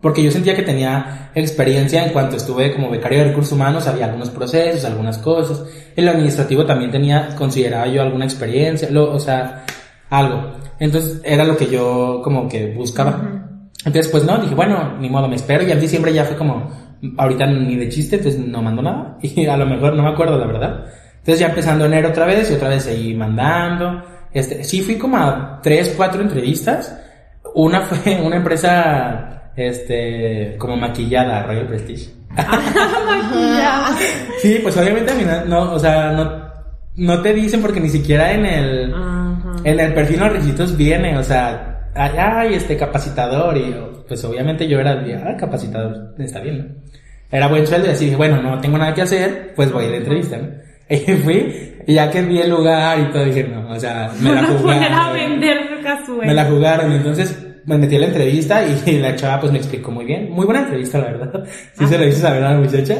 [0.00, 4.06] porque yo sentía que tenía experiencia en cuanto estuve como becario de recursos humanos, había
[4.06, 5.62] algunos procesos, algunas cosas.
[5.94, 9.66] En lo administrativo también tenía, consideraba yo alguna experiencia, lo, o sea,
[10.08, 10.52] algo.
[10.78, 13.46] Entonces era lo que yo como que buscaba.
[13.84, 15.64] Entonces, pues no, dije, bueno, ni modo, me espero.
[15.64, 16.85] Y en diciembre ya fue como,
[17.16, 19.18] ahorita ni de chiste, entonces no mando nada.
[19.22, 20.84] Y a lo mejor no me acuerdo, la verdad.
[21.18, 24.02] Entonces ya empezando enero otra vez y otra vez seguí mandando.
[24.32, 26.98] Este, sí fui como a tres, cuatro entrevistas.
[27.54, 32.10] Una fue una empresa, este, como maquillada, Royal Prestige.
[32.36, 33.96] Maquillada.
[34.40, 36.46] Sí, pues obviamente a mí no, no, o sea, no,
[36.96, 39.56] no te dicen porque ni siquiera en el, Ajá.
[39.64, 43.74] en el perfil los requisitos viene, o sea, ay, ay, este capacitador y
[44.06, 46.64] pues obviamente yo era ah, capacitador, está bien, ¿no?
[47.30, 49.90] Era buen sueldo y así dije, bueno, no tengo nada que hacer, pues voy a
[49.90, 50.48] la entrevista, ¿no?
[50.88, 54.30] Y fui, y ya que vi el lugar y todo, dije, no, o sea, me
[54.32, 55.12] la a a jugaron.
[55.14, 55.58] vender.
[56.22, 59.90] Me la jugaron, entonces me metí a la entrevista y la chava pues me explicó
[59.90, 60.30] muy bien.
[60.30, 61.44] Muy buena entrevista, la verdad.
[61.78, 62.96] Sí se lo hice saber a la muchacha.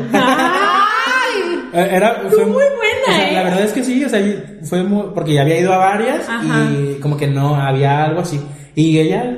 [1.72, 3.34] Eh, Era, fue muy buena, o sea, ¿eh?
[3.34, 4.20] La verdad es que sí, o sea,
[4.62, 6.64] fue muy, porque ya había ido a varias Ajá.
[6.70, 8.40] y como que no había algo así.
[8.76, 9.36] Y ella,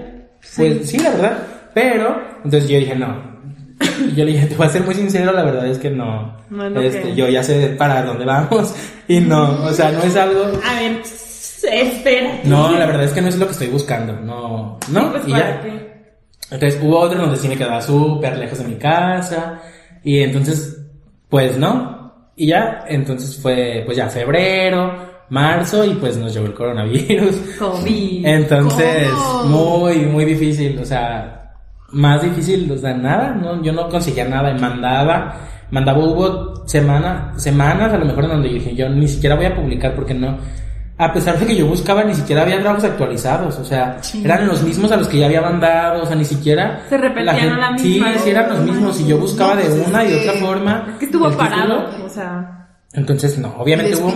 [0.56, 1.38] pues sí, la verdad.
[1.72, 3.38] Pero, entonces yo dije, no.
[4.00, 6.36] Y yo le dije, te voy a ser muy sincero, la verdad es que no.
[6.50, 8.74] No este, Yo ya sé para dónde vamos.
[9.08, 10.42] Y no, o sea, no es algo.
[10.42, 12.40] A ver, espera.
[12.44, 14.12] No, la verdad es que no es lo que estoy buscando.
[14.12, 15.62] No, no, Pues y ya.
[16.50, 19.62] Entonces hubo otro donde sí me quedaba súper lejos de mi casa.
[20.04, 20.78] Y entonces,
[21.30, 22.30] pues no.
[22.36, 27.36] Y ya, entonces fue, pues ya febrero, marzo y pues nos llegó el coronavirus.
[27.58, 28.26] COVID.
[28.26, 29.78] Entonces, ¿Cómo?
[29.80, 30.78] muy, muy difícil.
[30.78, 31.54] O sea,
[31.90, 33.34] más difícil, o sea, nada.
[33.34, 34.54] No, yo no conseguía nada.
[34.54, 35.36] Mandaba,
[35.70, 39.46] mandaba, hubo semana, semanas a lo mejor en donde yo dije, yo ni siquiera voy
[39.46, 40.36] a publicar porque no.
[41.00, 43.56] A pesar de que yo buscaba, ni siquiera había trabajos actualizados.
[43.60, 46.02] O sea, eran los mismos a los que ya había mandado.
[46.02, 46.80] O sea, ni siquiera.
[46.88, 48.12] Se repetían a la misma.
[48.14, 49.00] Sí, sí, eran los mismos.
[49.00, 50.86] Y yo buscaba No, de pues es una y otra forma.
[50.94, 51.84] Es que estuvo parado.
[51.86, 52.04] título.
[52.04, 52.57] O sea.
[52.94, 54.14] Entonces, no, obviamente hubo.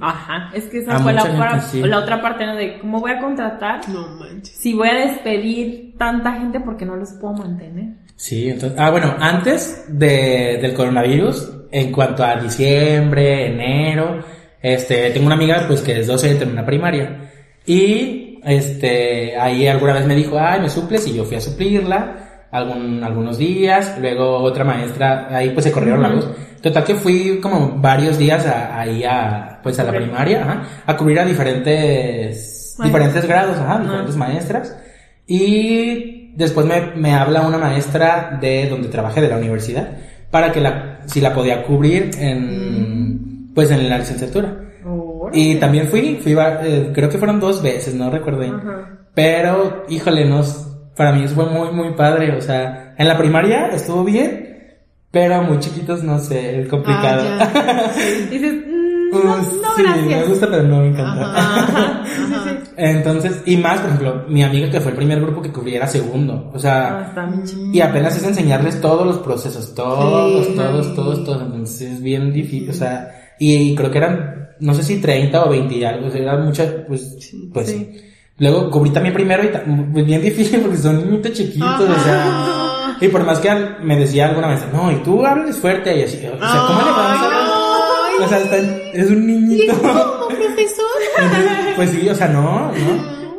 [0.00, 0.50] Ajá.
[0.54, 1.82] Es que A esa fue la gente, sí.
[1.82, 2.54] la otra parte, ¿no?
[2.54, 3.88] De cómo voy a contratar.
[3.88, 4.56] No manches.
[4.56, 7.94] Si voy a despedir tanta gente porque no los puedo mantener.
[8.16, 14.22] Sí, entonces, ah, bueno, antes de, del coronavirus, en cuanto a diciembre, enero,
[14.60, 17.30] este, tengo una amiga, pues, que es docente en una primaria.
[17.64, 22.29] Y, este, ahí alguna vez me dijo, ay, me suples, y yo fui a suplirla,
[22.50, 26.26] algún, algunos días, luego otra maestra, ahí pues se corrieron la luz.
[26.62, 30.96] Total que fui como varios días a- ahí a, pues, a la primaria, ajá, a
[30.96, 32.86] cubrir a diferentes, Maestras.
[32.86, 34.76] diferentes grados, ajá, diferentes maestras.
[35.26, 39.88] Y después me, me habla una maestra de donde trabajé, de la universidad,
[40.30, 44.54] para que la, si la podía cubrir en, pues en la licenciatura.
[45.32, 48.54] Y también fui, fui, eh, creo que fueron dos veces, no recuerdo bien.
[49.14, 52.36] Pero, híjole, nos, para mí eso fue muy, muy padre.
[52.36, 54.74] O sea, en la primaria estuvo bien,
[55.10, 57.22] pero muy chiquitos, no sé, es complicado.
[57.40, 57.90] Ah,
[58.30, 60.06] Dices, mm, no, no, sí, gracias.
[60.06, 61.32] me gusta, pero no me encanta.
[61.36, 62.02] Ajá.
[62.04, 62.70] Sí, sí.
[62.76, 65.86] Entonces, y más, por ejemplo, mi amiga que fue el primer grupo que cubrí era
[65.86, 66.50] segundo.
[66.54, 66.58] O Ah,
[67.14, 67.72] sea, chido.
[67.72, 70.54] y apenas es enseñarles todos los procesos, todos, Sí.
[70.54, 71.42] todos, todos, todos.
[71.42, 75.48] Entonces es bien difícil, o sea, y, creo que eran, no sé si 30 o
[75.50, 77.76] 20 y algo, o sea, eran muchas, pues, pues.
[78.40, 79.48] Luego cubrí también primero y
[79.92, 82.96] pues bien difícil porque son niñitos chiquitos, o sea.
[83.00, 86.02] Y por más que al- me decía alguna vez, no, y tú hables fuerte y
[86.02, 87.30] así, o sea, ¿cómo le vas a
[88.08, 89.72] Ay, O sea, está- es un niñito.
[89.80, 90.86] ¿Cómo, profesor?
[91.76, 92.72] Pues sí, o sea, no, no.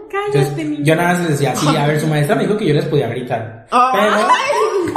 [0.10, 0.84] Cállate, Entonces, niño.
[0.84, 2.86] yo nada más les decía, sí, a ver, su maestra me dijo que yo les
[2.86, 3.66] podía gritar.
[3.70, 4.94] Pero, Ay,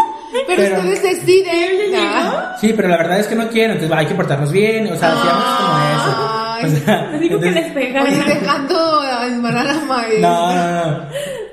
[0.46, 1.94] pero, Pero- ustedes deciden.
[1.96, 2.56] Ah.
[2.60, 5.12] sí, pero la verdad es que no quiero, entonces hay que portarnos bien, o sea,
[5.12, 6.30] hacíamos como eso.
[6.30, 6.64] Ay.
[6.64, 8.06] O sea, Les digo que les pegan.
[8.06, 10.20] Oye, dejando a embarar a maestra.
[10.20, 11.04] No, no, no.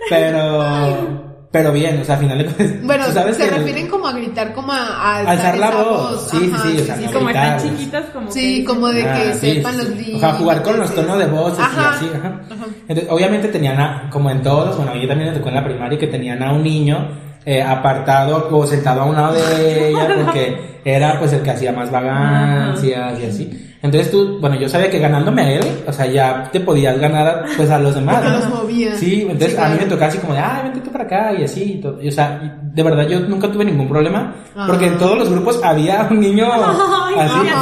[0.09, 2.83] Pero, pero bien, o sea, al final de cuentas.
[2.83, 6.27] Bueno, sabes se que el- refieren como a gritar, como a, a Alzar la voz.
[6.31, 9.01] Sí, sí, Ajá, sí, o sea, no Como están chiquitas, como Sí, que- como de
[9.01, 10.15] que Ah, sí, sepan sí, los límites.
[10.15, 11.81] O sea, jugar con los tonos de voces Ajá.
[11.81, 12.41] y así, ajá.
[12.87, 15.97] Entonces, obviamente tenían, a- como en todos, bueno, mí también me tocó en la primaria
[15.99, 17.09] que tenían a un niño
[17.45, 21.71] eh, apartado o sentado a un lado de ella porque era pues el que hacía
[21.71, 23.67] más vagancias y así.
[23.83, 27.45] Entonces tú, bueno, yo sabía que ganándome a él, o sea, ya te podías ganar
[27.57, 28.17] pues a los demás.
[28.17, 28.39] Porque ¿no?
[28.39, 28.95] los movía.
[28.95, 31.33] Sí, entonces Sí, a mí me tocaba así como de, ay, vente tú para acá
[31.33, 31.63] y así.
[31.63, 32.01] Y todo.
[32.01, 34.35] Y, o sea, y de verdad yo nunca tuve ningún problema
[34.67, 34.97] porque en Ah.
[34.99, 37.61] todos los grupos había un niño Ay, así, ya o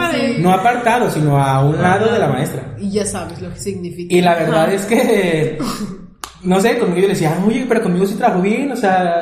[0.00, 0.36] sea, sí.
[0.40, 2.62] no apartado, sino a un lado de la maestra.
[2.78, 4.14] Y ya sabes lo que significa.
[4.14, 5.58] Y la verdad es que,
[6.44, 9.20] no sé, conmigo yo le decía, oye, pero conmigo sí trabajo bien, o sea,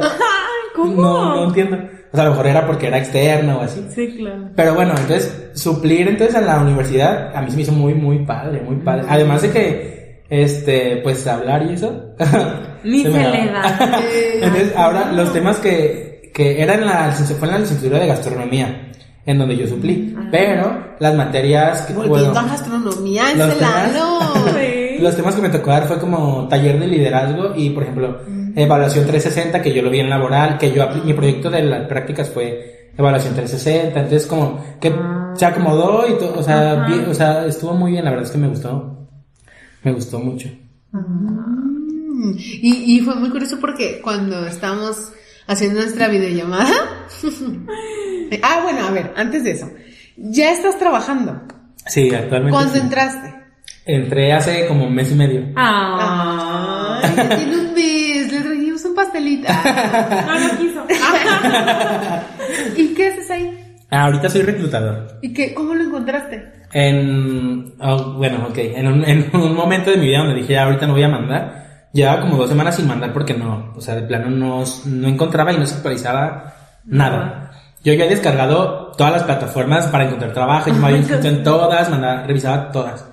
[0.76, 1.02] ¿Cómo?
[1.02, 1.76] no, no entiendo.
[2.16, 3.86] O sea, a lo mejor era porque era externo o así.
[3.94, 4.48] Sí, claro.
[4.56, 8.20] Pero bueno, entonces, suplir entonces en la universidad, a mí se me hizo muy, muy
[8.20, 9.04] padre, muy padre.
[9.06, 12.14] Además de que este, pues hablar y eso.
[12.84, 14.00] Ni se, le da.
[14.40, 18.92] Entonces, ahora los temas que, que eran la, se fue en la licenciatura de gastronomía,
[19.26, 24.20] en donde yo suplí, pero las materias que, Volviendo bueno, a gastronomía, Los ese lado.
[24.58, 25.02] Sí.
[25.02, 28.20] los temas que me tocó dar fue como taller de liderazgo y, por ejemplo,
[28.62, 32.28] evaluación 360, que yo lo vi en laboral, que yo, mi proyecto de las prácticas
[32.30, 34.92] fue evaluación 360, entonces como que
[35.34, 38.32] se acomodó y todo, o sea, bien- o sea, estuvo muy bien, la verdad es
[38.32, 39.06] que me gustó,
[39.84, 40.48] me gustó mucho.
[40.92, 45.12] Mm, Y, y fue muy curioso porque cuando estábamos
[45.46, 46.72] haciendo nuestra videollamada.
[48.42, 49.70] ah, bueno, a ver, antes de eso.
[50.16, 51.42] Ya estás trabajando.
[51.86, 52.52] Sí, actualmente.
[52.52, 52.80] ¿Cuándo sí.
[52.80, 53.34] entraste?
[53.84, 55.44] Entré hace como un mes y medio.
[55.56, 57.00] Ah,
[57.36, 58.15] tiene un mes.
[58.96, 59.48] Pastelito.
[60.26, 60.84] no lo quiso.
[62.76, 63.66] ¿Y qué haces ahí?
[63.90, 65.18] Ah, ahorita soy reclutador.
[65.22, 66.52] ¿Y qué, cómo lo encontraste?
[66.72, 70.64] En, oh, bueno, ok, en un, en un momento de mi vida donde dije, "Ya,
[70.64, 73.94] ahorita no voy a mandar, llevaba como dos semanas sin mandar porque no, o sea,
[73.94, 76.54] de plano no, no encontraba y no se actualizaba
[76.84, 77.52] nada.
[77.84, 81.44] Yo ya he descargado todas las plataformas para encontrar trabajo, yo me había inscrito en
[81.44, 83.06] todas, mandaba, revisaba todas.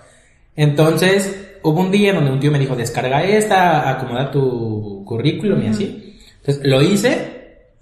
[0.55, 5.67] Entonces, hubo un día donde un tío me dijo, descarga esta, acomoda tu currículum y
[5.67, 6.17] así.
[6.39, 7.17] Entonces, lo hice,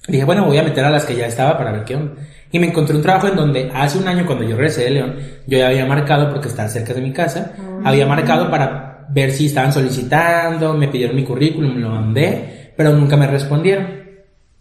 [0.07, 2.14] dije, bueno, voy a meter a las que ya estaba para ver qué onda.
[2.52, 5.15] Y me encontré un trabajo en donde hace un año cuando yo regresé de León,
[5.48, 7.53] yo ya había marcado, porque estaba cerca de mi casa,
[7.84, 13.15] había marcado para ver si estaban solicitando, me pidieron mi currículum, lo mandé, pero nunca
[13.18, 13.88] me respondieron.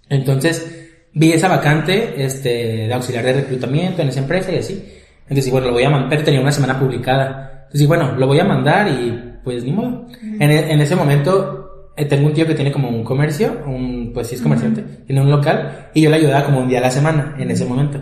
[0.09, 4.85] Entonces, vi esa vacante, este, de auxiliar de reclutamiento en esa empresa y así.
[5.29, 7.63] Entonces, bueno, lo voy a mandar, pero tenía una semana publicada.
[7.67, 10.07] Entonces, bueno, lo voy a mandar y pues ni modo.
[10.23, 11.60] En, e- en ese momento,
[12.05, 15.31] tengo un tío que tiene como un comercio, un, pues sí es comerciante, tiene un
[15.31, 18.01] local, y yo le ayudaba como un día a la semana en ese momento.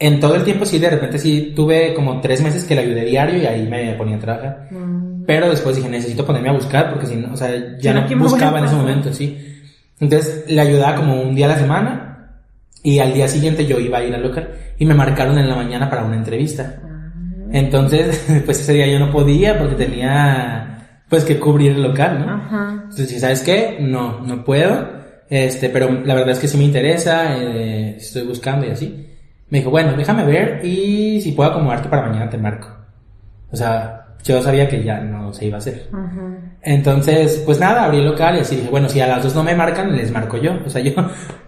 [0.00, 3.04] En todo el tiempo sí, de repente sí tuve como tres meses que le ayudé
[3.04, 4.68] diario y ahí me ponía a trabajar.
[5.26, 8.06] Pero después dije, necesito ponerme a buscar porque si no, o sea, ya no, no
[8.06, 9.36] ¿quién me voy a buscaba en ese momento, sí.
[9.98, 12.30] Entonces le ayudaba como un día a la semana
[12.82, 14.48] y al día siguiente yo iba a ir al local
[14.78, 16.80] y me marcaron en la mañana para una entrevista.
[17.50, 20.77] Entonces, pues ese día yo no podía porque tenía
[21.08, 22.34] pues que cubrir el local, ¿no?
[22.34, 22.82] Ajá.
[22.90, 23.78] Entonces, ¿sabes qué?
[23.80, 24.98] No, no puedo.
[25.30, 29.06] Este, pero la verdad es que sí me interesa, eh, estoy buscando y así.
[29.50, 32.68] Me dijo, bueno, déjame ver y si puedo acomodarte para mañana te marco.
[33.50, 35.88] O sea, yo sabía que ya no se iba a hacer.
[36.62, 39.42] Entonces, pues nada, abrí el local y así dije, bueno, si a las dos no
[39.42, 40.58] me marcan, les marco yo.
[40.66, 40.92] O sea, yo,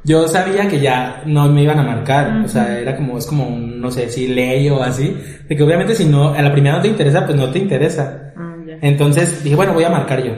[0.05, 2.43] yo sabía que ya no me iban a marcar.
[2.45, 5.16] O sea, era como, es como un, no sé, si ley o así.
[5.49, 8.32] De que obviamente si no, a la primera no te interesa, pues no te interesa.
[8.37, 8.49] Ah, ya.
[8.82, 10.32] Entonces dije, bueno, voy a marcar yo.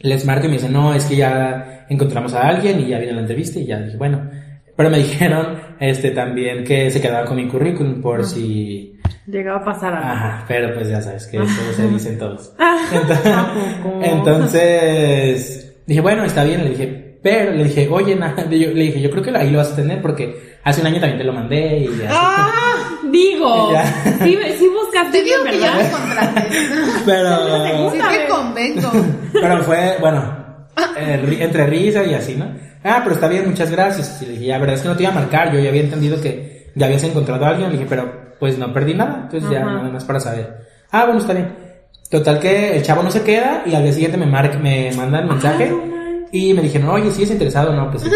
[0.00, 3.14] Les marco y me dicen, no, es que ya encontramos a alguien y ya viene
[3.14, 4.30] la entrevista y ya dije, bueno.
[4.76, 8.98] Pero me dijeron, este, también que se quedaba con mi currículum por si...
[9.26, 10.06] Llegaba a pasar algo.
[10.08, 12.52] Ajá, pero pues ya sabes que eso se dicen todos.
[12.58, 14.00] ¿A poco?
[14.02, 19.00] Entonces, dije, bueno, está bien, le dije, pero le dije, oye, nada, yo, le dije,
[19.00, 21.32] yo creo que ahí lo vas a tener porque hace un año también te lo
[21.32, 22.08] mandé y ya.
[22.10, 22.50] ¡Ah!
[23.10, 23.84] Digo, Ya.
[24.22, 25.74] sí, sí buscaste Te digo bien, que ya.
[27.06, 28.90] Pero, Sí te convengo.
[29.32, 30.66] pero fue, bueno,
[30.96, 32.46] eh, entre risa y así, ¿no?
[32.82, 34.20] Ah, pero está bien, muchas gracias.
[34.22, 35.80] Y le dije, la verdad es que no te iba a marcar, yo ya había
[35.82, 37.68] entendido que ya habías encontrado a alguien.
[37.70, 39.70] Le dije, pero pues no perdí nada, entonces ya Ajá.
[39.72, 40.54] nada más para saber.
[40.90, 41.50] Ah, bueno, está bien.
[42.10, 45.18] Total que el chavo no se queda y al día siguiente me marca, me manda
[45.20, 46.28] el mensaje no manches.
[46.32, 47.72] y me dijeron, oye, ¿sigues interesado?
[47.72, 48.10] No, pues sí.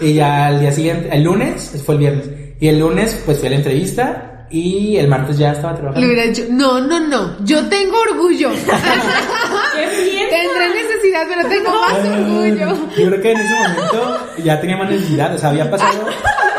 [0.00, 2.30] Y ya al día siguiente, el lunes, fue el viernes,
[2.60, 6.00] y el lunes pues fue la entrevista y el martes ya estaba trabajando.
[6.00, 8.50] Le hubiera dicho, no, no, no, yo tengo orgullo.
[9.74, 12.88] Tendré necesidad, pero tengo más orgullo.
[12.96, 16.06] Yo creo que en ese momento ya tenía más necesidad, o sea, había pasado...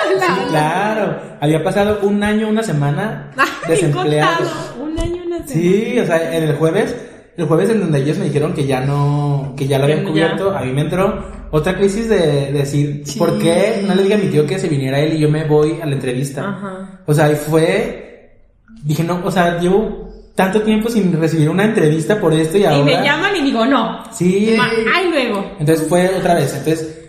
[0.10, 3.32] Sí, claro, había pasado un año, una semana
[3.68, 4.44] desempleado.
[4.82, 5.46] Un año, una semana.
[5.46, 6.96] Sí, o sea, en el jueves,
[7.40, 10.10] el jueves en donde ellos me dijeron que ya no, que ya lo habían Ya.
[10.10, 14.16] cubierto, a mí me entró otra crisis de, de decir, ¿por qué no le diga
[14.16, 16.42] a mi tío que se viniera él y yo me voy a la entrevista?
[16.50, 17.02] Ajá.
[17.06, 18.38] O sea, y fue,
[18.84, 22.78] dije, no, o sea, llevo tanto tiempo sin recibir una entrevista por esto y ahora...
[22.80, 24.04] Y me llaman y digo, no.
[24.12, 25.46] Sí, Ay, luego.
[25.60, 27.06] entonces fue otra vez, entonces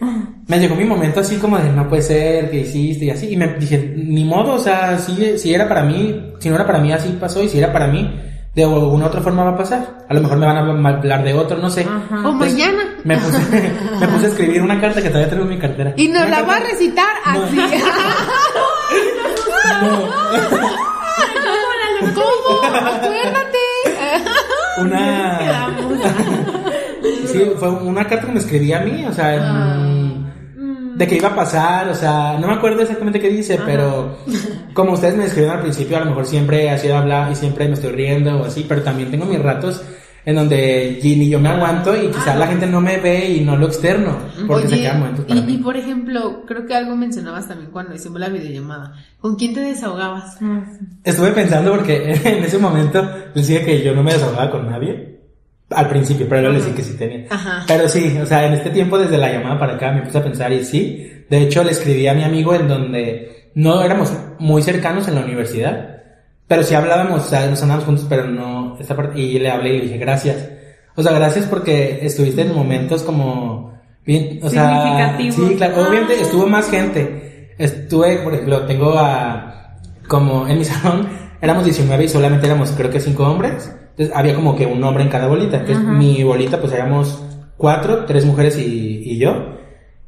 [0.49, 3.37] me llegó mi momento así como de no puede ser, que hiciste y así, y
[3.37, 6.81] me dije, ni modo, o sea, si, si era para mí, si no era para
[6.81, 8.11] mí así pasó, y si era para mí,
[8.55, 9.99] de alguna otra forma va a pasar.
[10.09, 11.83] A lo mejor me van a hablar de otro, no sé.
[11.83, 12.29] Ajá.
[12.29, 12.83] O mañana.
[13.05, 13.39] Me puse,
[14.01, 15.93] me puse a escribir una carta que todavía traigo en mi cartera.
[15.97, 17.57] Y nos la va a recitar así.
[22.15, 22.63] ¿Cómo?
[22.65, 23.59] Acuérdate.
[24.79, 25.69] Una...
[27.27, 30.10] Sí, fue una carta que me escribí a mí, o sea, en-
[31.01, 34.19] de que iba a pasar, o sea, no me acuerdo exactamente qué dice, pero
[34.75, 37.67] como ustedes me escribieron al principio, a lo mejor siempre ha sido hablar y siempre
[37.69, 39.83] me estoy riendo o así, pero también tengo mis ratos
[40.27, 43.57] en donde Ginny yo me aguanto y quizás la gente no me ve y no
[43.57, 45.55] lo externo, porque se Oye, quedan momentos para y, mí.
[45.55, 48.93] y por ejemplo, creo que algo mencionabas también cuando hicimos la videollamada.
[49.21, 50.37] ¿Con quién te desahogabas?
[51.03, 55.20] Estuve pensando porque en ese momento decía que yo no me desahogaba con nadie.
[55.71, 57.27] Al principio, pero luego le dije que sí tenía.
[57.31, 57.65] Ajá.
[57.67, 60.25] Pero sí, o sea, en este tiempo desde la llamada para acá me puse a
[60.25, 61.25] pensar y sí.
[61.29, 65.23] De hecho, le escribí a mi amigo en donde no éramos muy cercanos en la
[65.23, 66.03] universidad.
[66.49, 69.75] Pero sí hablábamos, o sea, nos andábamos juntos, pero no, esta parte, y le hablé
[69.75, 70.49] y le dije gracias.
[70.97, 76.49] O sea, gracias porque estuviste en momentos como, bien, o sea, sí, claro, obviamente estuvo
[76.49, 77.55] más gente.
[77.57, 79.77] Estuve, por ejemplo, tengo a,
[80.09, 81.09] como en mi salón
[81.41, 83.73] éramos 19 y solamente éramos creo que 5 hombres.
[84.01, 85.59] Entonces había como que un hombre en cada bolita.
[85.59, 87.23] Entonces mi bolita pues éramos
[87.59, 89.57] cuatro, tres mujeres y, y yo.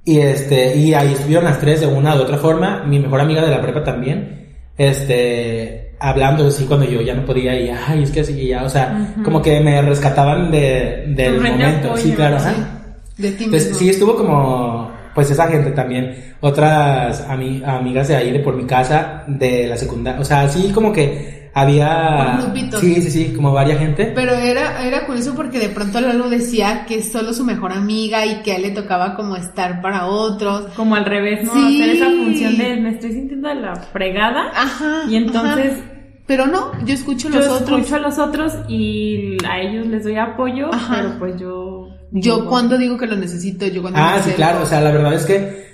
[0.05, 2.85] Y este, y ahí estuvieron las tres de una u otra forma.
[2.87, 4.49] Mi mejor amiga de la prepa también.
[4.79, 8.69] Este, hablando así cuando yo ya no podía y ay, es que así ya, o
[8.71, 11.89] sea, como que me rescataban de, del momento.
[11.89, 12.47] apoyo, sí, claro, sí.
[12.49, 12.79] ajá.
[13.19, 13.79] De ti Entonces, mismo.
[13.79, 18.65] sí, estuvo como, pues esa gente también, otras ami- amigas de ahí, de por mi
[18.65, 22.35] casa, de la secundaria, o sea, sí, como que había...
[22.37, 22.81] Por grupitos.
[22.81, 24.13] Sí, sí, sí, como varias gente.
[24.15, 28.25] Pero era, era curioso porque de pronto Lalo decía que es solo su mejor amiga
[28.27, 30.73] y que a él le tocaba como estar para otros.
[30.75, 31.53] Como al revés, ¿no?
[31.53, 31.83] Sí.
[31.83, 34.51] Hacer esa función de me estoy sintiendo de la fregada.
[34.55, 35.03] Ajá.
[35.09, 35.93] Y entonces ajá.
[36.27, 37.81] Pero no, yo escucho yo los otros.
[37.81, 40.97] escucho a los otros y a ellos les doy apoyo, Ajá.
[40.97, 41.89] pero pues yo...
[42.13, 44.93] Yo digo, cuando digo que lo necesito, yo cuando Ah, sí, claro, o sea, la
[44.93, 45.67] verdad es que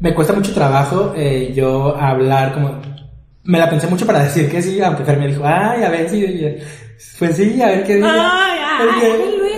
[0.00, 2.80] me cuesta mucho trabajo eh, yo hablar como...
[3.44, 6.08] Me la pensé mucho para decir que sí, aunque Fer me dijo, ay, a ver
[6.08, 6.24] si...
[7.18, 8.08] pues sí, a ver qué dice.
[8.08, 9.06] Ay, ay, Porque-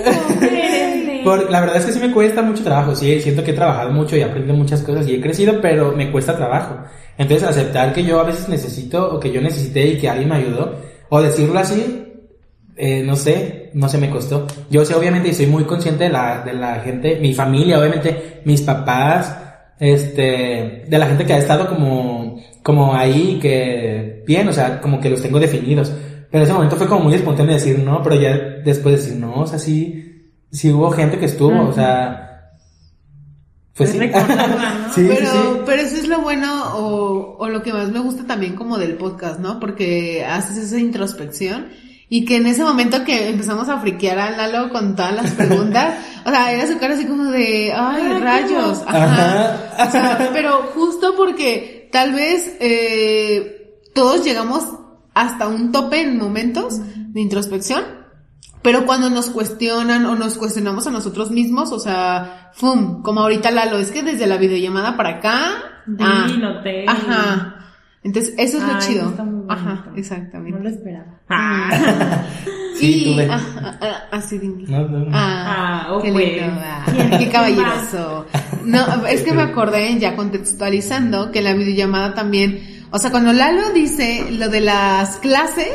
[0.08, 3.54] ay, luego, la verdad es que sí me cuesta mucho trabajo, sí, siento que he
[3.54, 6.76] trabajado mucho y he aprendido muchas cosas y he crecido, pero me cuesta trabajo.
[7.18, 10.36] Entonces aceptar que yo a veces necesito o que yo necesité y que alguien me
[10.36, 10.76] ayudó,
[11.10, 12.00] o decirlo así,
[12.76, 14.46] eh, no sé, no se me costó.
[14.70, 18.40] Yo sé obviamente y soy muy consciente de la, de la gente, mi familia, obviamente,
[18.44, 19.36] mis papás,
[19.78, 22.23] este, de la gente que ha estado como,
[22.64, 25.90] como ahí, que bien, o sea, como que los tengo definidos.
[26.30, 29.42] Pero en ese momento fue como muy espontáneo decir no, pero ya después decir no,
[29.42, 32.52] o sea, sí, sí hubo gente que estuvo, o sea,
[33.76, 33.98] pues sí.
[33.98, 34.04] ¿no?
[34.94, 35.60] sí, pero, sí.
[35.66, 38.94] pero eso es lo bueno o, o lo que más me gusta también como del
[38.94, 39.60] podcast, ¿no?
[39.60, 41.66] Porque haces esa introspección
[42.08, 45.96] y que en ese momento que empezamos a friquear a Lalo con todas las preguntas,
[46.24, 49.54] o sea, era su cara así como de, ay, Ay, rayos, ajá.
[49.76, 49.86] Ajá.
[49.86, 54.64] O sea, pero justo porque tal vez eh, todos llegamos
[55.14, 56.80] hasta un tope en momentos
[57.12, 57.84] de introspección,
[58.62, 63.00] pero cuando nos cuestionan o nos cuestionamos a nosotros mismos, o sea, ¡fum!
[63.02, 65.84] Como ahorita Lalo, es que desde la videollamada para acá.
[66.00, 66.84] ah, Sí, noté.
[66.88, 67.63] Ajá.
[68.04, 69.08] Entonces, eso es lo Ay, chido.
[69.10, 69.52] está muy bonito.
[69.54, 70.60] Ajá, No exactamente.
[70.60, 71.20] lo esperaba.
[72.76, 73.28] Sí, y, tuve.
[73.30, 74.36] ah, ah, así.
[74.68, 75.06] No, no.
[75.12, 76.84] Ah, Ah, qué lindo, ah,
[77.20, 78.26] qué caballeroso.
[78.64, 83.70] No, es que me acordé, ya contextualizando, que la videollamada también, o sea, cuando Lalo
[83.70, 85.70] dice lo de las clases,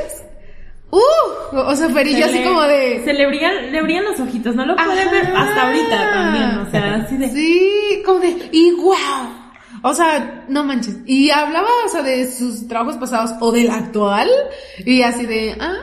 [0.92, 1.56] ¡uh!
[1.56, 3.02] O sea, Fer y yo Se así le- como de...
[3.06, 5.12] Se le brillan, le brillan los ojitos, no lo pueden Ajá.
[5.12, 7.30] ver hasta ahorita también, o sea, así de...
[7.30, 8.94] Sí, como de, y wow.
[9.84, 10.98] O sea, no manches.
[11.06, 14.30] Y hablaba, o sea, de sus trabajos pasados o del actual.
[14.86, 15.74] Y así de, ah,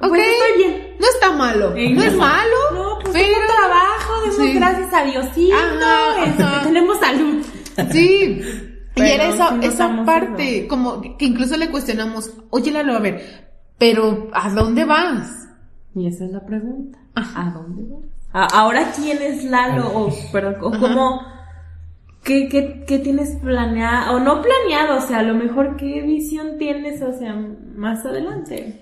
[0.00, 0.08] ok.
[0.08, 0.96] Pues estoy bien.
[1.00, 1.74] No está malo.
[1.76, 2.56] Eh, no es malo.
[2.74, 4.52] No, pues pero tengo trabajo, demos Sí.
[4.54, 6.62] gracias a Diosito, Ajá, este, ajá.
[6.64, 7.44] tenemos salud.
[7.92, 8.40] Sí.
[8.96, 14.28] Y era esa, esa parte, como que incluso le cuestionamos, oye Lalo, a ver, pero
[14.34, 15.48] ¿a dónde vas?
[15.94, 16.98] Y esa es la pregunta.
[17.14, 18.52] ¿A dónde vas?
[18.52, 19.88] Ahora, ¿quién es Lalo?
[19.94, 21.22] O, perdón, o cómo,
[22.22, 24.16] ¿qué, qué, qué tienes planeado?
[24.16, 27.34] O no planeado, o sea, a lo mejor, ¿qué visión tienes, o sea,
[27.74, 28.80] más adelante?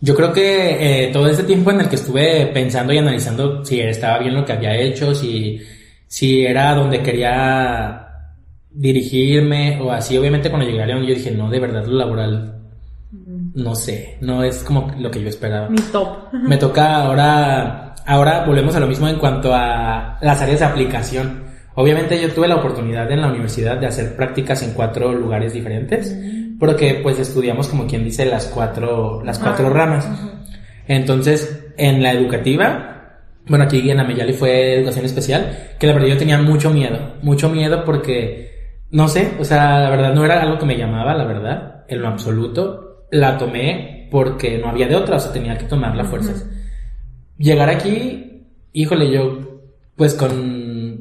[0.00, 3.80] Yo creo que eh, todo ese tiempo en el que estuve pensando y analizando si
[3.80, 5.60] estaba bien lo que había hecho, si,
[6.06, 8.06] si era donde quería
[8.70, 12.60] dirigirme o así, obviamente cuando llegué a León yo dije, no, de verdad lo laboral,
[13.54, 15.68] no sé, no es como lo que yo esperaba.
[15.68, 16.32] Mi top.
[16.32, 21.49] Me toca ahora, ahora volvemos a lo mismo en cuanto a las áreas de aplicación.
[21.74, 26.16] Obviamente yo tuve la oportunidad en la universidad de hacer prácticas en cuatro lugares diferentes,
[26.58, 30.08] porque pues estudiamos como quien dice las cuatro, las cuatro Ah, ramas.
[30.88, 32.90] Entonces, en la educativa,
[33.46, 37.48] bueno, aquí en Ameyali fue educación especial, que la verdad yo tenía mucho miedo, mucho
[37.48, 41.24] miedo porque, no sé, o sea, la verdad no era algo que me llamaba, la
[41.24, 43.06] verdad, en lo absoluto.
[43.10, 46.48] La tomé porque no había de otra, o sea, tenía que tomar las fuerzas.
[47.38, 49.62] Llegar aquí, híjole, yo,
[49.96, 50.59] pues con,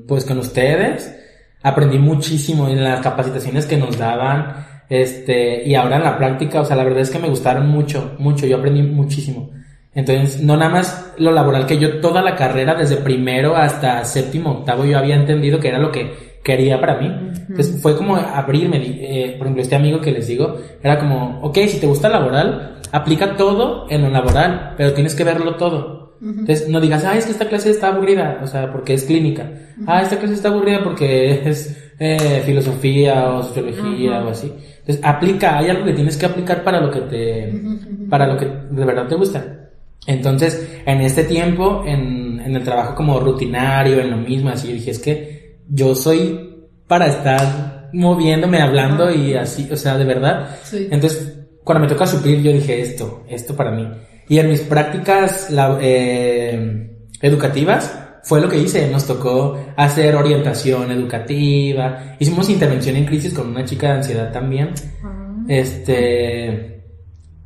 [0.10, 1.16] pues con ustedes,
[1.64, 6.66] aprendí muchísimo en las capacitaciones que nos daban, este, y ahora en la práctica, o
[6.66, 9.52] sea, la verdad es que me gustaron mucho, mucho, yo aprendí muchísimo.
[9.94, 14.52] Entonces, no nada más lo laboral que yo toda la carrera, desde primero hasta séptimo,
[14.52, 17.08] octavo, yo había entendido que era lo que quería para mí.
[17.50, 21.58] Entonces, fue como abrirme, eh, por ejemplo, este amigo que les digo, era como, ok,
[21.68, 25.99] si te gusta laboral, aplica todo en lo laboral, pero tienes que verlo todo.
[26.22, 29.52] Entonces, no digas, ah, es que esta clase está aburrida, o sea, porque es clínica.
[29.88, 34.52] Ah, esta clase está aburrida porque es eh, filosofía o sociología o así.
[34.80, 37.62] Entonces, aplica, hay algo que tienes que aplicar para lo que te,
[38.10, 39.70] para lo que de verdad te gusta.
[40.08, 44.92] Entonces, en este tiempo, en, en el trabajo como rutinario, en lo mismo, así, dije,
[44.92, 50.58] es que yo soy para estar moviéndome, hablando y así, o sea, de verdad.
[50.72, 53.88] Entonces, cuando me toca suplir, yo dije esto, esto para mí.
[54.30, 55.50] Y en mis prácticas
[55.82, 58.90] eh, educativas, fue lo que hice.
[58.90, 62.16] Nos tocó hacer orientación educativa.
[62.20, 64.70] Hicimos intervención en crisis con una chica de ansiedad también.
[65.04, 65.36] Ah.
[65.48, 66.84] Este,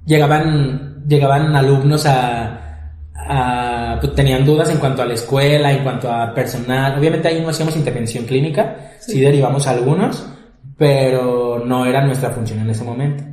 [0.05, 6.11] llegaban, llegaban alumnos a, a pues, tenían dudas en cuanto a la escuela, en cuanto
[6.11, 6.99] a personal.
[6.99, 10.27] Obviamente ahí no hacíamos intervención clínica, sí, derivamos a algunos,
[10.77, 13.23] pero no era nuestra función en ese momento.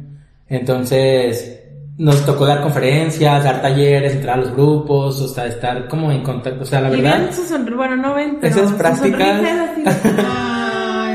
[0.46, 1.59] Entonces,
[2.00, 6.22] nos tocó dar conferencias, dar talleres, entrar a los grupos, o sea, estar como en
[6.22, 7.28] contacto, o sea, la verdad.
[7.76, 9.42] bueno, no ven, esas prácticas.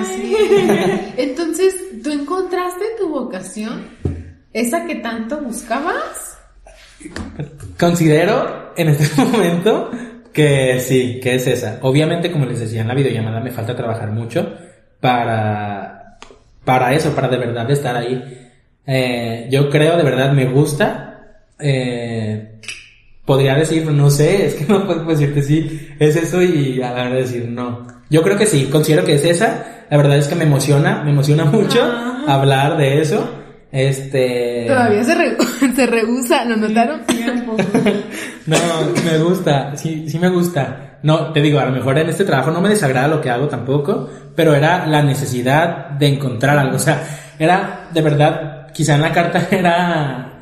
[0.05, 0.37] sí.
[1.17, 3.87] Entonces, ¿tú encontraste tu vocación?
[4.53, 6.37] ¿Esa que tanto buscabas?
[7.79, 9.89] Considero en este momento
[10.31, 11.79] que sí, que es esa.
[11.81, 14.53] Obviamente, como les decía en la videollamada, me falta trabajar mucho
[14.99, 16.19] para,
[16.63, 18.44] para eso, para de verdad estar ahí
[18.87, 21.41] eh, yo creo, de verdad, me gusta.
[21.59, 22.59] Eh,
[23.25, 27.03] podría decir, no sé, es que no puedo decirte sí, es eso y a la
[27.03, 27.87] hora de decir no.
[28.09, 29.85] Yo creo que sí, considero que es esa.
[29.89, 31.81] La verdad es que me emociona, me emociona mucho
[32.27, 33.41] hablar de eso.
[33.71, 34.65] Este.
[34.67, 35.37] Todavía se, re
[35.75, 37.01] se rehúsa, ¿lo notaron?
[38.45, 38.57] no,
[39.03, 40.99] me gusta, sí, sí me gusta.
[41.03, 43.47] No, te digo, a lo mejor en este trabajo no me desagrada lo que hago
[43.47, 46.77] tampoco, pero era la necesidad de encontrar algo.
[46.77, 47.03] O sea,
[47.37, 50.39] era de verdad quizá en la carta era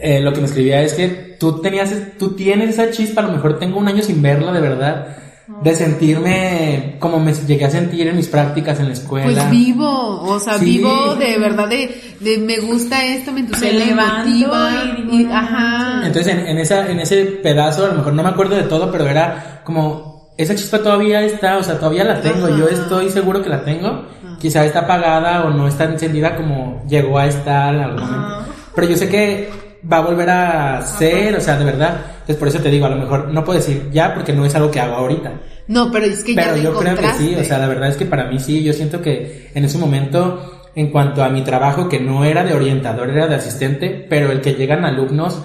[0.00, 3.32] eh, lo que me escribía es que tú tenías, tú tienes esa chispa, a lo
[3.32, 5.16] mejor tengo un año sin verla de verdad,
[5.62, 9.26] de sentirme como me llegué a sentir en mis prácticas en la escuela.
[9.26, 14.30] Pues vivo, o sea, vivo de verdad de, de, me gusta esto, me entusiasma, me
[14.30, 16.06] y, ajá.
[16.06, 18.90] Entonces en, en, esa, en ese pedazo, a lo mejor no me acuerdo de todo,
[18.90, 23.42] pero era como, esa chispa todavía está, o sea, todavía la tengo, yo estoy seguro
[23.42, 24.06] que la tengo
[24.42, 28.44] quizá está apagada o no está encendida como llegó a estar en algún momento.
[28.74, 29.48] Pero yo sé que
[29.90, 31.96] va a volver a ser, o sea, de verdad.
[32.12, 34.52] Entonces por eso te digo, a lo mejor no puedo decir ya porque no es
[34.56, 35.30] algo que hago ahorita.
[35.68, 38.04] No, pero es que pero yo creo que sí, o sea, la verdad es que
[38.04, 42.00] para mí sí, yo siento que en ese momento en cuanto a mi trabajo que
[42.00, 45.40] no era de orientador, era de asistente, pero el que llegan alumnos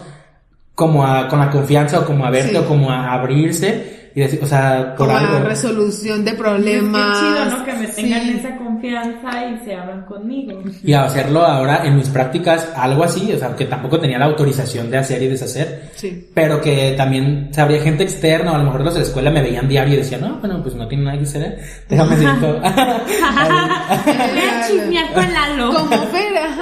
[0.74, 4.40] como a, con la confianza o como a verte o como a abrirse, y decir,
[4.42, 5.40] o sea, por Como algo.
[5.42, 7.18] resolución de problemas.
[7.18, 7.66] Es chido, ¿no?
[7.66, 10.62] Que me tengan esa confianza y se hablan conmigo.
[10.84, 14.90] Y hacerlo ahora en mis prácticas, algo así, o sea, que tampoco tenía la autorización
[14.90, 15.90] de hacer y deshacer.
[15.96, 16.30] Sí.
[16.34, 19.30] Pero que también, o habría gente externa, o a lo mejor los de la escuela
[19.32, 21.58] me veían diario y decían, no, bueno, pues no tiene nada que hacer, ¿eh?
[21.90, 22.60] déjame decir todo.
[24.88, 25.74] Voy a con Lalo.
[25.74, 26.56] Como Fera.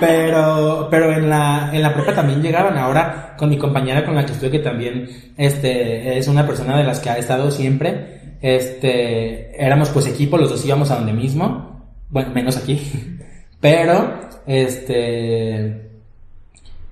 [0.00, 2.76] Pero, pero en la, en la prepa también llegaban.
[2.76, 6.84] Ahora, con mi compañera con la que estoy, que también, este, es una persona de
[6.84, 11.82] las que ha estado siempre, este, éramos pues equipo, los dos íbamos a donde mismo.
[12.10, 12.78] Bueno, menos aquí.
[13.60, 15.88] Pero, este,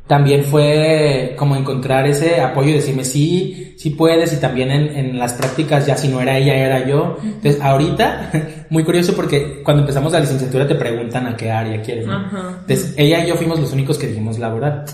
[0.07, 5.19] también fue como encontrar ese apoyo y decirme sí, sí puedes y también en, en,
[5.19, 7.19] las prácticas ya si no era ella era yo.
[7.23, 8.31] Entonces ahorita,
[8.71, 12.07] muy curioso porque cuando empezamos la licenciatura te preguntan a qué área quieres.
[12.07, 14.87] Entonces ella y yo fuimos los únicos que dijimos laboral.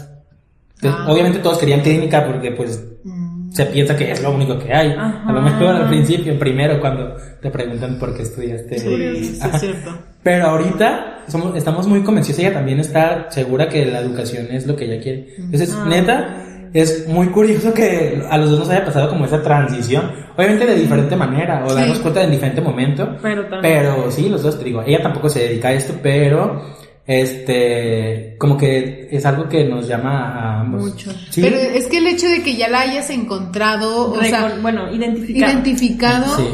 [0.74, 1.12] Entonces, ah.
[1.12, 3.27] obviamente todos querían clínica porque pues mm.
[3.50, 4.92] Se piensa que es lo único que hay.
[4.92, 8.78] A lo mejor al principio, primero, cuando te preguntan por qué estudiaste.
[8.78, 9.98] Sí, es cierto.
[10.22, 14.76] Pero ahorita somos, estamos muy convencidos, ella también está segura que la educación es lo
[14.76, 15.34] que ella quiere.
[15.38, 15.86] Entonces, ah.
[15.88, 20.66] neta, es muy curioso que a los dos nos haya pasado como esa transición, obviamente
[20.66, 23.16] de diferente manera, o darnos cuenta en diferente momento.
[23.22, 26.62] Pero, pero sí, los dos, te digo, ella tampoco se dedica a esto, pero
[27.08, 30.82] este, como que es algo que nos llama a ambos.
[30.82, 31.10] Mucho.
[31.34, 35.52] Pero es que el hecho de que ya la hayas encontrado, o sea, bueno, identificado.
[35.52, 36.36] Identificado.
[36.36, 36.44] Sí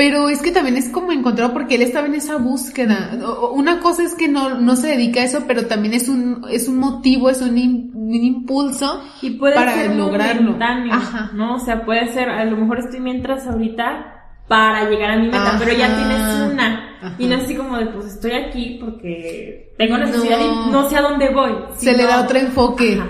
[0.00, 3.18] pero es que también es como encontrado porque él estaba en esa búsqueda.
[3.52, 6.68] Una cosa es que no, no se dedica a eso, pero también es un, es
[6.68, 10.56] un motivo, es un, impulso y puede para ser lograrlo.
[10.90, 11.32] Ajá.
[11.34, 11.56] ¿no?
[11.56, 15.56] O sea, puede ser, a lo mejor estoy mientras ahorita para llegar a mi meta,
[15.58, 16.89] pero ya tienes una.
[17.18, 20.68] Y no es así como de, pues estoy aquí porque tengo necesidad no.
[20.68, 21.52] y no sé a dónde voy.
[21.76, 23.00] se le da otro enfoque.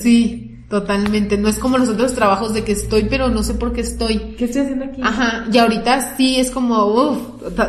[0.00, 0.52] sí.
[0.68, 3.82] Totalmente, no es como los otros trabajos de que estoy, pero no sé por qué
[3.82, 4.34] estoy.
[4.36, 5.00] ¿Qué estoy haciendo aquí?
[5.00, 7.18] Ajá, y ahorita sí es como, uff,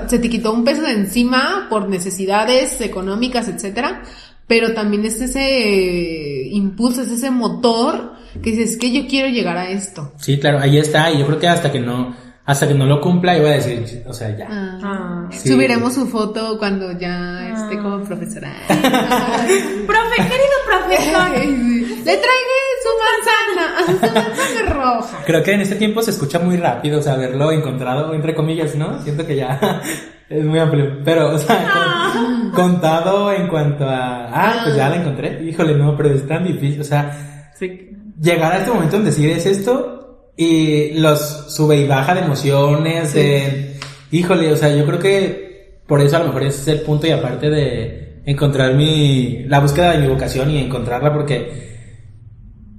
[0.08, 4.02] se te quitó un peso de encima por necesidades económicas, etcétera,
[4.48, 9.70] pero también es ese impulso, es ese motor que dices, que yo quiero llegar a
[9.70, 10.14] esto.
[10.18, 12.16] Sí, claro, ahí está, y yo creo que hasta que no,
[12.48, 14.48] hasta que no lo cumpla, iba a decir, o sea, ya.
[14.50, 14.80] Ah.
[14.82, 15.28] Ah.
[15.32, 15.50] Sí.
[15.50, 18.54] Subiremos su foto cuando ya esté como profesora.
[18.68, 21.30] Profe, querido profesor.
[21.30, 25.18] Le traigué su manzana, su manzana roja.
[25.26, 28.76] Creo que en este tiempo se escucha muy rápido, o sea, haberlo encontrado, entre comillas,
[28.76, 29.02] ¿no?
[29.04, 29.82] Siento que ya
[30.30, 31.00] es muy amplio.
[31.04, 35.44] Pero, o sea, con- contado en cuanto a, ah, pues ya la encontré.
[35.44, 37.90] Híjole, no, pero es tan difícil, o sea, Sí.
[38.22, 40.07] llegar a este momento en decir es esto
[40.38, 41.20] y los
[41.54, 43.80] sube y baja de emociones, de,
[44.12, 47.08] híjole, o sea, yo creo que por eso a lo mejor ese es el punto
[47.08, 51.68] y aparte de encontrar mi, la búsqueda de mi vocación y encontrarla porque,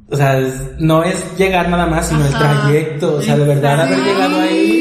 [0.09, 0.41] o sea,
[0.79, 2.63] no es llegar nada más, sino el Ajá.
[2.63, 4.78] trayecto, o sea, de verdad haber llegado ahí.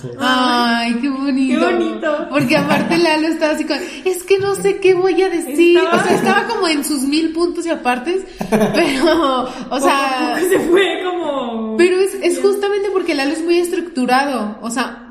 [0.00, 0.08] Sí.
[0.18, 1.58] Ay, qué bonito.
[1.60, 2.26] Qué bonito.
[2.30, 5.78] Porque aparte Lalo estaba así con, es que no sé qué voy a decir.
[5.78, 10.58] Estaba- O sea, estaba como en sus mil puntos y apartes, pero, o sea, se
[10.60, 11.76] fue como.
[11.76, 14.58] pero es, es justamente porque Lalo es muy estructurado.
[14.62, 15.02] O sea,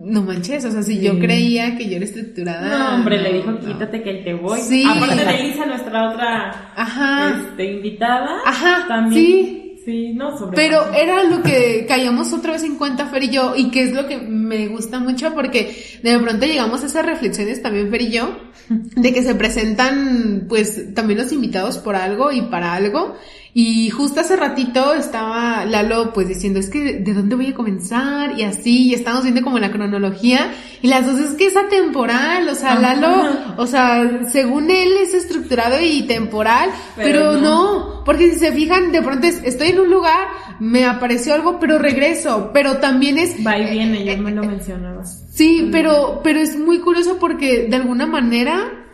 [0.00, 2.68] no manches, o sea, si yo creía que yo era estructurada.
[2.78, 3.58] No, hombre, le dijo, no.
[3.60, 4.58] quítate que ahí te voy.
[4.60, 4.84] Sí.
[4.88, 7.42] Aparte de Elisa, nuestra otra Ajá.
[7.50, 8.38] este, invitada.
[8.46, 9.24] Ajá, También.
[9.26, 9.64] sí.
[9.88, 13.54] Sí, no, sobre Pero era lo que caíamos otra vez en cuenta Fer y yo,
[13.56, 17.62] y que es lo que me gusta mucho porque de pronto llegamos a esas reflexiones
[17.62, 18.36] también Fer y yo,
[18.68, 23.16] de que se presentan pues también los invitados por algo y para algo.
[23.60, 28.38] Y justo hace ratito estaba Lalo pues diciendo, es que de dónde voy a comenzar
[28.38, 32.48] y así, y estamos viendo como la cronología, y las dos es que es atemporal,
[32.48, 32.80] o sea, Ajá.
[32.94, 37.40] Lalo, o sea, según él es estructurado y temporal, pero, Pero no.
[37.40, 38.04] no.
[38.04, 40.28] porque si se fijan, de pronto es, estoy en un lugar,
[40.60, 43.44] me apareció algo, pero regreso, pero también es...
[43.44, 45.02] Va y viene, yo me lo mencionaba.
[45.04, 48.87] Sí, pero, pero es muy curioso porque de alguna manera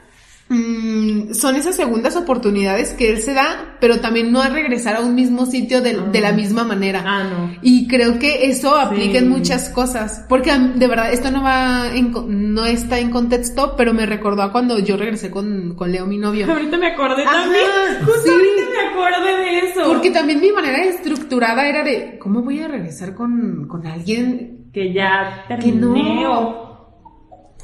[0.48, 5.00] mm, son esas segundas oportunidades que él se da, pero también no a regresar a
[5.00, 7.02] un mismo sitio de, de la misma manera.
[7.06, 7.54] Ah, no.
[7.62, 12.12] Y creo que eso aplica en muchas cosas, porque de verdad esto no va en
[12.54, 16.18] no está en contexto, pero me recordó a cuando yo regresé con, con Leo, mi
[16.18, 16.46] novio.
[16.50, 17.64] Ahorita me acordé Ajá, también.
[18.04, 18.30] Justo sí.
[18.30, 19.84] ahorita me acordé de eso.
[19.86, 24.50] Porque también mi manera estructurada era de, ¿cómo voy a regresar con, con alguien?
[24.72, 26.22] que ya Que terminé.
[26.24, 26.40] no.
[26.40, 26.64] o-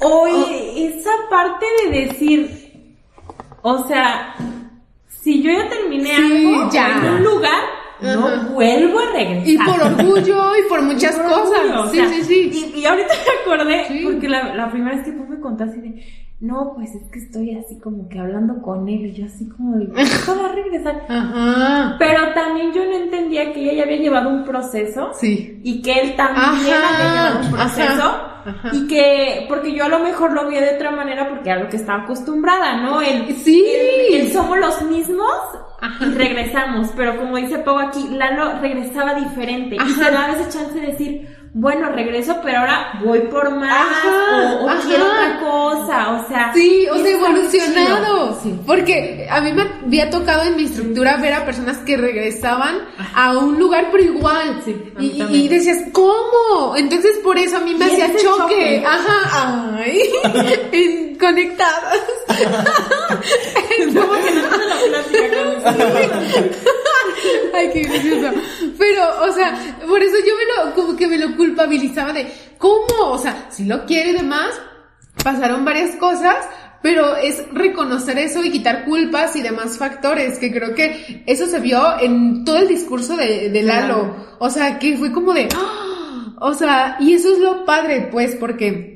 [0.03, 2.60] Oye, esa parte de decir,
[3.61, 4.35] o sea,
[5.07, 6.97] si yo ya terminé Sí, algo ya.
[6.97, 7.63] en un lugar,
[8.01, 8.15] Ajá.
[8.15, 9.47] no vuelvo a regresar.
[9.47, 11.59] Y por orgullo y por muchas Por cosas.
[11.59, 12.71] orgullo, o sí, sea, sí, sí.
[12.75, 14.01] Y, y ahorita me acordé, Sí.
[14.03, 16.03] porque la, la primera vez que tú me contaste de,
[16.39, 19.77] no, pues es que estoy así como que hablando con él, y yo así como
[19.77, 19.89] de,
[20.25, 21.05] ¿cuándo va a regresar?
[21.07, 21.95] Ajá.
[21.99, 25.59] Pero también yo no entendía que ella ya había llevado un proceso Sí.
[25.63, 29.89] y que él también Ajá, había llevado un proceso ajá, y que porque yo a
[29.89, 33.01] lo mejor lo veía de otra manera porque era lo que estaba acostumbrada, ¿no?
[33.01, 33.65] El, Sí.
[34.11, 35.31] el, el somos los mismos
[35.81, 36.05] Ajá.
[36.05, 39.89] y regresamos, pero como dice Pau aquí, Lalo regresaba diferente y Ajá.
[40.05, 44.87] se daba esa chance de decir, bueno, regreso, pero ahora voy por más Ajá, o,
[44.87, 48.39] quiero otra cosa, o sea, Sí, o sea, evolucionado.
[48.41, 48.57] Sí.
[48.65, 52.77] Porque a mí me había tocado en mi estructura ver a personas que regresaban
[53.13, 54.61] a un lugar, pero igual.
[54.63, 56.77] Sí, y, decías, ¿cómo?
[56.77, 58.21] Entonces por eso a mí me hacía choque.
[58.21, 58.83] choque.
[58.85, 60.01] Ajá, ay,
[60.71, 61.99] en- conectadas.
[63.93, 66.51] Como que no la plática con
[67.53, 68.31] Ay, qué gracioso.
[68.77, 73.09] Pero, o sea, por eso yo me lo, como que me lo culpabilizaba de, ¿cómo?
[73.09, 74.61] O sea, si lo quiere y demás,
[75.23, 76.35] pasaron varias cosas,
[76.83, 81.59] pero es reconocer eso y quitar culpas y demás factores, que creo que eso se
[81.59, 84.15] vio en todo el discurso de, de Lalo.
[84.37, 86.35] O sea, que fue como de, ¡ah!
[86.39, 88.90] o sea, y eso es lo padre, pues, porque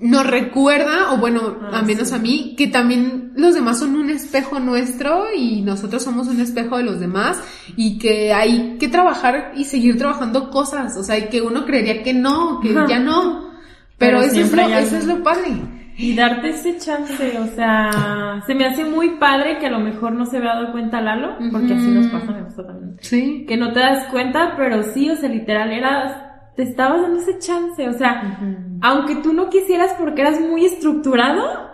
[0.00, 2.14] nos recuerda, o bueno, Ah, a menos sí.
[2.14, 6.78] a mí, que también los demás son un espejo nuestro y nosotros somos un espejo
[6.78, 7.40] de los demás
[7.76, 12.02] y que hay que trabajar y seguir trabajando cosas, o sea, y que uno creería
[12.02, 12.86] que no, que Ajá.
[12.88, 13.50] ya no,
[13.98, 15.52] pero, Pero eso, es lo, eso es lo padre.
[15.96, 20.12] Y darte ese chance, o sea, se me hace muy padre que a lo mejor
[20.12, 22.96] no se había dado cuenta Lalo, porque así nos pasa, me gusta también.
[23.00, 23.44] Sí.
[23.46, 26.20] Que no te das cuenta, pero sí, o sea, literal, eras,
[26.56, 28.38] te estabas dando ese chance, o sea,
[28.82, 31.72] aunque tú no quisieras porque eras muy estructurado,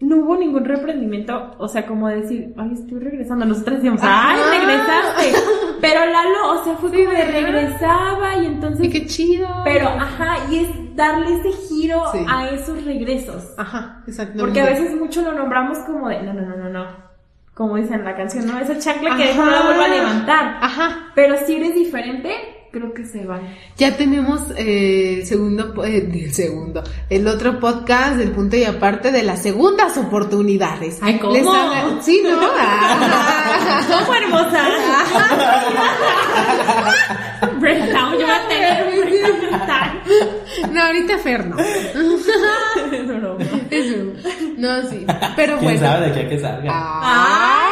[0.00, 5.32] no hubo ningún reprendimiento, o sea, como decir, ay, estoy regresando, nosotros decíamos, ay, regresaste,
[5.80, 9.46] pero Lalo, o sea, fue como de regresaba y entonces, Y qué chido.
[9.64, 12.18] pero, ajá, y es darle ese giro Sí.
[12.28, 13.54] a esos regresos.
[13.58, 14.42] Ajá, exactamente.
[14.44, 16.86] Porque a veces mucho lo nombramos como de, no, no, no, no, no.
[17.54, 18.58] como dicen en la canción, ¿no?
[18.58, 20.56] Esa chancla que no la vuelva a levantar.
[20.62, 21.10] Ajá.
[21.14, 22.30] Pero si eres diferente,
[22.70, 23.42] creo que se vale.
[23.76, 29.10] Ya tenemos eh, el segundo, eh, el segundo, el otro podcast del punto y aparte
[29.12, 30.98] de las segundas oportunidades.
[31.02, 31.32] Ay, ¿cómo?
[31.34, 32.30] Les habla- sí, ¿no?
[32.62, 33.82] Ah.
[33.88, 34.68] ¿Cómo hermosa?
[37.60, 39.00] Breakdown, yo voy a tener un
[39.40, 40.00] breakdown.
[40.72, 41.56] No, ahorita Fer no.
[41.58, 41.94] Es
[43.06, 43.44] broma.
[43.70, 44.14] Es broma.
[44.58, 45.06] No, sí.
[45.36, 45.80] Pero ¿Quién bueno.
[45.80, 46.70] sabe de a que salga?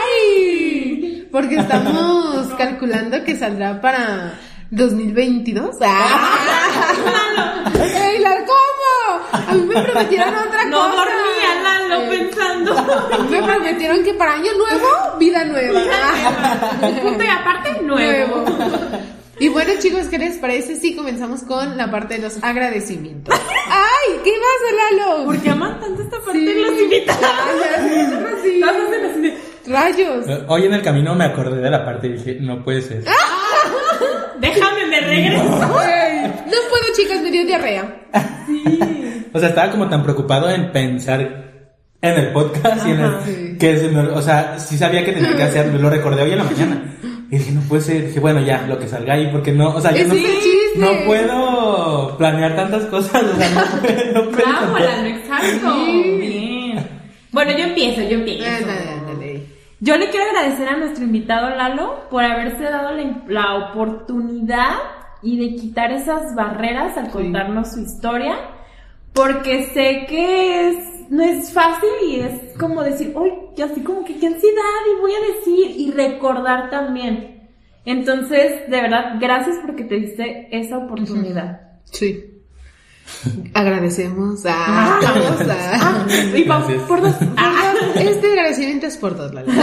[0.00, 1.28] ¡Ay!
[1.30, 4.32] Porque estamos calculando que saldrá para
[4.70, 5.76] 2022.
[5.82, 7.70] ¡Ah!
[7.74, 9.38] ¡Ey, la cómo!
[9.48, 10.96] A mí me prometieron otra No cosa.
[10.96, 12.74] dormía Lalo Eh, pensando.
[13.30, 15.80] Me prometieron que para año nuevo, vida nueva.
[17.02, 18.44] Punto y aparte, nuevo.
[19.40, 23.34] Y bueno, chicos, ¿qué les parece si comenzamos con la parte de los agradecimientos?
[23.68, 24.20] ¡Ay!
[24.24, 25.24] ¿Qué pasa, Lalo?
[25.26, 26.44] ¿Por qué aman tanto esta parte Sí.
[26.44, 27.22] de los invitados?
[28.42, 28.60] Sí.
[29.70, 30.26] Rayos.
[30.26, 33.04] Eh, Hoy en el camino me acordé de la parte y dije, no puede ser.
[34.40, 35.44] Déjame, me regreso.
[35.44, 37.96] No puedo, chicas, me dio diarrea.
[39.30, 41.20] O sea, estaba como tan preocupado en pensar
[42.00, 43.56] en el podcast y en el, sí.
[43.60, 46.32] que se me- o sea, sí sabía que tenía que hacer, me lo recordé hoy
[46.32, 46.82] en la mañana.
[47.30, 49.80] Y dije, no puede ser, dije, bueno, ya, lo que salga ahí, porque no, o
[49.82, 50.14] sea, yo no,
[50.76, 53.50] no puedo planear tantas cosas, o sea,
[54.14, 54.78] no puedo, no.
[54.78, 55.74] Lalo, exacto.
[56.18, 56.78] Bien.
[57.30, 58.66] Bueno, yo empiezo, yo empiezo.
[59.80, 64.74] Yo le quiero agradecer a nuestro invitado Lalo por haberse dado la, la oportunidad
[65.22, 68.36] y de quitar esas barreras al contarnos su historia,
[69.12, 74.04] porque sé que es, no es fácil y es como decir, uy, y así como
[74.04, 74.62] que qué ansiedad
[74.96, 77.48] y voy a decir y recordar también.
[77.84, 81.60] Entonces, de verdad, gracias porque te diste esa oportunidad.
[81.84, 82.24] Sí.
[83.54, 85.00] Agradecemos a.
[85.02, 86.36] Vamos a.
[86.36, 86.42] Y
[86.86, 87.14] por dos.
[87.36, 87.57] Ah.
[87.96, 89.52] Este agradecimiento es por dos, Lalo.
[89.52, 89.62] No,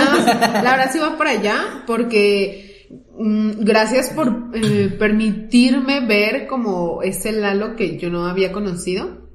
[0.64, 2.88] la verdad sí va para allá porque
[3.18, 9.26] mm, gracias por eh, permitirme ver como ese Lalo que yo no había conocido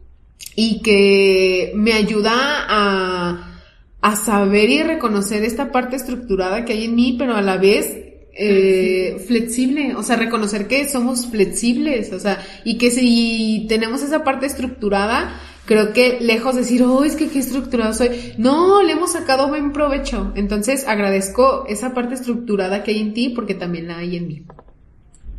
[0.57, 3.63] y que me ayuda a,
[4.01, 7.97] a saber y reconocer esta parte estructurada que hay en mí, pero a la vez
[8.33, 14.25] eh, flexible, o sea, reconocer que somos flexibles, o sea, y que si tenemos esa
[14.25, 15.39] parte estructurada,
[15.71, 19.47] creo que lejos de decir, oh, es que qué estructurado soy, no, le hemos sacado
[19.47, 20.33] buen provecho.
[20.35, 24.47] Entonces agradezco esa parte estructurada que hay en ti porque también la hay en mí.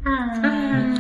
[0.04, 0.94] Ah.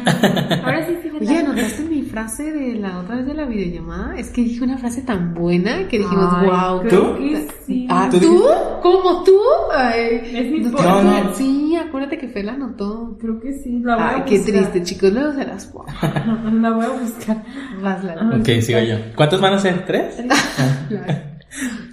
[0.64, 1.26] Ahora sí, fíjate.
[1.26, 4.15] Oye, ¿anotaste mi frase de la otra vez de la videollamada?
[4.18, 6.82] Es que dije una frase tan buena que dijimos, Ay, wow.
[6.82, 7.18] creo ¿Tú?
[7.18, 7.88] que sí.
[7.90, 8.44] Ah, ¿Tú ¿Tú?
[8.82, 9.40] ¿Cómo tú?
[9.76, 11.34] Ay, Es mi no.
[11.36, 13.18] Sí, acuérdate que Fe la anotó.
[13.19, 15.11] Creo que sí, la voy Ay, a qué triste, chicos.
[15.14, 15.86] Luego se las pongo.
[16.61, 17.44] La voy a buscar.
[17.82, 18.38] Vas, Lalo.
[18.38, 18.98] Ok, sigo yo.
[19.15, 19.86] ¿Cuántos van a ser?
[19.86, 20.18] ¿Tres?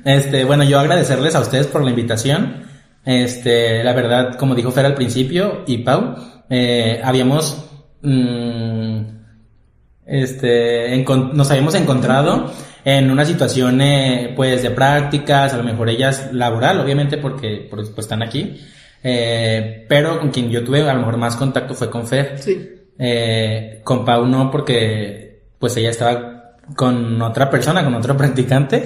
[0.04, 2.62] Este, bueno, yo agradecerles a ustedes por la invitación.
[3.04, 6.14] Este, la verdad, como dijo Fer al principio y Pau,
[6.50, 7.64] eh, habíamos,
[8.02, 9.00] mm,
[10.06, 12.52] este, nos habíamos encontrado
[12.84, 17.90] en una situación, eh, pues, de prácticas, a lo mejor ellas laboral, obviamente, porque, pues,
[17.90, 18.58] pues, están aquí.
[19.02, 22.38] Eh, pero con quien yo tuve a lo mejor más contacto fue con Fer.
[22.38, 22.76] Sí.
[22.98, 28.84] Eh, con Pau no, porque pues ella estaba con otra persona, con otro practicante.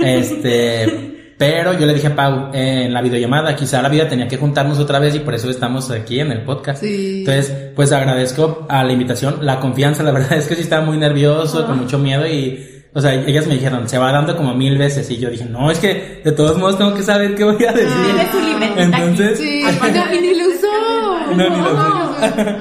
[0.00, 4.26] este, pero yo le dije a Pau eh, en la videollamada, quizá la vida tenía
[4.26, 6.82] que juntarnos otra vez y por eso estamos aquí en el podcast.
[6.82, 7.20] Sí.
[7.26, 10.96] Entonces, pues agradezco a la invitación, la confianza, la verdad es que sí estaba muy
[10.96, 14.78] nervioso, con mucho miedo y, o sea, ellas me dijeron, se va dando como mil
[14.78, 17.62] veces y yo dije, no, es que de todos modos tengo que saber qué voy
[17.64, 17.92] a decir.
[18.04, 19.62] Tiene su libretita Entonces, Sí.
[19.92, 21.34] No, y ni lo usó.
[21.36, 22.56] no, ni lo sé.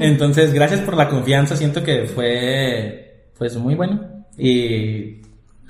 [0.00, 1.56] Entonces, gracias por la confianza.
[1.56, 4.24] Siento que fue, pues, muy bueno.
[4.38, 5.19] Y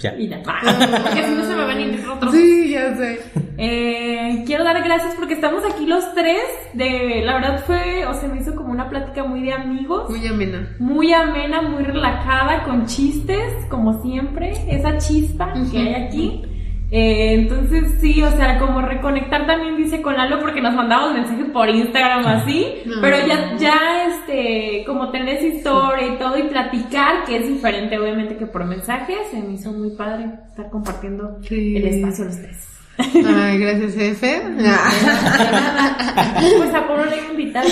[0.01, 0.15] ya.
[0.17, 0.43] Y ya.
[0.43, 2.33] Porque si no se me van a ir otros.
[2.33, 3.21] Sí, ya sé.
[3.59, 6.43] Eh, quiero dar gracias porque estamos aquí los tres.
[6.73, 10.09] De, la verdad fue, o se me hizo como una plática muy de amigos.
[10.09, 10.77] Muy amena.
[10.79, 14.53] Muy amena, muy relajada, con chistes, como siempre.
[14.69, 16.43] Esa chispa que hay aquí.
[16.93, 21.47] Eh, entonces sí, o sea, como reconectar también dice con Lalo porque nos mandamos mensajes
[21.53, 22.97] por Instagram así, No.
[23.01, 27.97] pero ya, ya este, como tener esa historia y todo y platicar, que es diferente
[27.97, 31.77] obviamente que por mensajes, se me hizo muy padre estar compartiendo Sí.
[31.77, 32.67] el espacio los tres.
[32.99, 34.43] Ay, gracias, jefe.
[36.59, 37.65] Pues a Pablo le a invitar.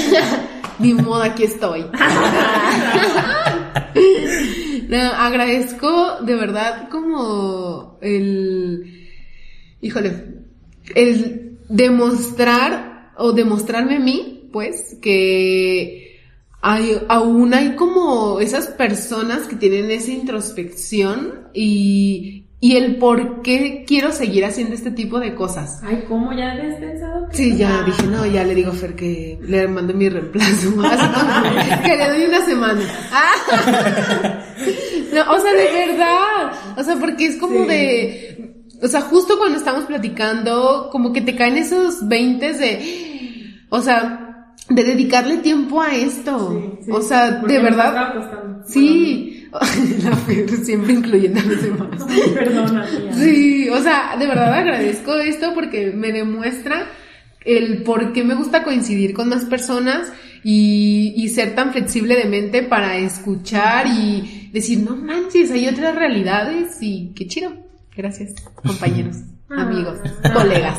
[0.78, 1.84] Ni modo, aquí estoy.
[4.88, 8.97] No, agradezco de verdad como el,
[9.80, 10.24] híjole,
[10.94, 16.20] el demostrar o demostrarme a mí, pues, que
[16.60, 23.84] hay, aún hay como esas personas que tienen esa introspección y, y el por qué
[23.86, 25.80] quiero seguir haciendo este tipo de cosas.
[25.84, 27.28] Ay, ¿cómo ya habías pensado?
[27.32, 30.74] Sí, ya dije, no, ya le digo a Fer que le mando mi reemplazo.
[30.84, 32.82] Así que le doy una semana.
[35.12, 36.52] No, o sea, de verdad.
[36.76, 38.57] O sea, porque es como de.
[38.80, 43.64] O sea, justo cuando estamos platicando, como que te caen esos veintes de.
[43.70, 46.50] O sea, de dedicarle tiempo a esto.
[46.50, 46.90] Sí, sí.
[46.92, 48.62] O sea, de verdad.
[48.66, 49.34] Sí.
[50.04, 52.04] La siempre incluyendo a los demás.
[52.34, 53.12] Perdona, tía.
[53.14, 56.86] Sí, o sea, de verdad agradezco esto porque me demuestra
[57.44, 60.12] el por qué me gusta coincidir con más personas
[60.44, 65.94] y, y ser tan flexible de mente para escuchar y decir, no manches, hay otras
[65.94, 67.67] realidades y qué chido.
[67.98, 69.16] Gracias, compañeros,
[69.50, 69.98] amigos,
[70.32, 70.78] colegas.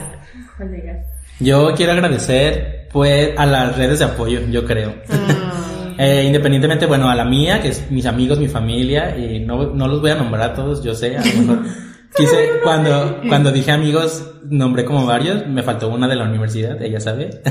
[0.57, 1.05] Colegas.
[1.41, 4.95] Yo quiero agradecer, pues, a las redes de apoyo, yo creo.
[5.09, 5.55] Ah,
[6.01, 9.85] Eh, independientemente, bueno, a la mía, que es mis amigos, mi familia, y no, no
[9.85, 11.65] los voy a nombrar a todos, yo sé, a lo mejor
[12.15, 17.01] quise, cuando, cuando dije amigos, nombré como varios, me faltó una de la universidad, ella
[17.01, 17.41] sabe,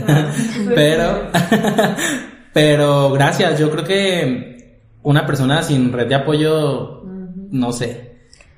[0.75, 1.29] pero,
[2.55, 7.03] pero gracias, yo creo que una persona sin red de apoyo,
[7.51, 8.08] no sé,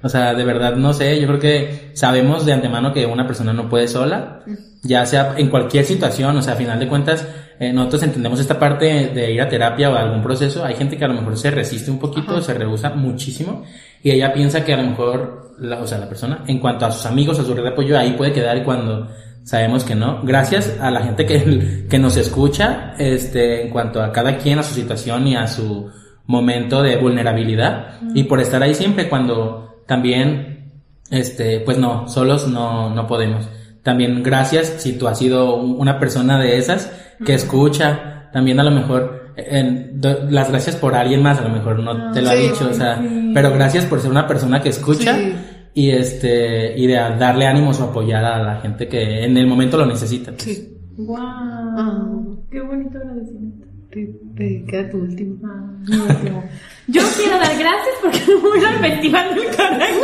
[0.02, 3.52] o sea, de verdad no sé, yo creo que sabemos de antemano que una persona
[3.52, 4.40] no puede sola,
[4.82, 7.26] ya sea en cualquier situación, o sea, a final de cuentas,
[7.58, 10.96] eh, nosotros entendemos esta parte de ir a terapia o a algún proceso, hay gente
[10.96, 13.64] que a lo mejor se resiste un poquito, se rehúsa muchísimo,
[14.02, 16.92] y ella piensa que a lo mejor, la, o sea, la persona, en cuanto a
[16.92, 19.08] sus amigos, a su red de apoyo, ahí puede quedar y cuando
[19.44, 20.22] sabemos que no.
[20.22, 24.62] Gracias a la gente que, que nos escucha, este, en cuanto a cada quien, a
[24.62, 25.90] su situación y a su
[26.26, 30.70] momento de vulnerabilidad, y por estar ahí siempre cuando también,
[31.10, 33.48] este, pues no, solos no, no podemos.
[33.82, 36.92] También gracias si tú has sido un- una persona de esas
[37.26, 41.48] que escucha, también a lo mejor en- do- las gracias por alguien más, a lo
[41.48, 43.32] mejor no te lo ha dicho, o sea, sí.
[43.34, 45.34] pero gracias por ser una persona que escucha Sí.
[45.74, 49.76] y este y de darle ánimos o apoyar a la gente que en el momento
[49.76, 50.30] lo necesita.
[50.30, 50.42] pues.
[50.44, 52.44] sí, Wow.
[52.52, 53.66] Qué bonito agradecimiento.
[53.90, 55.36] Queda tu último.
[55.44, 56.42] Ah.
[56.86, 60.00] Yo quiero dar gracias porque me voy al festival del coraje.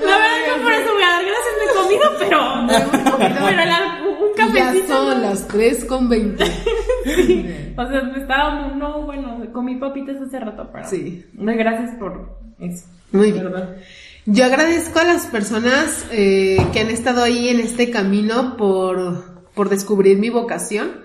[0.00, 2.38] La verdad que por eso voy a dar gracias, me he comido, pero.
[3.18, 4.86] Pero la- un Ya cafecito.
[4.88, 6.44] son las 3 con 20.
[7.78, 8.68] O sea, me estaba.
[8.74, 10.88] No, bueno, comí papitas hace rato, pero.
[10.88, 11.24] Sí.
[11.34, 12.86] Gracias por eso.
[13.12, 13.44] Muy bien.
[13.44, 13.76] verdad.
[14.26, 19.68] Yo agradezco a las personas eh, que han estado ahí en este camino por, por
[19.68, 21.00] descubrir mi vocación.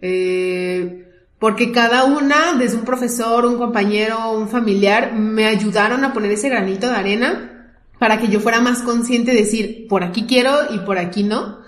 [0.00, 1.06] Eh,
[1.38, 6.48] porque cada una, desde un profesor, un compañero, un familiar, me ayudaron a poner ese
[6.48, 7.70] granito de arena
[8.00, 11.60] para que yo fuera más consciente de decir, por aquí quiero y por aquí no.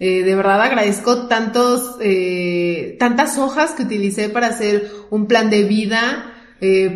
[0.00, 5.64] Eh, de verdad agradezco tantos, eh, tantas hojas que utilicé para hacer un plan de
[5.64, 6.28] vida,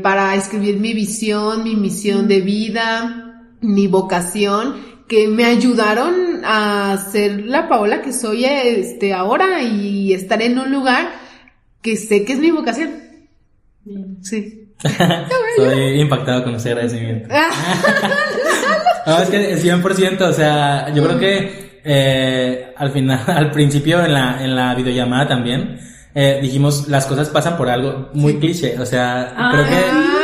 [0.00, 4.76] para escribir mi visión, mi misión de vida, mi vocación,
[5.08, 10.72] que me ayudaron a ser la Paola que soy este ahora y estar en un
[10.72, 11.10] lugar
[11.82, 12.90] que sé que es mi vocación.
[13.84, 14.18] Bien.
[14.22, 14.68] Sí.
[14.82, 17.28] Estoy impactado con ese agradecimiento.
[19.06, 24.12] No, es que 100%, o sea, yo creo que eh, al final, al principio en
[24.12, 25.78] la, en la videollamada también,
[26.12, 30.15] eh, dijimos las cosas pasan por algo muy cliché, o sea, Ah, creo que...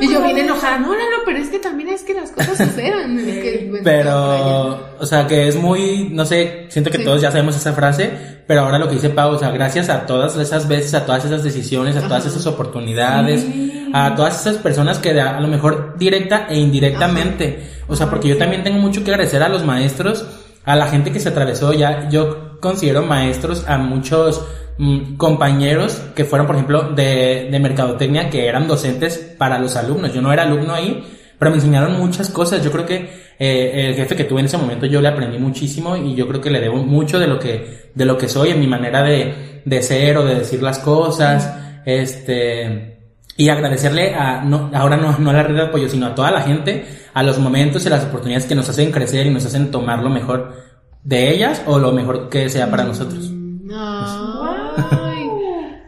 [0.00, 0.78] y yo vine enojada.
[0.78, 3.18] No, no, no, pero es que también es que las cosas sucedan.
[3.18, 7.04] Es que, bueno, Pero, o sea, que es muy, no sé, siento que Sí.
[7.04, 8.10] todos ya sabemos esa frase,
[8.46, 11.24] pero ahora lo que dice Pau, o sea, gracias a todas esas veces, a todas
[11.24, 12.28] esas decisiones, a todas Ajá.
[12.30, 13.90] esas oportunidades, Sí.
[13.92, 18.38] a todas esas personas que a lo mejor directa e indirectamente, o sea, porque yo
[18.38, 20.26] también tengo mucho que agradecer a los maestros,
[20.64, 24.44] a la gente que se atravesó ya, yo considero maestros a muchos
[24.78, 30.20] mm, compañeros que fueron, por ejemplo, de, mercadotecnia, que eran docentes para los alumnos, yo
[30.20, 31.04] no era alumno ahí,
[31.38, 32.64] pero me enseñaron muchas cosas.
[32.64, 35.96] Yo creo que eh, el jefe que tuve en ese momento yo le aprendí muchísimo
[35.96, 38.60] y yo creo que le debo mucho de lo que de lo que soy en
[38.60, 41.54] mi manera de, de ser o de decir las cosas.
[41.84, 42.96] Este
[43.36, 46.30] y agradecerle a no ahora no, no a la red de apoyo, sino a toda
[46.30, 49.70] la gente, a los momentos y las oportunidades que nos hacen crecer y nos hacen
[49.70, 50.65] tomar lo mejor
[51.06, 53.32] de ellas o lo mejor que sea para nosotros.
[53.72, 55.28] Ay,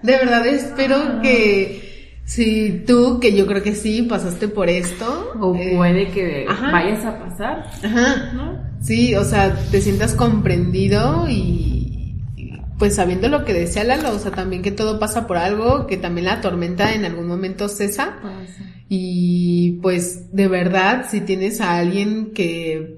[0.02, 5.32] de verdad espero que si tú, que yo creo que sí, pasaste por esto.
[5.40, 6.70] O eh, puede que ajá.
[6.70, 8.32] vayas a pasar, Ajá.
[8.32, 8.62] ¿no?
[8.80, 14.18] Sí, o sea, te sientas comprendido y, y, pues sabiendo lo que decía Lalo, o
[14.20, 18.18] sea, también que todo pasa por algo, que también la tormenta en algún momento cesa
[18.88, 22.97] y pues de verdad, si tienes a alguien que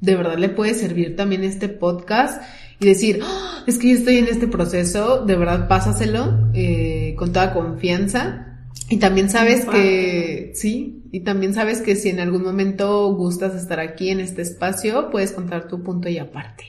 [0.00, 2.42] de verdad le puede servir también este podcast
[2.78, 7.32] y decir, "Ah, es que yo estoy en este proceso, de verdad pásaselo eh, con
[7.32, 8.46] toda confianza
[8.88, 13.78] Y también sabes que, sí, y también sabes que si en algún momento gustas estar
[13.78, 16.64] aquí en este espacio, puedes contar tu punto y aparte.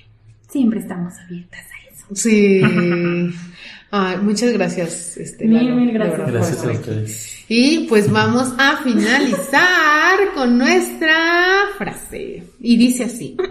[0.48, 2.06] Siempre estamos abiertas a eso.
[2.14, 2.62] Sí.
[3.92, 6.18] Ay, muchas gracias, este, Mil, Lalo, mil gracias.
[6.20, 7.41] verdad, Gracias a ustedes.
[7.48, 11.16] Y pues vamos a finalizar con nuestra
[11.78, 12.44] frase.
[12.60, 13.38] Y dice así.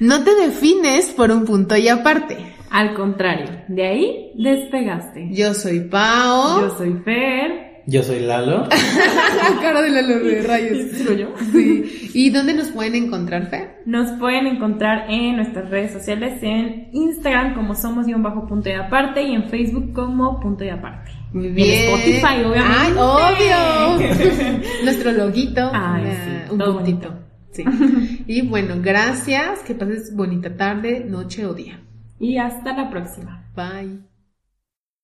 [0.00, 2.36] No te defines por un punto y aparte.
[2.70, 5.28] Al contrario, de ahí despegaste.
[5.30, 6.60] Yo soy Pao.
[6.60, 7.82] Yo soy Fer.
[7.86, 8.66] Yo soy Lalo.
[8.68, 10.78] La cara de la de rayos.
[11.52, 12.10] Sí.
[12.14, 13.76] ¿Y dónde nos pueden encontrar, Fer?
[13.86, 18.70] Nos pueden encontrar en nuestras redes sociales, en Instagram como somos y un bajo punto
[18.70, 21.12] y aparte y en Facebook como punto y aparte.
[21.32, 21.94] Muy Y en bien.
[21.94, 22.62] Spotify, obviamente.
[22.78, 22.92] ¡Ay,
[23.98, 24.60] obvio!
[24.84, 25.70] Nuestro loguito.
[25.72, 27.14] Ay, sí, un puntito.
[27.52, 27.64] Sí.
[28.26, 29.60] Y bueno, gracias.
[29.60, 31.80] Que pases bonita tarde, noche o día.
[32.18, 33.44] Y hasta la próxima.
[33.54, 34.11] Bye.